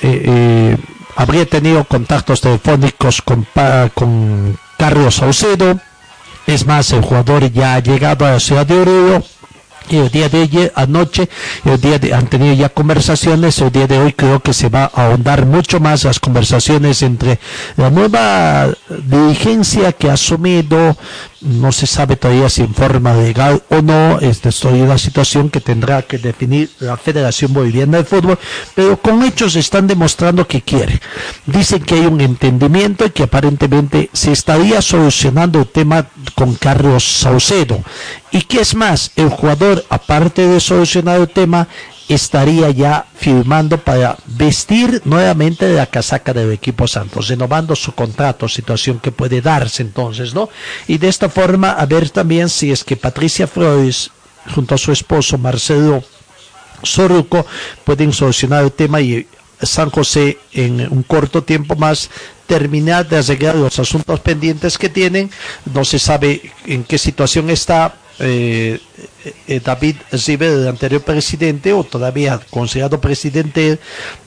[0.00, 0.78] Eh,
[1.16, 3.46] habría tenido contactos telefónicos con,
[3.92, 5.78] con Carlos Saucedo.
[6.50, 9.22] Es más, el jugador ya ha llegado a la ciudad de Oruro.
[9.88, 11.28] El día de ayer, anoche,
[11.64, 13.58] el día de, han tenido ya conversaciones.
[13.60, 17.38] El día de hoy creo que se va a ahondar mucho más las conversaciones entre
[17.76, 20.96] la nueva dirigencia que ha asumido,
[21.40, 25.60] no se sabe todavía si en forma legal o no, esta es una situación que
[25.60, 28.38] tendrá que definir la Federación Boliviana de Fútbol,
[28.74, 31.00] pero con hechos están demostrando que quiere.
[31.46, 37.04] Dicen que hay un entendimiento y que aparentemente se estaría solucionando el tema con Carlos
[37.04, 37.82] Saucedo.
[38.32, 41.68] Y que es más, el jugador, aparte de solucionar el tema,
[42.08, 48.48] estaría ya firmando para vestir nuevamente de la casaca del equipo Santos, renovando su contrato,
[48.48, 50.48] situación que puede darse entonces, ¿no?
[50.88, 54.10] Y de esta forma, a ver también si es que Patricia Flores,
[54.52, 56.02] junto a su esposo Marcelo
[56.82, 57.46] Soruco,
[57.84, 59.26] pueden solucionar el tema y
[59.62, 62.10] San José en un corto tiempo más
[62.46, 65.30] terminar de arreglar los asuntos pendientes que tienen.
[65.72, 68.78] No se sabe en qué situación está eh,
[69.48, 73.78] eh, David River, anterior presidente, o todavía considerado presidente,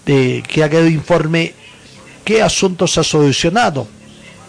[0.05, 1.53] de que haga el informe
[2.25, 3.87] qué asuntos ha solucionado.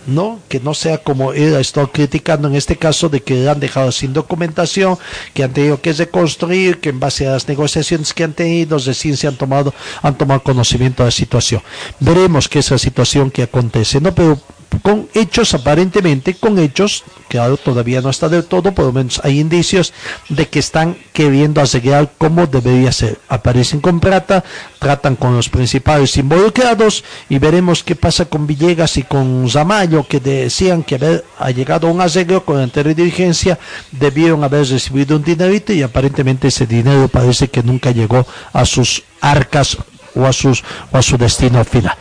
[0.07, 0.41] ¿no?
[0.49, 3.91] Que no sea como él ha estado criticando en este caso de que han dejado
[3.93, 4.99] sin documentación,
[5.33, 9.17] que han tenido que reconstruir, que en base a las negociaciones que han tenido, recién
[9.17, 9.73] se han tomado,
[10.03, 11.63] han tomado conocimiento de la situación.
[12.01, 14.15] Veremos qué es la situación que acontece, ¿no?
[14.15, 14.39] Pero
[14.83, 19.41] con hechos, aparentemente, con hechos, claro, todavía no está del todo, por lo menos hay
[19.41, 19.93] indicios
[20.29, 23.19] de que están queriendo asegurar cómo debería ser.
[23.29, 24.45] Aparecen con plata,
[24.79, 30.21] tratan con los principales involucrados y veremos qué pasa con Villegas y con Zamayo, que
[30.21, 33.59] decían que haber ha llegado a un arreglo con la anterior dirigencia,
[33.93, 39.03] debieron haber recibido un dinerito y aparentemente ese dinero parece que nunca llegó a sus
[39.21, 39.77] arcas
[40.15, 41.97] o a, sus, o a su destino final.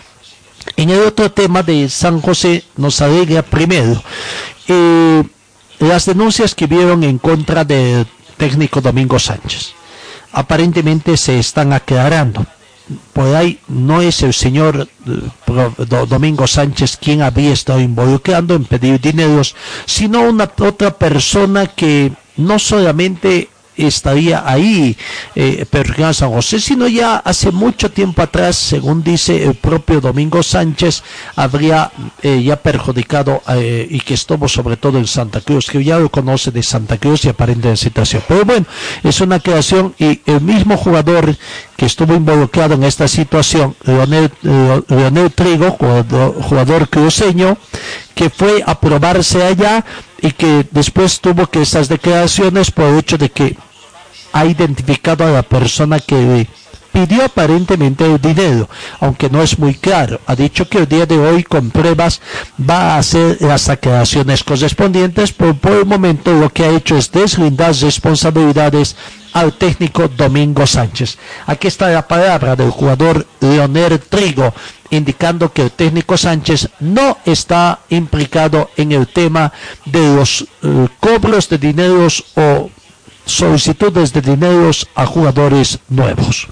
[0.76, 4.02] En el otro tema de San José nos alegra primero
[4.68, 5.24] eh,
[5.80, 8.08] las denuncias que vieron en contra del
[8.38, 9.74] técnico Domingo Sánchez.
[10.32, 12.46] Aparentemente se están aclarando.
[13.14, 19.00] Por ahí no es el señor eh, Domingo Sánchez quien había estado involucrando en pedir
[19.00, 24.96] dineros, sino una otra persona que no solamente estaría ahí
[25.36, 25.66] eh,
[26.04, 31.04] a San José, sino ya hace mucho tiempo atrás, según dice el propio Domingo Sánchez,
[31.36, 31.92] habría
[32.22, 36.10] eh, ya perjudicado eh, y que estuvo sobre todo en Santa Cruz, que ya lo
[36.10, 38.24] conoce de Santa Cruz y aparente en situación.
[38.28, 38.66] Pero bueno,
[39.04, 41.36] es una creación y el mismo jugador
[41.76, 47.58] que estuvo involucrado en esta situación, Leonel, Trigo, jugador, jugador cruceño,
[48.16, 49.84] que fue a probarse allá
[50.22, 53.58] y que después tuvo que esas declaraciones por el hecho de que
[54.32, 56.48] ha identificado a la persona que
[56.94, 58.70] pidió aparentemente dinero,
[59.02, 60.22] aunque no es muy claro.
[60.28, 62.22] Ha dicho que el día de hoy con pruebas
[62.58, 67.12] va a hacer las aclaraciones correspondientes, pero por el momento lo que ha hecho es
[67.12, 68.96] deslindar responsabilidades
[69.34, 71.18] al técnico Domingo Sánchez.
[71.48, 74.54] Aquí está la palabra del jugador Leonel Trigo,
[74.92, 79.52] indicando que el técnico Sánchez no está implicado en el tema
[79.86, 82.70] de los eh, cobros de dineros o
[83.26, 86.48] solicitudes de dineros a jugadores nuevos.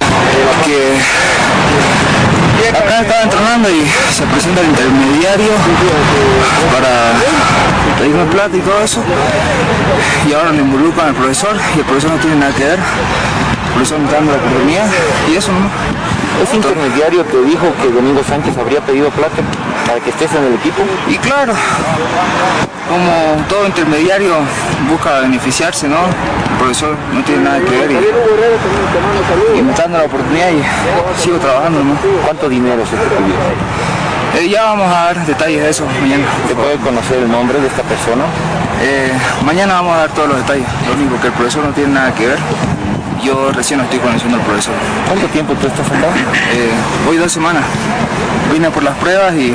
[2.69, 5.51] acá estaba entrenando y se presenta el intermediario
[6.71, 7.13] para
[7.99, 9.01] pedirme plata y todo eso.
[10.29, 12.79] Y ahora me involucran al profesor y el profesor no tiene nada que ver.
[12.79, 14.87] El profesor me está dando la oportunidad
[15.31, 15.69] y eso no
[16.41, 19.41] ¿Ese intermediario te dijo que Domingo Sánchez habría pedido plata
[19.87, 20.81] para que estés en el equipo?
[21.07, 21.53] y claro
[22.89, 24.33] como todo intermediario
[24.89, 29.99] busca beneficiarse no el profesor no tiene nada que ver y, y me está dando
[29.99, 30.61] la oportunidad y
[31.21, 31.95] sigo trabajando ¿no?
[32.25, 33.35] ¿Cuánto dinero se te pidió?
[34.39, 36.23] Eh, ya vamos a dar detalles de eso mañana.
[36.47, 38.23] ¿Se puede conocer el nombre de esta persona?
[38.81, 39.11] Eh,
[39.45, 40.65] mañana vamos a dar todos los detalles.
[40.87, 42.39] Lo único que el profesor no tiene nada que ver.
[43.23, 44.73] Yo recién estoy conociendo al profesor.
[45.07, 46.07] ¿Cuánto tiempo tú estás acá?
[46.53, 46.71] Eh,
[47.05, 47.63] voy dos semanas.
[48.51, 49.53] Vine por las pruebas y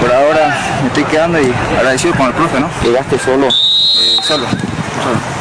[0.00, 2.68] por ahora me estoy quedando y agradecido con el profe, ¿no?
[2.82, 3.48] ¿Llegaste solo?
[3.48, 4.46] Eh, solo.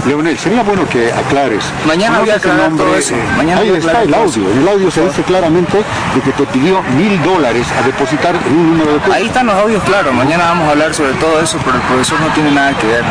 [0.05, 1.63] Leonel, sería bueno que aclares.
[1.85, 2.85] Mañana voy a ¿Conoces el aclarar nombre?
[2.87, 3.15] todo eso.
[3.15, 4.51] Eh, Mañana ahí está el audio.
[4.51, 8.53] En el audio se dice claramente de que te pidió mil dólares a depositar en
[8.53, 9.15] un número de cuenta.
[9.17, 12.19] Ahí están los audios claros, mañana vamos a hablar sobre todo eso, pero el profesor
[12.19, 13.03] no tiene nada que ver.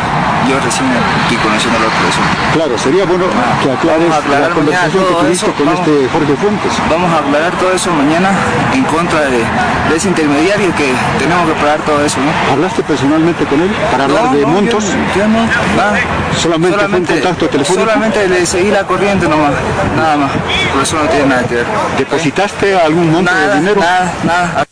[0.49, 0.85] Yo recién
[1.23, 2.23] estoy conociendo al profesor.
[2.53, 3.25] Claro, sería bueno
[3.63, 5.87] que aclares la conversación que tuviste eso, con vamos.
[5.87, 6.73] este Jorge Fuentes.
[6.89, 8.29] Vamos a aclarar todo eso mañana
[8.73, 9.45] en contra de,
[9.89, 12.31] de ese intermediario que tenemos que pagar todo eso, ¿no?
[12.53, 14.83] ¿Hablaste personalmente con él para hablar de no, montos?
[15.15, 15.45] Yo, yo no,
[15.77, 15.99] nada.
[16.41, 17.85] Solamente fue un contacto telefónico.
[17.89, 19.51] Solamente le seguí la corriente nomás,
[19.95, 20.31] nada más.
[20.73, 21.65] Por eso no tiene nada que ver.
[21.97, 23.79] ¿Depositaste algún monto Nada, de dinero?
[23.81, 24.65] nada, nada.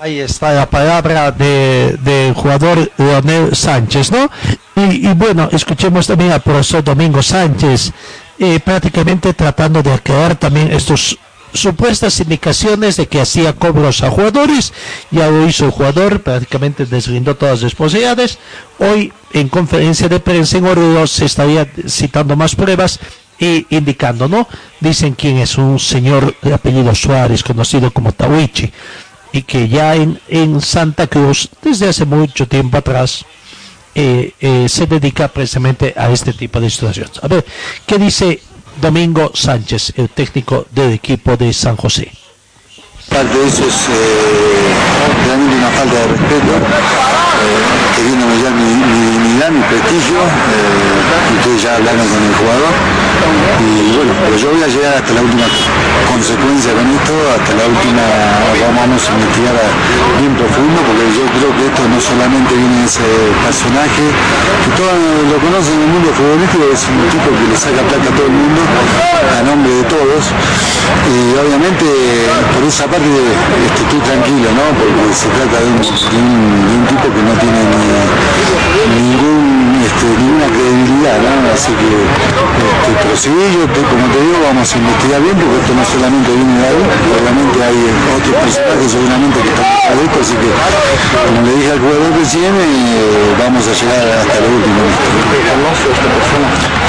[0.00, 4.30] Ahí está la palabra de- del jugador Leonel Sánchez, ¿no?
[4.76, 7.90] Y, y bueno, escuchemos también al profesor Domingo Sánchez,
[8.38, 11.18] eh, prácticamente tratando de aclarar también estos
[11.54, 14.72] supuestas indicaciones de que hacía cobros a jugadores,
[15.10, 18.38] ya lo hizo jugador, prácticamente deslindó todas las responsabilidades.
[18.78, 22.98] Hoy en conferencia de prensa en Oruro se estaría citando más pruebas
[23.38, 24.46] y indicando, ¿no?
[24.80, 28.72] Dicen quién es un señor de apellido Suárez, conocido como Tawichi
[29.32, 33.24] y que ya en, en Santa Cruz, desde hace mucho tiempo atrás,
[33.96, 37.12] eh, eh, se dedica precisamente a este tipo de situaciones.
[37.22, 37.44] A ver,
[37.86, 38.40] ¿qué dice
[38.80, 42.10] Domingo Sánchez, el técnico del equipo de San José?
[43.08, 44.74] Parte de eso es eh,
[45.26, 51.62] realmente una falta de respeto, eh, queriéndome ya mi, mi dignidad, mi prestigio, eh, ustedes
[51.62, 52.72] ya hablaron con el jugador
[53.60, 55.46] y bueno, pero yo voy a llegar hasta la última
[56.10, 58.04] consecuencia con esto, hasta la última,
[58.76, 59.56] vamos a investigar
[60.20, 63.06] bien profundo, porque yo creo que esto no solamente viene de ese
[63.44, 64.04] personaje,
[64.64, 64.96] que todos
[65.30, 68.26] lo conocen en el mundo futbolístico, es un tipo que le saca plata a todo
[68.28, 70.22] el mundo, a nombre de todos,
[71.08, 71.86] y obviamente
[72.52, 74.64] por esa parte este, estoy tranquilo, ¿no?
[74.76, 79.53] Porque se trata de un, de un- de un tipo que no tiene ni- ningún,
[79.84, 81.32] este, ninguna credibilidad, ¿no?
[81.52, 85.72] Así que, este, pero sí, yo como te digo, vamos a investigar bien, porque esto
[85.76, 86.82] no solamente viene de ahí,
[87.14, 87.78] obviamente hay
[88.16, 90.50] otros personajes seguramente que están detrás de esto, así que,
[91.24, 94.80] como le dije al jugador recién, eh, vamos a llegar hasta lo último.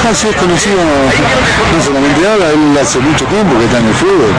[0.06, 3.94] Ah, sí, es conocido no solamente ahora, él hace mucho tiempo que está en el
[3.98, 4.30] fútbol.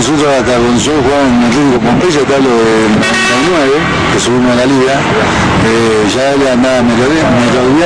[0.00, 3.84] Nosotros hasta cuando yo jugaba en Atlético Pompeya, te hablo del 99,
[4.14, 7.20] que subimos a la liga, eh, ya él andaba melode-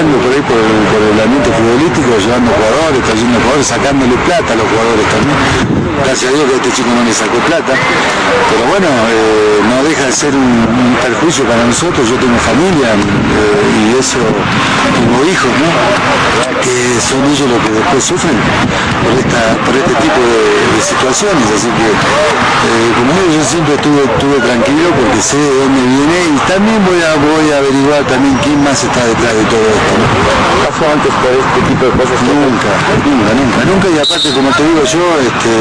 [0.06, 5.06] por ahí por el, ambiente futbolístico, llevando jugadores, trayendo jugadores, sacándole plata a los jugadores
[5.10, 5.38] también.
[6.06, 7.74] Gracias a Dios que este chico no le sacó plata.
[7.74, 12.06] Pero bueno, eh, no deja de ser un, perjuicio para nosotros.
[12.06, 14.22] Yo tengo familia eh, y eso,
[14.94, 15.70] tengo hijos, ¿no?
[16.62, 18.38] Que son ellos los que después sufren
[19.02, 21.46] por, esta, por este tipo de, de situaciones.
[21.50, 26.18] Así que, eh, como digo, yo siempre estuve, estuve tranquilo porque sé de dónde viene
[26.30, 29.87] y también voy a, voy a averiguar también quién más está detrás de todo esto.
[30.68, 32.18] ¿Pasó antes por este tipo de cosas?
[32.28, 32.70] Nunca,
[33.08, 33.86] nunca, nunca, nunca.
[33.88, 35.52] Y aparte, como te digo yo, este,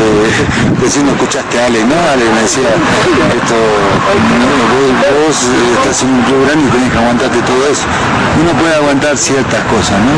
[0.83, 1.95] recién no escuchaste a Ale, ¿no?
[1.95, 4.47] Ale me decía, esto, no,
[5.23, 7.87] vos, eh, estás en un club grande y tenés que aguantarte todo eso.
[8.37, 10.13] Uno puede aguantar ciertas cosas, ¿no?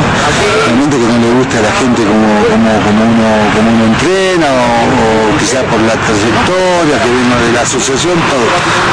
[0.66, 4.50] Realmente que no le guste a la gente como, como, como, uno, como uno entrena
[4.50, 8.48] o, quizás por la trayectoria que viene de la asociación, todo.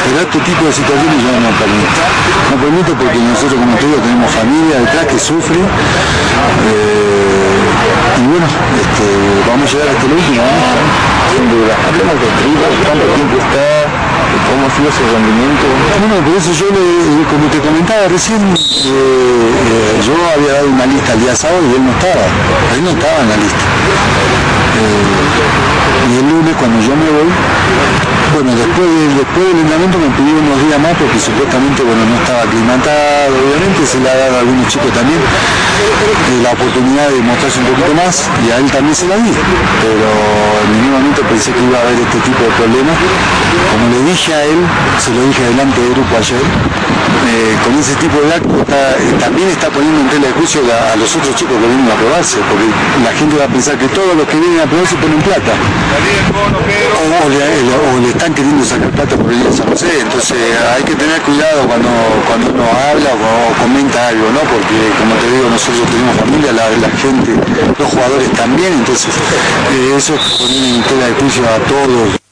[0.07, 2.01] Pero este tipo de situaciones yo no permito.
[2.53, 5.57] No permito porque nosotros, como te digo, tenemos familia que sufre.
[5.57, 5.67] eh,
[8.17, 8.47] y bueno,
[8.81, 9.05] este,
[9.49, 10.41] vamos a llegar hasta el último.
[10.41, 10.49] ¿no?
[11.37, 11.75] Sin duda.
[11.87, 12.27] Hablemos de
[12.87, 13.93] cuánto tiempo está,
[14.49, 15.67] cómo ha sido su rendimiento.
[16.01, 18.57] Bueno, por eso yo, le, como te comentaba recién, eh,
[18.89, 22.25] eh, yo había dado una lista el día sábado y él no estaba.
[22.75, 23.65] Él no estaba en la lista.
[24.77, 27.29] Y el lunes cuando yo me voy,
[28.35, 32.15] bueno, después, de- después del entrenamiento me pidió unos días más porque supuestamente, bueno, no
[32.21, 37.19] estaba aclimatado, obviamente se le ha dado a algunos chicos también eh, la oportunidad de
[37.27, 39.33] mostrarse un poquito más y a él también se la di,
[39.83, 40.07] pero
[40.63, 42.97] en ningún momento pensé que iba a haber este tipo de problemas.
[43.73, 44.61] Como le dije a él,
[45.03, 46.45] se lo dije delante del grupo ayer,
[47.27, 50.93] eh, con ese tipo de actos eh, también está poniendo en tela de juicio a,
[50.93, 52.69] a los otros chicos que vienen a probarse, porque
[53.03, 55.53] la gente va a pensar que todos los que vienen a probarse ponen plata.
[55.53, 60.01] O, o le, o le están queriendo sacar plata por el día de San José,
[60.01, 60.37] entonces
[60.75, 61.89] hay que tener cuidado cuando,
[62.27, 64.41] cuando uno habla o, comenta algo, ¿no?
[64.41, 67.31] Porque como te digo, nosotros tenemos familia, la, la gente,
[67.79, 69.13] los jugadores también, entonces
[69.73, 72.26] eh, eso es poner en tela de juicio a todos.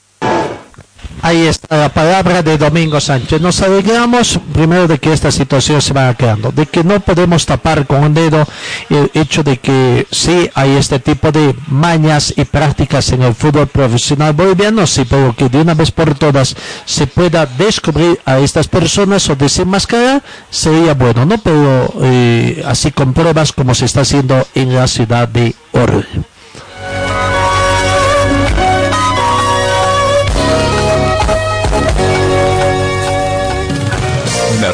[1.25, 3.41] Ahí está la palabra de Domingo Sánchez.
[3.41, 7.87] Nos alegramos primero de que esta situación se vaya quedando, de que no podemos tapar
[7.87, 8.47] con un dedo
[8.91, 13.69] el hecho de que sí hay este tipo de mañas y prácticas en el fútbol
[13.69, 18.69] profesional boliviano, sí, pero que de una vez por todas se pueda descubrir a estas
[18.69, 21.39] personas o desenmascarar, sería bueno, ¿no?
[21.39, 26.34] Pero eh, así con pruebas como se está haciendo en la ciudad de Orly.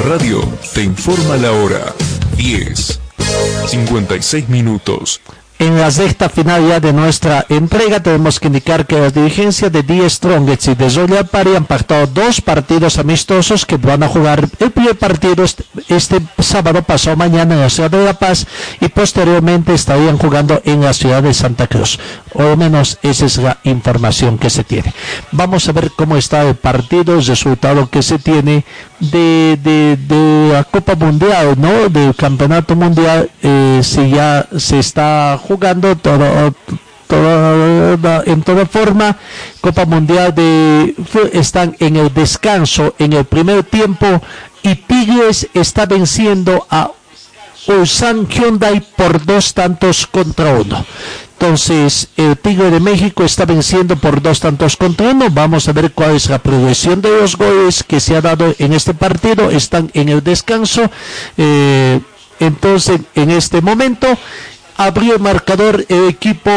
[0.01, 0.41] Radio
[0.75, 1.95] te informa la hora
[2.37, 3.01] 10,
[3.67, 5.21] 56 minutos.
[5.61, 9.83] En la sexta final ya de nuestra entrega tenemos que indicar que las dirigencias de
[9.83, 14.49] Die Strongets y de Zoya Pari han pactado dos partidos amistosos que van a jugar
[14.59, 18.47] el primer partido este, este, sábado pasado mañana en la ciudad de La Paz
[18.81, 21.99] y posteriormente estarían jugando en la ciudad de Santa Cruz.
[22.35, 24.93] O al menos esa es la información que se tiene.
[25.33, 28.65] Vamos a ver cómo está el partido, el resultado que se tiene
[29.01, 31.89] de, de, de la Copa Mundial, ¿no?
[31.89, 36.55] Del Campeonato Mundial, eh, si ya se está jugando todo,
[38.27, 39.17] en toda forma.
[39.61, 40.95] Copa Mundial de
[41.33, 44.07] están en el descanso en el primer tiempo
[44.63, 46.91] y Tigres está venciendo a
[47.67, 50.85] Ulsan Hyundai por dos tantos contra uno.
[51.39, 55.29] Entonces, el Tigre de México está venciendo por dos tantos contra uno.
[55.31, 58.73] Vamos a ver cuál es la progresión de los goles que se ha dado en
[58.73, 59.51] este partido.
[59.51, 60.91] Están en el descanso.
[61.39, 62.01] Eh,
[62.41, 64.07] entonces, en este momento,
[64.77, 66.51] abrió el marcador el equipo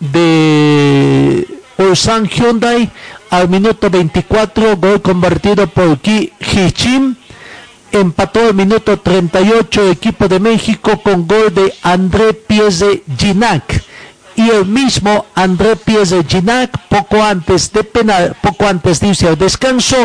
[0.00, 1.46] de
[1.78, 2.90] Ulsan Hyundai
[3.30, 7.14] al minuto 24, gol convertido por Ki Hichim.
[7.92, 13.82] Empató el minuto 38 el equipo de México con gol de André Pieze Ginac.
[14.36, 19.36] Y el mismo André Pieze Ginac, poco antes de penal, poco antes de irse al
[19.36, 19.96] descanso,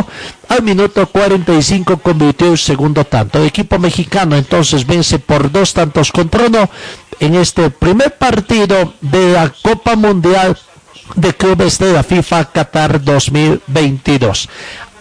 [0.50, 3.38] al minuto 45 convirtió el segundo tanto.
[3.38, 6.70] El equipo mexicano entonces vence por dos tantos contra uno
[7.20, 10.58] en este primer partido de la Copa Mundial
[11.16, 14.50] de Clubes de la FIFA Qatar 2022.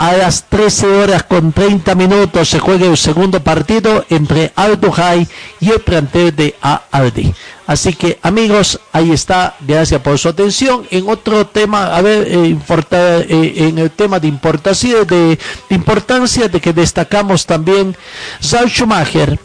[0.04, 5.26] A las 13 horas con 30 minutos se juega el segundo partido entre Aldo High
[5.60, 6.54] y el plantel de
[6.90, 7.32] Aldi.
[7.66, 9.56] Así que amigos, ahí está.
[9.60, 10.86] Gracias por su atención.
[10.90, 15.38] En otro tema, a ver, eh, eh, en el tema de importación, de,
[15.70, 17.96] importancia de que destacamos también,
[18.42, 19.38] Zal Schumacher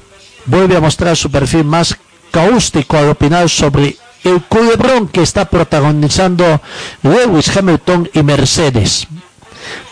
[0.45, 1.95] vuelve a mostrar su perfil más
[2.31, 3.95] caústico al opinar sobre
[4.25, 6.59] el culebrón que está protagonizando
[7.01, 9.07] Lewis Hamilton y Mercedes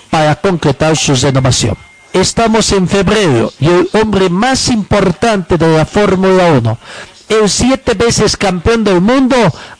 [0.10, 1.78] para concretar su renovación.
[2.14, 6.78] Estamos en febrero y el hombre más importante de la Fórmula 1,
[7.30, 9.36] el siete veces campeón del mundo,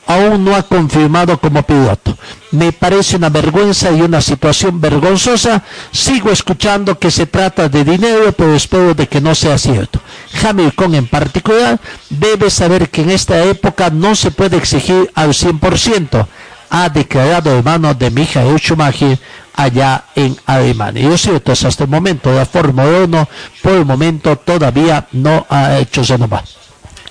[0.06, 2.18] aún no ha confirmado como piloto.
[2.52, 5.64] Me parece una vergüenza y una situación vergonzosa.
[5.92, 10.00] Sigo escuchando que se trata de dinero, pero espero de que no sea cierto.
[10.44, 11.80] Hamilton en particular
[12.10, 16.28] debe saber que en esta época no se puede exigir al 100%,
[16.70, 19.20] ha declarado hermano de Michael Schumacher
[19.54, 21.04] allá en Alemania.
[21.04, 23.30] Y lo cierto es hasta el momento la Fórmula 1
[23.62, 26.44] por el momento todavía no ha hecho renovar.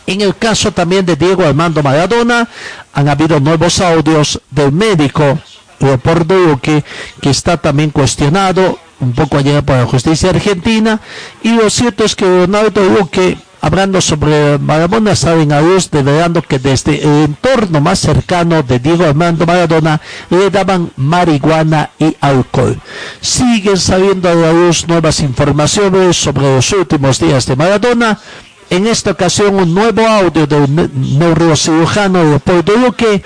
[0.06, 2.48] En el caso también de Diego Armando Maradona,
[2.92, 5.38] han habido nuevos audios del médico
[5.80, 6.84] Leopoldo Duque,
[7.20, 11.00] que está también cuestionado un poco allá por la justicia argentina.
[11.42, 13.36] Y lo cierto es que Leonardo Duque,
[13.66, 19.04] hablando sobre Maradona, saben a luz, develando que desde el entorno más cercano de Diego
[19.04, 22.78] Armando Maradona le daban marihuana y alcohol.
[23.20, 24.52] Siguen saliendo a la
[24.86, 28.18] nuevas informaciones sobre los últimos días de Maradona.
[28.70, 33.22] En esta ocasión, un nuevo audio del neurocirujano Leopoldo Duque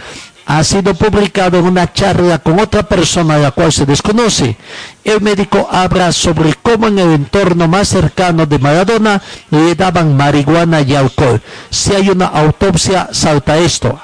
[0.53, 4.57] ha sido publicado en una charla con otra persona a la cual se desconoce.
[5.05, 10.81] El médico habla sobre cómo en el entorno más cercano de Maradona le daban marihuana
[10.81, 11.41] y alcohol.
[11.71, 14.01] Si hay una autopsia, salta esto.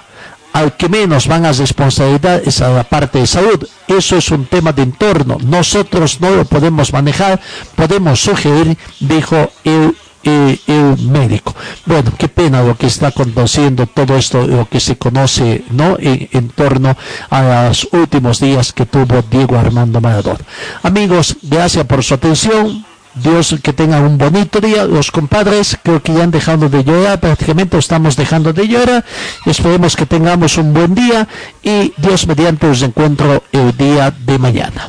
[0.52, 3.68] Al que menos van a responsabilidad es a la parte de salud.
[3.89, 5.39] Eso es un tema de entorno.
[5.43, 7.40] Nosotros no lo podemos manejar,
[7.74, 11.54] podemos sugerir, dijo el eh, el médico.
[11.84, 15.96] Bueno, qué pena lo que está conociendo todo esto, lo que se conoce, ¿no?
[16.00, 16.96] En, en, torno
[17.30, 20.40] a los últimos días que tuvo Diego Armando Maradona.
[20.82, 22.84] Amigos, gracias por su atención.
[23.14, 24.84] Dios que tengan un bonito día.
[24.84, 29.04] Los compadres creo que ya han dejado de llorar, prácticamente estamos dejando de llorar.
[29.46, 31.26] Esperemos que tengamos un buen día
[31.62, 34.88] y Dios mediante os encuentro el día de mañana.